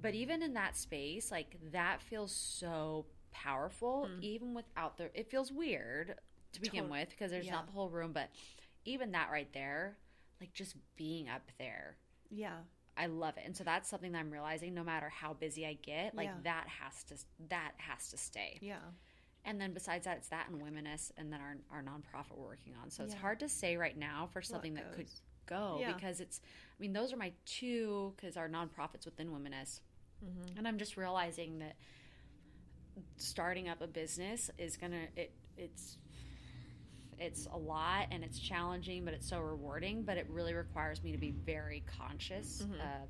[0.00, 5.10] but even in that space, like that feels so powerful, even without the.
[5.18, 6.16] It feels weird
[6.52, 7.52] to begin with because there's yeah.
[7.52, 8.28] not the whole room, but
[8.84, 9.96] even that right there,
[10.40, 11.96] like just being up there,
[12.30, 12.58] Yeah.
[12.94, 13.44] I love it.
[13.46, 14.74] And so that's something that I'm realizing.
[14.74, 16.34] No matter how busy I get, like Yeah.
[16.44, 17.14] that has to
[17.48, 18.58] that has to stay.
[18.60, 18.80] Yeah.
[19.44, 22.74] And then besides that, it's that and Womeness, and then our our nonprofit we're working
[22.82, 22.90] on.
[22.90, 23.20] So it's Yeah.
[23.20, 25.08] hard to say right now for something that could
[25.46, 25.92] go Yeah.
[25.94, 26.40] because it's.
[26.44, 29.80] I mean, those are my two because our nonprofits within Womeness,
[30.24, 30.58] Mm-hmm.
[30.58, 31.74] and I'm just realizing that
[33.16, 35.96] starting up a business is gonna it it's
[37.18, 41.10] it's a lot and it's challenging but it's so rewarding but it really requires me
[41.12, 42.74] to be very conscious Mm-hmm.
[42.80, 43.08] of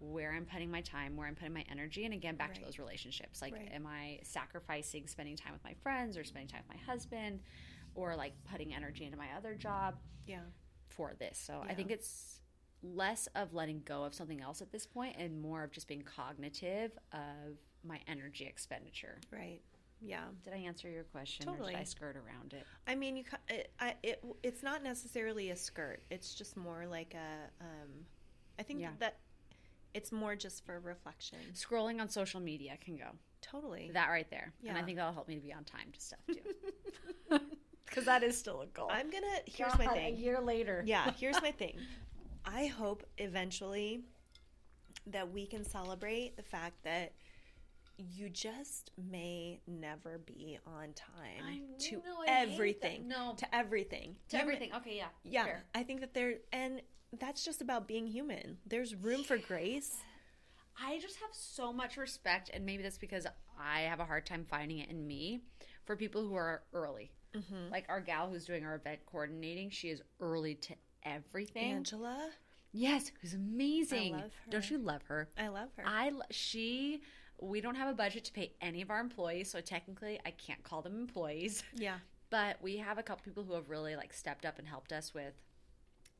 [0.00, 2.78] where i'm putting my time where i'm putting my energy and again back to those
[2.78, 3.70] relationships like Right.
[3.72, 7.40] am i sacrificing spending time with my friends or spending time with my husband
[7.94, 9.96] or like putting energy into my other job
[10.26, 10.40] Yeah.
[10.88, 12.40] for this so i think it's
[12.82, 16.00] less of letting go of something else at this point and more of just being
[16.02, 19.18] cognitive of my energy expenditure.
[19.30, 19.60] Right.
[20.00, 20.24] Yeah.
[20.44, 21.72] Did I answer your question or Totally.
[21.74, 22.64] did I skirt around it?
[22.86, 23.24] I mean, you.
[23.48, 24.24] It, I, it.
[24.42, 26.00] It's not necessarily a skirt.
[26.10, 27.62] It's just more like a.
[27.64, 27.90] Um,
[28.58, 28.92] I think Yeah.
[28.98, 29.18] that
[29.94, 31.38] it's more just for reflection.
[31.54, 33.06] Scrolling on social media can go.
[33.42, 33.90] Totally.
[33.92, 34.52] That right there.
[34.66, 37.38] And I think that'll help me to be on time to stuff too.
[37.86, 38.88] Because that is still a goal.
[38.88, 39.26] I'm gonna.
[39.46, 40.14] Here's my thing.
[40.14, 40.84] A year later.
[40.86, 41.76] yeah, here's my thing.
[42.44, 44.04] I hope eventually
[45.08, 47.14] that we can celebrate the fact that
[48.00, 53.08] you just may never be on time I to know, everything.
[53.08, 53.34] No.
[53.36, 54.16] To everything.
[54.30, 54.72] To You- everything.
[54.74, 55.08] Okay, yeah.
[55.24, 55.56] Yeah.
[55.74, 56.82] I think that there and
[57.18, 58.58] that's just about being human.
[58.66, 59.96] There's room for grace.
[60.82, 63.26] I just have so much respect, and maybe that's because
[63.60, 65.42] I have a hard time finding it in me
[65.84, 67.10] for people who are early.
[67.34, 67.70] Mm-hmm.
[67.70, 70.74] Like our gal who's doing our event coordinating, she is early to
[71.04, 71.72] everything.
[71.72, 72.30] Angela,
[72.72, 74.14] yes, who's amazing.
[74.14, 75.28] I love Don't you love her?
[75.38, 75.84] I love her.
[75.86, 77.02] I lo- she.
[77.42, 80.62] We don't have a budget to pay any of our employees, so technically I can't
[80.62, 81.62] call them employees.
[81.76, 81.98] yeah.
[82.30, 85.12] But we have a couple people who have really like stepped up and helped us
[85.14, 85.34] with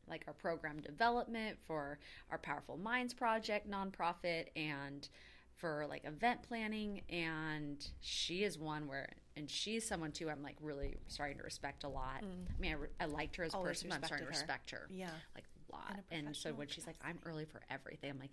[0.08, 1.98] like our program development for
[2.30, 5.08] our Powerful Minds project nonprofit and
[5.56, 10.56] for like event planning and she is one where and she's someone too I'm like
[10.60, 12.22] really starting to respect a lot.
[12.24, 14.30] I mean I, re- I liked her as a Always person, but I'm starting to
[14.30, 15.10] respect her Yeah.
[15.34, 15.96] like a lot.
[16.10, 18.32] In a And so when she's like I'm early for everything, I'm like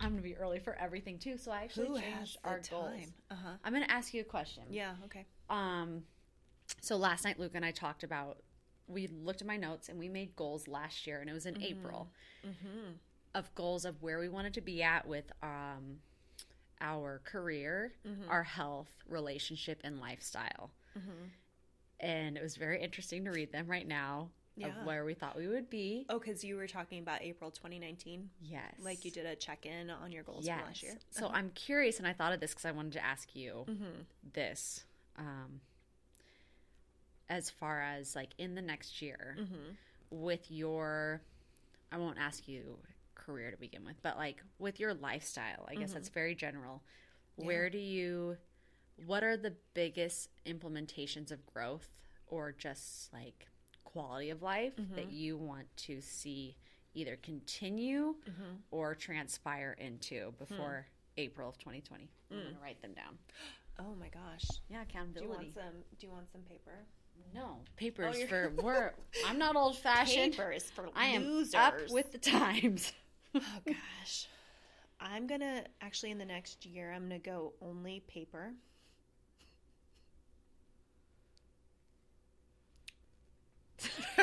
[0.00, 1.36] I'm going to be early for everything too.
[1.36, 2.90] So I actually Who changed our goals.
[2.90, 3.12] time?
[3.30, 3.50] Uh-huh.
[3.64, 4.62] I'm going to ask you a question.
[4.70, 5.26] Yeah, okay.
[5.50, 6.02] Um,
[6.80, 8.38] so last night, Luke and I talked about.
[8.88, 11.60] We looked at my notes and we made goals last year, and it was in
[11.62, 12.08] April
[12.46, 12.92] Mm-hmm.
[13.34, 15.98] of goals of where we wanted to be at with um,
[16.80, 18.28] our career, Mm-hmm.
[18.30, 20.70] our health, relationship, and lifestyle.
[22.00, 24.68] And it was very interesting to read them right now Yeah.
[24.80, 26.04] of where we thought we would be.
[26.10, 28.28] Oh, because you were talking about April 2019.
[28.42, 30.58] Yes, Like you did a check in on your goals yes.
[30.58, 30.94] from last year.
[31.10, 34.00] So I'm curious, and I thought of this because I wanted to ask you Mm-hmm.
[34.34, 34.84] this.
[35.16, 35.60] Um,
[37.28, 39.74] as far as like in the next year, Mm-hmm.
[40.10, 41.22] with your,
[41.92, 42.78] I won't ask you
[43.14, 46.82] career to begin with, but like with your lifestyle, I guess that's very general.
[47.36, 48.36] Where do you,
[49.06, 51.88] what are the biggest implementations of growth
[52.26, 53.46] or just like
[53.92, 55.10] quality of life that mm-hmm.
[55.10, 56.56] you want to see
[56.94, 58.56] either continue mm-hmm.
[58.70, 60.86] or transpire into before
[61.16, 61.20] hmm.
[61.20, 62.08] April of 2020?
[62.30, 62.62] I'm going to mm.
[62.62, 63.18] write them down.
[63.78, 64.44] Oh my gosh.
[64.68, 65.20] Yeah, accountability.
[65.20, 65.82] Do you want some?
[65.98, 66.72] Do you want some paper?
[67.34, 68.92] No, oh, papers you're- for we're.
[69.26, 70.32] I'm not old fashioned.
[70.32, 71.54] Papers for I am losers.
[71.54, 72.92] up with the times.
[73.32, 74.26] Oh gosh.
[74.98, 78.50] I'm gonna actually in the next year I'm gonna go only paper.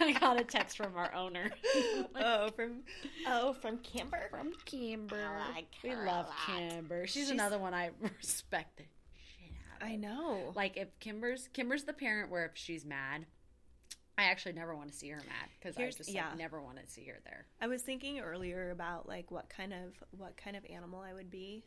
[0.00, 1.50] I got a text from our owner.
[2.16, 2.80] oh, from
[3.26, 4.28] oh from Kimber.
[4.30, 5.16] from Kimber.
[5.16, 6.34] I like we love lot.
[6.46, 7.06] Kimber.
[7.06, 9.88] She's, She's- another one I respect the shit out of.
[9.92, 10.52] I know.
[10.54, 13.26] Like if Kimber's Kimber's the parent where if she's mad,
[14.18, 16.28] I actually never want to see her mad because I Here's- just yeah.
[16.30, 17.46] like, never want to see her there.
[17.60, 21.30] I was thinking earlier about like what kind of what kind of animal I would
[21.30, 21.64] be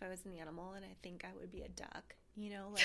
[0.00, 2.14] if I was an animal, and I think I would be a duck.
[2.36, 2.84] You know, like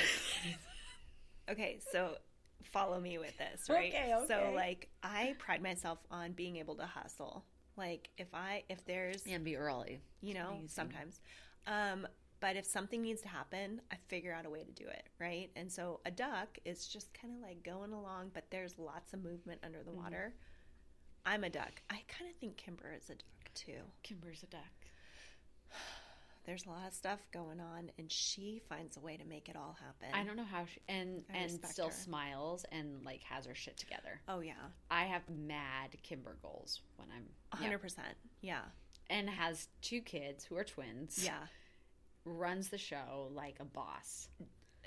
[1.49, 2.15] okay, so
[2.63, 3.93] follow me with this, right?
[3.93, 7.45] Okay, So like I pride myself on being able to hustle.
[7.77, 9.99] Like if I if there's And be early.
[10.21, 10.67] you know Amazing.
[10.69, 11.19] sometimes
[11.67, 12.07] um
[12.39, 15.49] but if something needs to happen i figure out a way to do it right
[15.55, 19.23] and so a duck is just kind of like going along but there's lots of
[19.23, 20.33] movement under the water
[21.25, 24.61] i'm a duck i kind of think kimber is a duck too Kimber's a duck.
[26.45, 29.55] There's a lot of stuff going on and she finds a way to make it
[29.55, 31.93] all happen I don't know how she and I and still her.
[31.93, 34.21] smiles and like has her shit together.
[34.27, 34.53] oh yeah
[34.89, 38.01] I have mad Kimber goals when I'm 100% yeah.
[38.41, 38.61] yeah
[39.09, 41.21] and has two kids who are twins.
[41.23, 41.47] yeah
[42.25, 44.29] runs the show like a boss.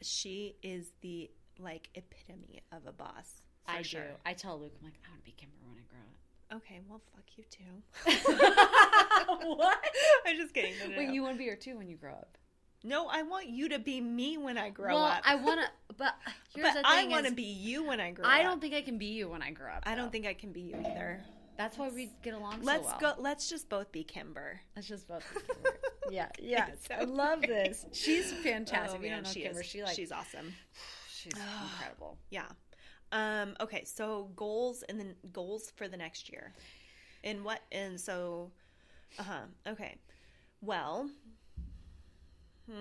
[0.03, 4.09] she is the like epitome of a boss I sure do.
[4.25, 6.17] I tell Luke, I'm like, I want to be Kimber when I grow up.
[6.53, 7.63] Okay well fuck you too
[9.47, 9.79] what?
[10.27, 11.13] i'm just kidding no, no, Wait, no.
[11.13, 12.39] you want to be her too when you grow up?
[12.85, 15.23] No, I want you to be me when I grow well, up.
[15.25, 16.15] I want to, but
[16.55, 18.31] here's but I want to be you when I grow up.
[18.31, 19.83] I don't think I can be you when I grow up.
[19.85, 20.03] I though.
[20.03, 21.25] don't think I can be you either.
[21.57, 22.63] that's why we get along.
[22.63, 23.15] Let's so well.
[23.17, 23.23] go.
[23.23, 24.61] Let's just both be Kimber.
[24.77, 25.25] Let's just both.
[25.35, 25.79] be Kimber.
[26.11, 27.51] yeah, yes, so I love great.
[27.51, 27.85] this.
[27.93, 28.99] She's oh, fantastic.
[28.99, 29.61] Oh, we man, don't know she Kimber.
[29.61, 29.67] is.
[29.67, 30.55] She like she's awesome.
[31.11, 32.17] she's incredible.
[32.31, 32.47] Yeah.
[33.13, 33.57] Um.
[33.61, 33.85] Okay.
[33.85, 36.53] So goals and then goals for the next year,
[37.25, 37.61] and what?
[37.73, 38.51] And so,
[39.19, 39.41] uh huh.
[39.67, 39.97] Okay.
[40.61, 41.09] Well.
[42.71, 42.75] Hmm.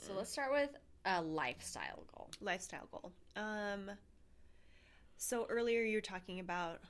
[0.00, 0.70] So let's start with
[1.04, 2.30] a lifestyle goal.
[2.40, 3.12] lifestyle goal.
[3.36, 3.90] Um,
[5.16, 6.80] so earlier you were talking about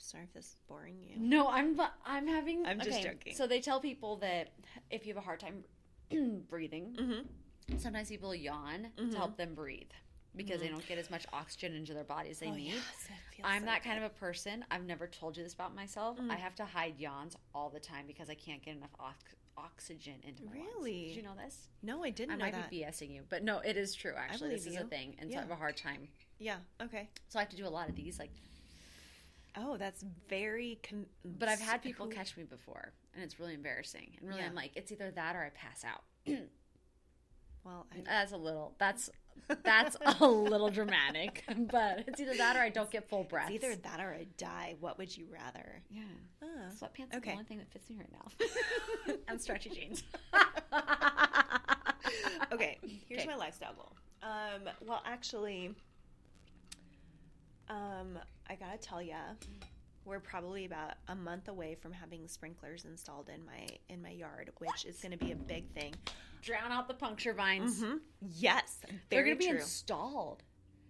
[0.00, 1.14] Sorry if this is boring you.
[1.18, 2.64] No, I'm I'm having.
[2.66, 3.34] I'm just okay, joking.
[3.34, 4.52] So they tell people that
[4.90, 5.64] if you have a hard time
[6.48, 7.78] breathing, Mm-hmm.
[7.78, 9.90] sometimes people yawn to help them breathe
[10.38, 12.74] because they don't get as much oxygen into their body as they need.
[13.44, 14.64] I'm that kind of a person.
[14.70, 16.18] I've never told you this about myself.
[16.18, 16.30] Mm.
[16.30, 20.14] I have to hide yawns all the time because I can't get enough ox- oxygen
[20.26, 20.64] into my lungs.
[20.78, 21.04] Really?
[21.08, 21.68] Did you know this?
[21.82, 22.70] No, I didn't I might that.
[22.70, 24.14] be BSing you, but no, it is true.
[24.16, 26.08] Actually, this is a thing, and so I have a hard time.
[26.38, 26.56] Yeah.
[26.82, 27.08] Okay.
[27.28, 28.30] So I have to do a lot of these, like.
[29.56, 30.78] Oh, that's very.
[30.88, 34.12] Con- But I've had people catch me before, and it's really embarrassing.
[34.20, 34.46] And really, Yeah.
[34.46, 36.04] I'm like, it's either that or I pass out.
[37.68, 38.74] Well, I, That's a little.
[38.78, 39.10] That's
[39.62, 43.50] that's a little dramatic, but it's either that or I don't get full breath.
[43.50, 44.74] it's either that or I die.
[44.80, 45.82] What would you rather?
[45.90, 46.02] Yeah.
[46.42, 46.46] Ah.
[46.70, 47.30] Sweatpants is Okay.
[47.30, 49.14] the only thing that fits me right now.
[49.28, 50.02] and stretchy jeans.
[52.52, 52.78] okay,
[53.08, 53.28] here's Okay.
[53.30, 53.92] my lifestyle goal.
[54.22, 55.74] Um, well, actually,
[57.68, 58.18] um,
[58.48, 59.16] I gotta tell ya,
[60.08, 64.50] we're probably about a month away from having sprinklers installed in my in my yard,
[64.58, 65.94] which is going to be a big thing.
[66.42, 67.84] Drown out the puncture vines.
[68.36, 68.78] Yes,
[69.10, 70.42] They're going to be installed.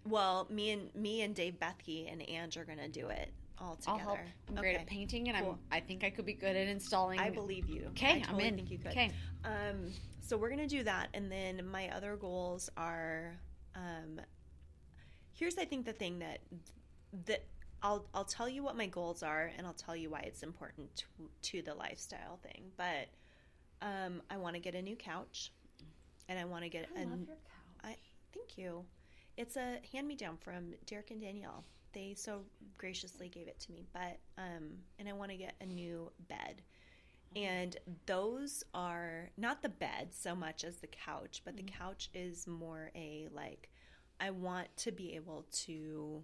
[0.05, 3.77] well, me and me and Dave Bethke and Ange are going to do it all
[3.87, 3.99] I'll together.
[4.15, 4.19] help.
[4.49, 5.51] I'm great at painting, and Cool.
[5.71, 5.77] I'm.
[5.77, 7.19] I think I could be good at installing.
[7.19, 7.87] I believe you.
[7.89, 8.55] Okay, I I'm in.
[8.55, 8.91] think you could.
[8.91, 9.11] Okay.
[9.43, 9.91] Um,
[10.21, 13.37] so we're gonna do that, and then my other goals are.
[13.75, 14.21] Um,
[15.33, 16.39] here's I think the thing that
[17.25, 17.43] that
[17.81, 20.95] I'll I'll tell you what my goals are, and I'll tell you why it's important
[20.97, 21.05] to,
[21.41, 22.71] to the lifestyle thing.
[22.77, 23.07] But
[23.81, 25.51] um, I want to get a new couch,
[26.27, 27.01] and I want to get a.
[27.83, 27.95] I
[28.33, 28.83] thank you.
[29.37, 31.63] It's a hand me down from Derek and Danielle.
[31.93, 32.41] They so
[32.77, 34.69] graciously gave it to me, but um,
[34.99, 36.61] and I want to get a new bed.
[37.35, 37.77] And
[38.07, 42.91] those are not the bed so much as the couch, but the couch is more
[42.95, 43.69] a like
[44.19, 46.23] I want to be able to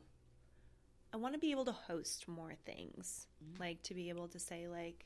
[1.15, 3.27] I want to be able to host more things.
[3.57, 5.05] Like to be able to say like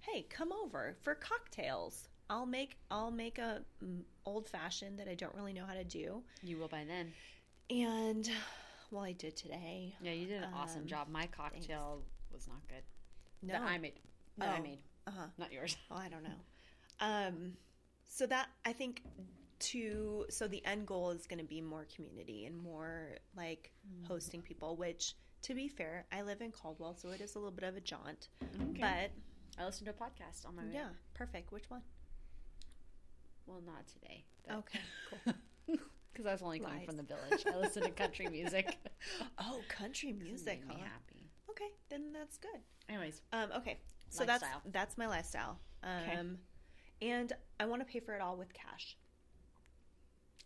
[0.00, 2.08] hey, come over for cocktails.
[2.28, 5.84] I'll make I'll make a mm, old fashioned that I don't really know how to
[5.84, 6.22] do.
[6.42, 7.12] You will by then.
[7.70, 8.28] And
[8.90, 9.94] well, I did today.
[10.02, 11.08] Yeah, you did an awesome Um, job.
[11.08, 12.02] My cocktail
[12.32, 12.82] was not good.
[13.42, 14.00] No, That I made.
[14.38, 14.62] That I Oh.
[14.62, 14.78] made.
[15.06, 15.26] uh-huh.
[15.38, 15.76] Not yours.
[15.92, 16.40] Oh, I don't know.
[17.00, 17.52] Um,
[18.08, 19.02] so that I think
[19.58, 23.70] to so the end goal is going to be more community and more like
[24.08, 24.74] hosting people.
[24.76, 27.76] Which, to be fair, I live in Caldwell, so it is a little bit of
[27.76, 28.28] a jaunt.
[28.70, 28.80] Okay.
[28.80, 29.10] But
[29.62, 30.70] I listened to a podcast on my way.
[30.74, 31.52] yeah, perfect.
[31.52, 31.82] Which one?
[33.46, 34.24] Well, not today.
[34.50, 34.80] Okay,
[35.24, 35.34] cool.
[36.12, 37.44] Because I was only coming from the village.
[37.46, 38.78] I listened to country music.
[39.38, 40.60] Oh, country music.
[40.66, 41.28] Made me happy.
[41.50, 42.58] Okay, then that's good.
[42.88, 43.76] Anyways, Um, okay,
[44.08, 44.62] so Lifestyle.
[44.64, 45.58] that's that's my lifestyle.
[45.82, 47.10] Um, Okay.
[47.10, 48.96] and I want to pay for it all with cash.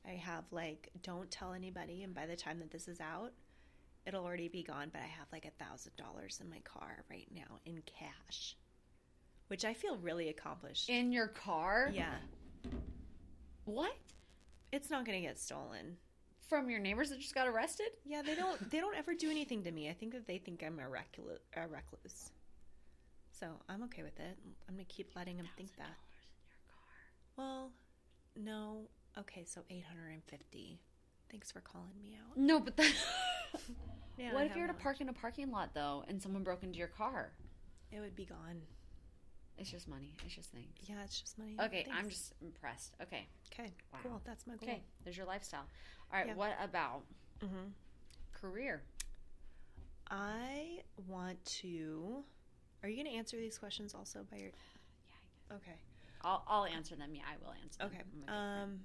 [0.04, 3.30] I have like, don't tell anybody, and by the time that this is out,
[4.06, 4.88] it'll already be gone.
[4.92, 8.56] But I have like a thousand dollars in my car right now in cash,
[9.48, 10.88] which I feel really accomplished.
[10.88, 11.90] in your car?
[11.92, 12.14] yeah,
[13.64, 13.92] What?
[14.72, 15.96] it's not gonna get stolen.
[16.48, 17.86] From your neighbors that just got arrested?
[18.04, 18.70] Yeah, they don't.
[18.70, 19.88] They don't ever do anything to me.
[19.88, 21.38] I think that they think I'm a recluse.
[21.56, 22.30] A recluse.
[23.38, 24.36] So I'm okay with it.
[24.68, 25.94] I'm gonna keep letting them think that.
[27.36, 27.70] Well,
[28.36, 28.88] no.
[29.18, 30.78] Okay, so 850.
[31.30, 32.36] Thanks for calling me out.
[32.36, 32.92] No, but that.
[34.18, 36.20] Yeah, what I if you were to have park in a parking lot though, and
[36.22, 37.30] someone broke into your car?
[37.92, 38.60] It would be gone.
[39.58, 40.14] It's just money.
[40.24, 40.68] It's just things.
[40.86, 41.56] Yeah, it's just money.
[41.60, 42.94] Okay, I'm just impressed.
[43.02, 43.98] Okay, Okay, Wow.
[44.02, 44.20] cool.
[44.24, 44.68] That's my goal.
[44.68, 44.82] okay.
[45.04, 45.64] There's your lifestyle.
[46.12, 46.26] All right.
[46.28, 46.34] Yeah.
[46.34, 47.02] What about
[47.40, 47.68] hmm
[48.32, 48.82] career?
[50.10, 52.24] I want to.
[52.82, 54.50] Are you going to answer these questions also by your?
[54.50, 55.56] Yeah.
[55.56, 55.76] Okay.
[56.22, 57.10] I'll I'll answer them.
[57.14, 57.78] Yeah, I will answer.
[57.78, 57.88] Them.
[57.88, 58.00] Okay.
[58.00, 58.62] I'm friend.
[58.72, 58.80] Um,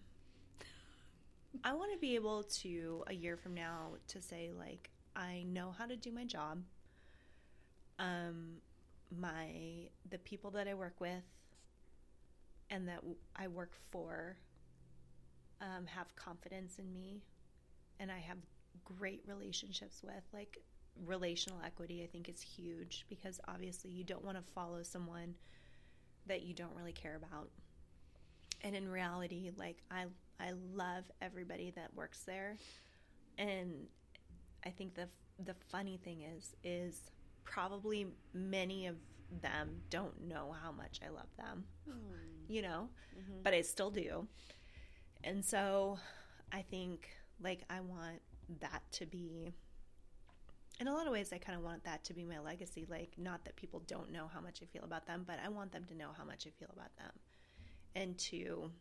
[1.63, 5.73] I want to be able to a year from now to say like I know
[5.77, 6.61] how to do my job.
[7.99, 8.57] Um,
[9.17, 9.47] my
[10.09, 11.23] the people that I work with
[12.69, 13.01] and that
[13.35, 14.35] I work for
[15.61, 17.21] um, have confidence in me,
[17.99, 18.37] and I have
[18.83, 20.57] great relationships with like
[21.05, 22.03] relational equity.
[22.03, 25.35] I think is huge because obviously you don't want to follow someone
[26.27, 27.49] that you don't really care about
[28.63, 30.05] and in reality like i
[30.39, 32.57] i love everybody that works there.
[33.37, 33.87] And
[34.65, 35.07] i think the
[35.39, 37.11] the funny thing is is
[37.43, 38.95] probably many of
[39.41, 41.65] them don't know how much i love them
[42.47, 42.89] you know?
[43.17, 43.43] Mhm.
[43.43, 44.27] but i still do.
[45.23, 45.99] And so
[46.51, 47.09] i think
[47.41, 48.21] like i want
[48.61, 49.53] that to be
[50.79, 52.85] in a lot of ways i kind of want that to be my legacy.
[52.87, 55.71] Like not that people don't know how much i feel about them but i want
[55.71, 57.11] them to know how much i feel about them.
[57.95, 58.71] And to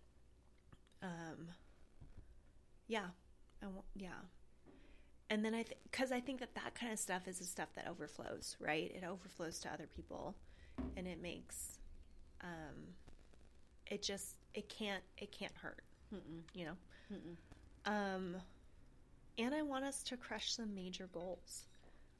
[1.05, 1.51] um
[2.89, 3.09] yeah
[3.63, 4.23] i want yeah
[5.31, 7.89] and then I, because I think that that kind of stuff is the stuff that
[7.89, 8.93] overflows, right?
[8.95, 10.37] It overflows to other people,
[10.97, 11.79] and it makes,
[12.43, 12.95] um,
[13.87, 15.85] it just it can't it can't hurt,
[16.55, 16.77] you know.
[17.87, 18.37] Um,
[19.39, 21.67] and I want us to crush some major goals.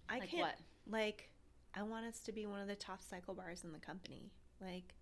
[0.09, 0.59] I Like can't what?
[0.91, 1.31] like
[1.75, 4.33] I want us to be one of the top cycle bars in the company.
[4.61, 4.95] Like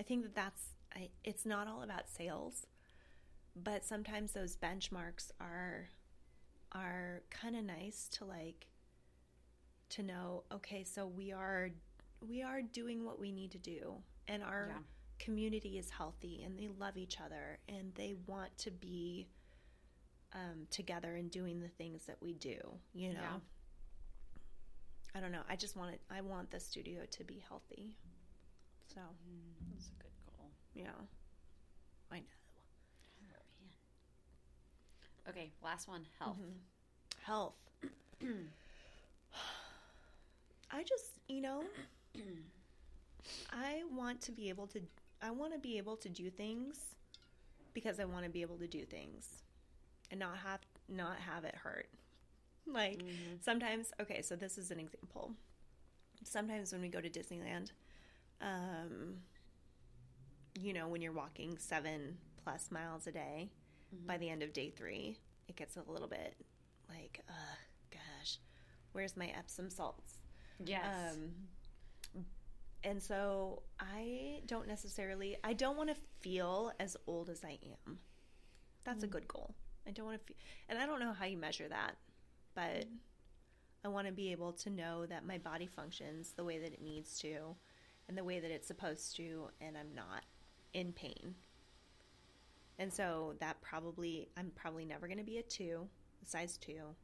[0.00, 2.66] I think that that's I, it's not all about sales,
[3.62, 5.88] but sometimes those benchmarks are
[6.72, 8.66] are kind of nice to like
[9.88, 11.70] to know okay so we are
[12.28, 13.94] we are doing what we need to do
[14.26, 14.78] and our Yeah.
[15.18, 19.28] community is healthy and they love each other and they want to be
[20.34, 22.58] um, together and doing the things that we do
[22.92, 23.38] you know Yeah.
[25.14, 27.96] i don't know i just want it i want the studio to be healthy
[28.94, 29.00] so
[29.72, 30.50] That's a good goal.
[30.74, 30.90] yeah
[32.12, 32.37] i know
[35.28, 36.38] Okay, last one health.
[37.22, 37.54] health.
[40.70, 41.64] I just, you know,
[43.52, 44.80] I want to be able to
[45.20, 46.78] I want to be able to do things
[47.74, 49.42] because I want to be able to do things
[50.10, 51.88] and not have not have it hurt.
[52.66, 53.02] Like
[53.40, 55.32] sometimes, okay, so this is an example.
[56.24, 57.72] Sometimes when we go to Disneyland,
[58.40, 59.16] um
[60.60, 63.50] you know, when you're walking 7 plus miles a day,
[64.06, 65.16] by the end of day 3,
[65.48, 66.34] it gets a little bit
[66.88, 67.32] like, uh,
[67.90, 68.38] gosh,
[68.92, 70.18] where's my Epsom salts?
[70.64, 70.84] Yes.
[71.14, 72.24] Um,
[72.84, 77.98] and so I don't necessarily, I don't want to feel as old as I am.
[78.84, 79.54] That's a good goal.
[79.86, 80.36] I don't want to feel,
[80.68, 81.96] and I don't know how you measure that,
[82.54, 82.84] but
[83.84, 86.82] I want to be able to know that my body functions the way that it
[86.82, 87.56] needs to
[88.08, 90.24] and the way that it's supposed to, and I'm not
[90.72, 91.34] in pain.
[92.78, 95.88] And so that probably, I'm probably never going to be a two,
[96.22, 96.94] a size two.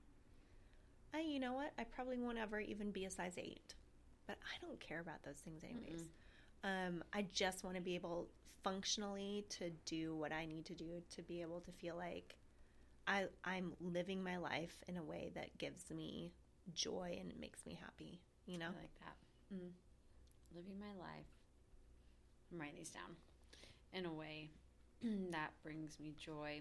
[1.13, 1.73] I, you know what?
[1.79, 3.75] I probably won't ever even be a size eight,
[4.27, 6.09] but I don't care about those things anyways.
[6.63, 8.29] Um, I just want to be able
[8.63, 12.37] functionally to do what I need to do to be able to feel like
[13.07, 16.33] I, I'm living my life in a way that gives me
[16.73, 18.21] joy and makes me happy.
[18.47, 18.67] You know?
[18.67, 19.17] I like that.
[19.55, 19.71] Mm.
[20.55, 21.27] Living my life.
[22.53, 23.17] I'm writing these down
[23.93, 24.51] in a way
[25.31, 26.61] that brings me joy,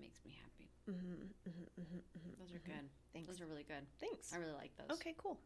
[0.00, 0.70] makes me happy.
[0.90, 2.88] Mm-hmm, mm-hmm, mm-hmm, Those are good.
[3.12, 3.28] Thanks.
[3.28, 3.86] Those are really good.
[4.00, 4.32] Thanks.
[4.34, 4.96] I really like those.
[4.98, 5.38] Okay, cool.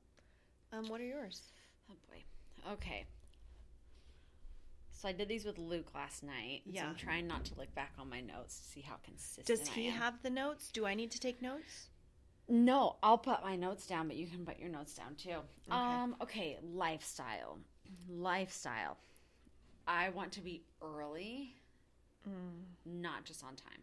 [0.73, 1.43] Um, what are yours?
[1.91, 2.23] Oh boy.
[2.73, 3.07] Okay.
[4.91, 6.63] So I did these with Luke last night.
[6.67, 6.89] so Yeah.
[6.89, 9.47] I'm trying not to look back on my notes to see how consistent.
[9.47, 10.71] Does he have the notes?
[10.73, 11.89] Do I need to take notes?
[12.49, 15.31] No, I'll put my notes down, but you can put your notes down too.
[15.31, 15.71] Okay.
[15.71, 17.59] Um, okay, lifestyle.
[18.09, 18.97] Lifestyle.
[19.87, 21.55] I want to be early,
[22.85, 23.83] not just on time.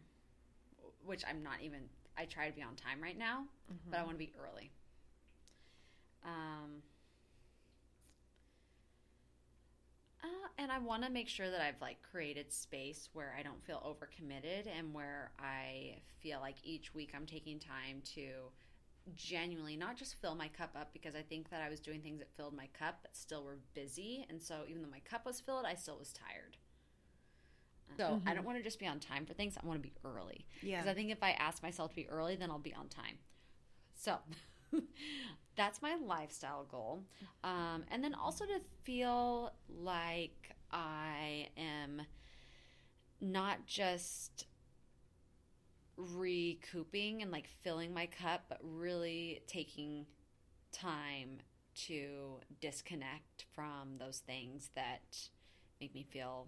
[1.06, 1.82] Which I'm not even
[2.18, 3.46] I try to be on time right now,
[3.90, 4.72] but I want to be early.
[6.24, 6.82] Um
[10.24, 13.64] uh, and I want to make sure that I've like created space where I don't
[13.64, 18.30] feel overcommitted and where I feel like each week I'm taking time to
[19.16, 22.18] genuinely not just fill my cup up because I think that I was doing things
[22.20, 25.40] that filled my cup but still were busy and so even though my cup was
[25.40, 26.58] filled I still was tired.
[27.98, 29.58] So I don't want to just be on time for things.
[29.62, 30.46] I want to be early.
[30.62, 30.78] Yeah.
[30.78, 33.18] Because I think if I ask myself to be early, then I'll be on time.
[33.96, 34.18] So
[35.56, 37.04] that's my lifestyle goal.
[37.44, 42.02] Um, and then also to feel like I am
[43.22, 44.46] not just
[45.98, 50.06] recouping and like filling my cup, but really taking
[50.72, 51.40] time
[51.76, 55.18] to disconnect from those things that
[55.80, 56.48] make me feel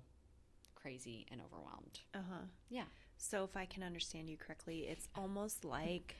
[0.88, 2.00] crazy and overwhelmed.
[2.14, 2.46] Uh huh.
[2.70, 2.84] Yeah.
[3.18, 6.16] So if I can understand you correctly, it's almost like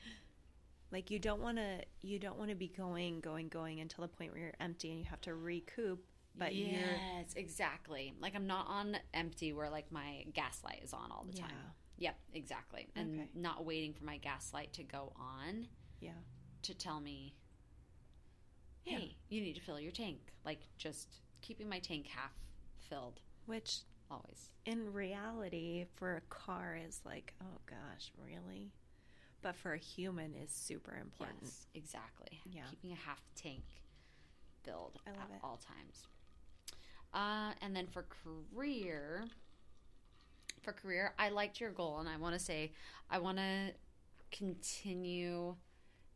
[0.92, 4.08] like you don't want to you don't want to be going going going until the
[4.08, 6.04] point where you're empty and you have to recoup,
[6.36, 8.12] but you're yes, exactly.
[8.20, 11.50] Like I'm not on empty where like my gaslight is on all the time.
[11.50, 11.70] yeah.
[12.00, 12.88] Yep, exactly.
[12.94, 13.28] And Okay.
[13.34, 15.66] not waiting for my gaslight to go on
[16.00, 16.12] yeah.
[16.62, 17.34] to tell me,
[18.84, 19.12] hey, Yeah.
[19.36, 20.18] you need to fill your tank.
[20.44, 21.08] Like just
[21.40, 22.32] keeping my tank half
[22.88, 24.50] filled Which always.
[24.66, 28.72] in reality for a car is like, oh gosh, really?
[29.42, 31.38] But for a human is super important.
[31.42, 32.40] Yes, exactly.
[32.50, 32.62] Yeah.
[32.70, 33.62] Keeping a half tank
[34.64, 35.40] filled at it.
[35.42, 36.06] all times.
[37.14, 39.24] Uh, and then for career,
[40.62, 42.72] for career, I liked your goal, and I want to say
[43.10, 43.72] I want to
[44.30, 45.54] continue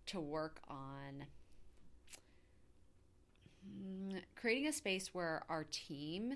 [0.06, 1.26] to work on
[3.66, 6.34] mm, creating a space where our team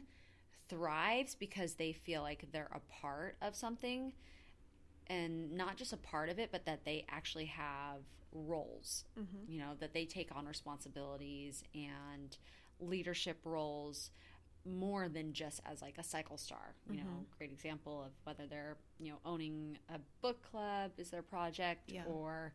[0.68, 4.12] thrives because they feel like they're a part of something
[5.08, 8.00] and not just a part of it, but that they actually have
[8.32, 9.04] roles.
[9.18, 9.48] Mhm.
[9.48, 12.36] You know that they take on responsibilities and
[12.80, 14.10] leadership roles
[14.64, 16.74] more than just as like a cycle star.
[16.90, 21.22] You know, great example of whether they're you know owning a book club is their
[21.22, 22.04] project Yeah.
[22.06, 22.52] or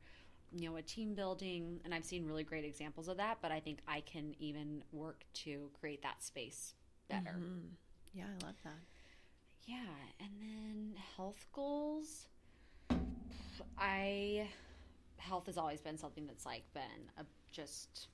[0.52, 3.62] you know a team building and i've seen really great examples of that but i
[3.62, 6.74] think i can even work to create that space
[7.08, 7.70] better Mhm.
[8.14, 8.74] Yeah, I love that.
[9.66, 9.78] yeah
[10.20, 12.28] and then health goals
[13.78, 14.48] i
[15.18, 18.08] health has always been something that's like been a just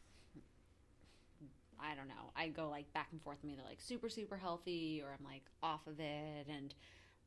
[1.79, 5.01] i don't know i go like back and forth i'm either like super super healthy
[5.03, 6.73] or i'm like off of it and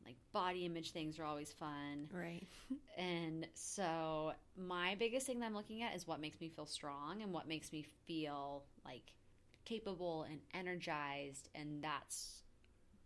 [0.05, 2.47] like body image things are always fun Right.
[2.99, 7.21] and so my biggest thing that I'm looking at is what makes me feel strong
[7.23, 9.13] and what makes me feel like
[9.67, 12.43] capable and energized and that's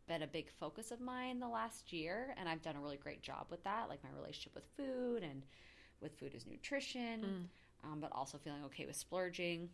[0.06, 3.22] been a big focus of mine the last year and I've done a really great
[3.22, 5.42] job with that like my relationship with food and
[6.00, 7.48] with food as nutrition
[7.84, 9.68] um, but also feeling okay with splurging.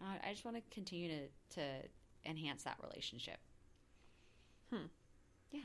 [0.00, 1.62] Uh, I just want to continue to to
[2.24, 3.38] enhance that relationship.
[4.70, 4.86] Hmm.
[5.50, 5.60] yeah.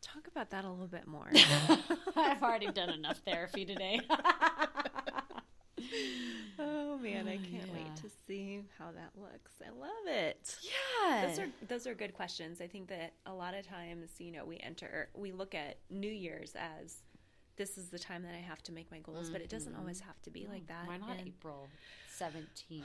[0.00, 1.30] Talk about that a little bit more.
[2.16, 4.00] I've already done enough therapy today
[6.58, 7.72] oh man, I oh, can't Yeah.
[7.72, 9.52] wait to see how that looks.
[9.64, 10.56] I love it.
[10.62, 12.60] yeah Those are those are good questions.
[12.60, 16.10] I think that a lot of times, you know, we enter we look at New
[16.10, 17.02] Year's as
[17.56, 19.80] this is the time that I have to make my goals, but it doesn't mm-hmm.
[19.80, 20.86] always have to be like that.
[20.86, 21.68] Why not And- April
[22.18, 22.36] 17th,
[22.68, 22.84] 20th?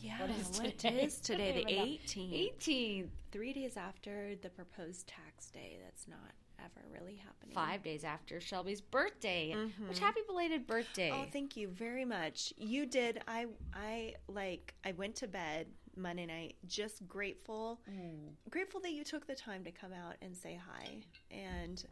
[0.00, 1.02] Yeah, what is what today?
[1.02, 1.64] is today?
[1.64, 1.94] The I don't know.
[1.94, 2.58] 18th.
[2.60, 3.08] 18th.
[3.32, 5.78] Three days after the proposed tax day.
[5.84, 6.32] That's not
[6.64, 7.54] ever really happening.
[7.54, 9.54] Five days after Shelby's birthday.
[9.54, 10.00] Which Mhm.
[10.00, 11.10] happy belated birthday.
[11.12, 12.52] Oh, thank you very much.
[12.56, 13.22] You did.
[13.26, 14.74] I I like.
[14.84, 15.66] I went to bed
[15.96, 18.36] Monday night just grateful, Mm.
[18.48, 21.02] grateful that you took the time to come out and say hi.
[21.30, 21.84] And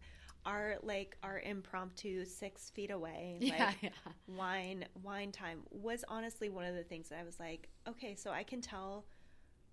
[0.46, 4.12] our like our impromptu six feet away, like yeah, yeah.
[4.28, 8.30] wine wine time was honestly one of the things that I was like, okay, so
[8.30, 9.04] I can tell,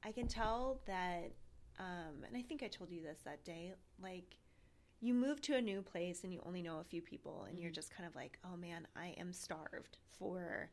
[0.04, 1.32] I can tell that,
[1.80, 4.36] um, and I think I told you this that day, like.
[5.06, 7.70] You move to a new place and you only know a few people, and you're
[7.70, 7.76] mm-hmm.
[7.76, 10.72] just kind of like, oh man, I am starved for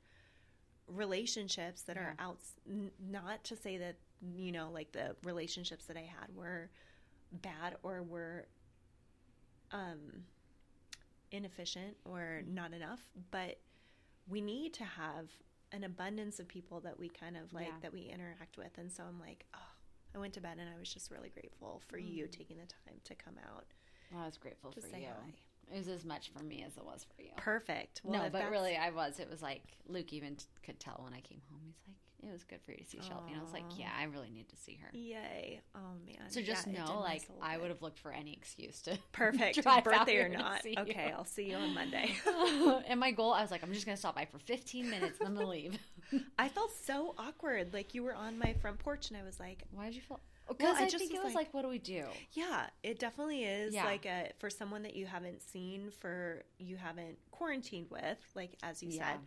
[0.86, 2.38] relationships that are out.
[2.66, 3.96] n- Not to say that,
[4.34, 6.70] you know, like the relationships that I had were
[7.30, 8.46] bad or were
[9.70, 10.24] um,
[11.30, 12.54] inefficient or mm-hmm.
[12.54, 13.00] not enough,
[13.30, 13.58] but
[14.26, 15.28] we need to have
[15.72, 17.72] an abundance of people that we kind of like Yeah.
[17.82, 18.78] that we interact with.
[18.78, 19.72] And so I'm like, oh,
[20.14, 22.30] I went to bed and I was just really grateful for you mm-hmm.
[22.30, 23.66] taking the time to come out
[24.20, 25.06] I was grateful to for you.
[25.06, 25.74] hi.
[25.74, 27.30] It was as much for me as it was for you.
[27.36, 28.02] Perfect.
[28.04, 29.18] no, but that's- really, I was.
[29.20, 31.60] It was like Luke even t- could tell when I came home.
[31.64, 33.90] He's like, "It was good for you to see Shelby," and I was like, "Yeah,
[33.98, 35.60] I really need to see her." yay!
[35.74, 36.28] Oh man.
[36.30, 40.16] So just Yeah, know, like, I would have looked for any excuse to perfect birthday
[40.18, 40.66] or to not.
[40.66, 41.14] Okay, you.
[41.14, 42.14] I'll see you on Monday.
[42.86, 45.28] and my goal, I was like, I'm just gonna stop by for 15 minutes, and
[45.28, 45.78] then I'm gonna leave.
[46.38, 47.72] I felt so awkward.
[47.72, 50.20] Like you were on my front porch, and I was like, Why did you feel?
[50.58, 52.06] Because I I, just think it was like- like, what do we do?
[52.32, 53.84] Yeah, it definitely is Yeah.
[53.84, 58.82] like a for someone that you haven't seen for you haven't quarantined with, like as
[58.82, 59.12] you Yeah.
[59.12, 59.20] said.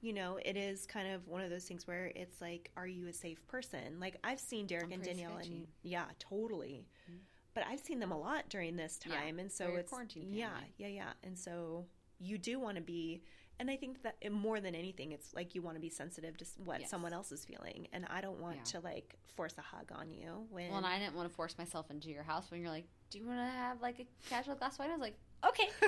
[0.00, 3.06] You know, it is kind of one of those things where it's like, are you
[3.06, 4.00] a safe person?
[4.00, 6.88] Like I've seen Derek I'm and Danielle, and yeah, totally.
[7.08, 7.18] Mm-hmm.
[7.54, 10.58] But I've seen them a lot during this Yeah, time, and so it's quarantine yeah,
[10.78, 11.12] yeah, yeah.
[11.22, 11.86] And so
[12.18, 13.22] you do want to be,
[13.62, 16.44] and I think that more than anything, it's like you want to be sensitive to
[16.64, 16.90] what Yes.
[16.90, 18.62] someone else is feeling, and I don't want Yeah.
[18.64, 21.56] to like force a hug on you when Well, and I didn't want to force
[21.56, 24.56] myself into your house when you're like, "Do you want to have like a casual
[24.56, 25.16] glass of wine?" I was like,
[25.46, 25.68] "Okay."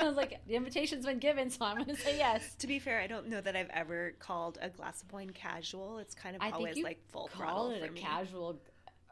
[0.00, 2.78] I was like, "The invitation's been given, so I'm going to say yes." To be
[2.78, 5.98] fair, I don't know that I've ever called a glass of wine casual.
[5.98, 8.00] It's kind of I always like full call throttle it for a me.
[8.00, 8.60] casual,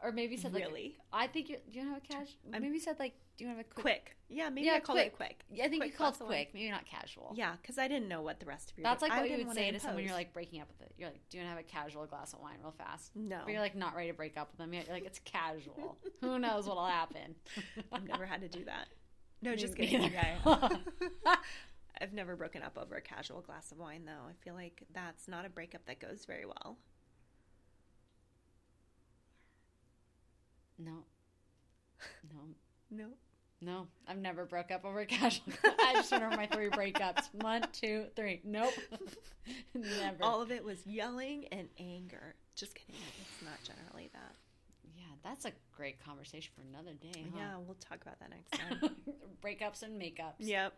[0.03, 0.97] or maybe said like, Really?
[1.11, 1.57] I think you.
[1.71, 2.35] Do you have a casual?
[2.53, 4.17] I'm- Maybe you said like, "Do you have a quick?" Quick.
[4.29, 5.07] Yeah, maybe Yeah, I call quick.
[5.07, 5.45] it quick.
[5.49, 6.37] Yeah, I think Quick you called glass of wine.
[6.45, 7.33] quick, maybe not casual.
[7.35, 8.83] Yeah, because I didn't know what the rest of your.
[8.83, 10.93] That's like I what you would say to someone you're like breaking up with it.
[10.97, 13.11] You're like, do you want to have a casual glass of wine real fast?
[13.15, 14.85] No, But you're like not ready to break up with them yet.
[14.87, 15.97] You're like, it's casual.
[16.21, 17.35] Who knows what'll happen?
[17.91, 18.87] I've never had to do that.
[19.41, 20.11] No, Me just kidding.
[21.99, 24.11] I've never broken up over a casual glass of wine, though.
[24.29, 26.77] I feel like that's not a breakup that goes very well.
[30.79, 31.03] No.
[32.31, 32.39] No.
[32.91, 33.05] No.
[33.59, 33.87] No.
[34.07, 35.53] I've never broke up over casual.
[35.63, 37.33] I just remember my three breakups.
[37.33, 38.41] One, two, three.
[38.43, 38.73] Nope.
[39.73, 40.23] never.
[40.23, 42.35] All of it was yelling and anger.
[42.55, 43.01] Just kidding.
[43.21, 44.35] It's not generally that.
[44.95, 47.25] yeah, that's a great conversation for another day.
[47.33, 47.37] Huh?
[47.39, 48.95] Yeah, we'll talk about that next time.
[49.43, 50.35] breakups and makeups.
[50.39, 50.73] yep.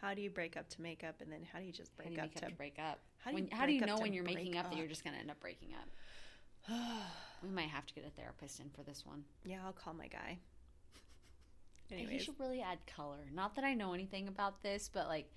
[0.00, 2.10] How do you break up to make up, and then how do you just break
[2.10, 2.98] you up make to up to break up?
[3.16, 5.02] How do when, you how do you know when you're making up, that you're just
[5.02, 6.68] going to end up breaking up?
[7.42, 9.24] We might have to get a therapist in for this one.
[9.44, 10.38] yeah, I'll call my guy.
[11.88, 13.18] He should really add color.
[13.32, 15.30] Not that I know anything about this, but like,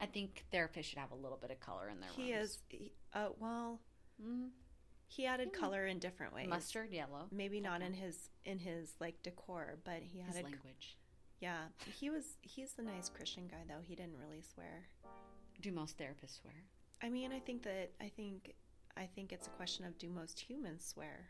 [0.00, 2.50] I think therapists should have a little bit of color in their he rooms.
[2.50, 2.58] is.
[2.68, 3.80] He, uh, well,
[4.22, 4.48] Mm,
[5.06, 6.48] he added color in different ways.
[6.48, 7.28] mustard yellow.
[7.30, 10.96] Maybe not in his in his like decor, but he had His language.
[11.40, 12.36] Yeah, he was.
[12.42, 13.80] He's the nice Christian guy though.
[13.82, 14.88] He didn't really swear.
[15.62, 16.54] Do most therapists swear?
[17.00, 18.54] I mean, I think that I think
[18.98, 21.26] I think it's a question of do most humans swear?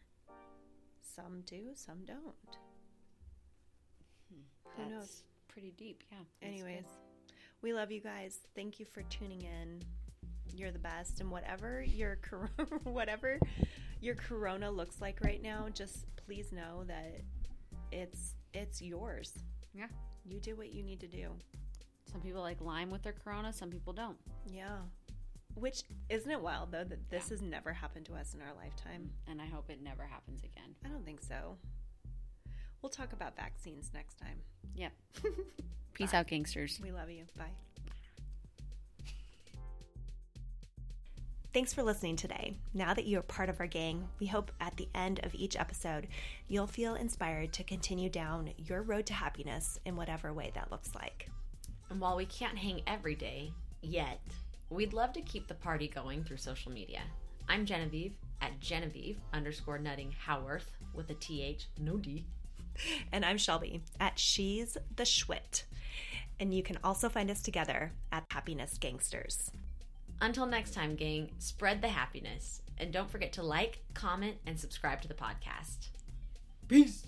[1.15, 2.35] Some do, some don't.
[4.33, 5.23] Hmm, Who knows?
[5.49, 6.19] Pretty deep, yeah.
[6.49, 7.35] Anyways, good.
[7.63, 8.39] we love you guys.
[8.55, 9.83] Thank you for tuning in.
[10.55, 12.51] You're the best, and whatever your cor-
[12.85, 13.39] whatever
[14.01, 17.21] your corona looks like right now, just please know that
[17.93, 19.33] it's it's yours.
[19.75, 19.87] yeah.
[20.25, 21.31] You do what you need to do.
[22.13, 23.51] Some people like lime with their corona.
[23.53, 24.17] Some people don't.
[24.51, 24.79] Yeah.
[25.59, 29.11] Which isn't it wild though that this has never happened to us in our lifetime?
[29.27, 30.75] And I hope it never happens again.
[30.85, 31.57] I don't think so.
[32.81, 34.39] We'll talk about vaccines next time.
[34.77, 34.93] Yep.
[35.95, 36.81] Peace out, gangsters.
[36.83, 37.25] We love you.
[37.37, 37.51] Bye.
[41.53, 42.55] Thanks for listening today.
[42.73, 45.57] Now that you are part of our gang, we hope at the end of each
[45.57, 46.07] episode,
[46.47, 50.95] you'll feel inspired to continue down your road to happiness in whatever way that looks
[50.95, 51.31] like.
[51.91, 54.21] And while we can't hang every day yet,
[54.71, 57.01] we'd love to keep the party going through social media.
[57.49, 62.27] I'm Genevieve at Genevieve underscore nutting Howarth with a TH, no D.
[63.13, 65.65] And I'm Shelby at She's the Schwit.
[66.39, 69.51] And you can also find us together at Happiness Gangsters.
[70.21, 72.63] Until next time, gang, spread the happiness.
[72.79, 75.89] And don't forget to like, comment, and subscribe to the podcast.
[76.69, 77.05] Peace.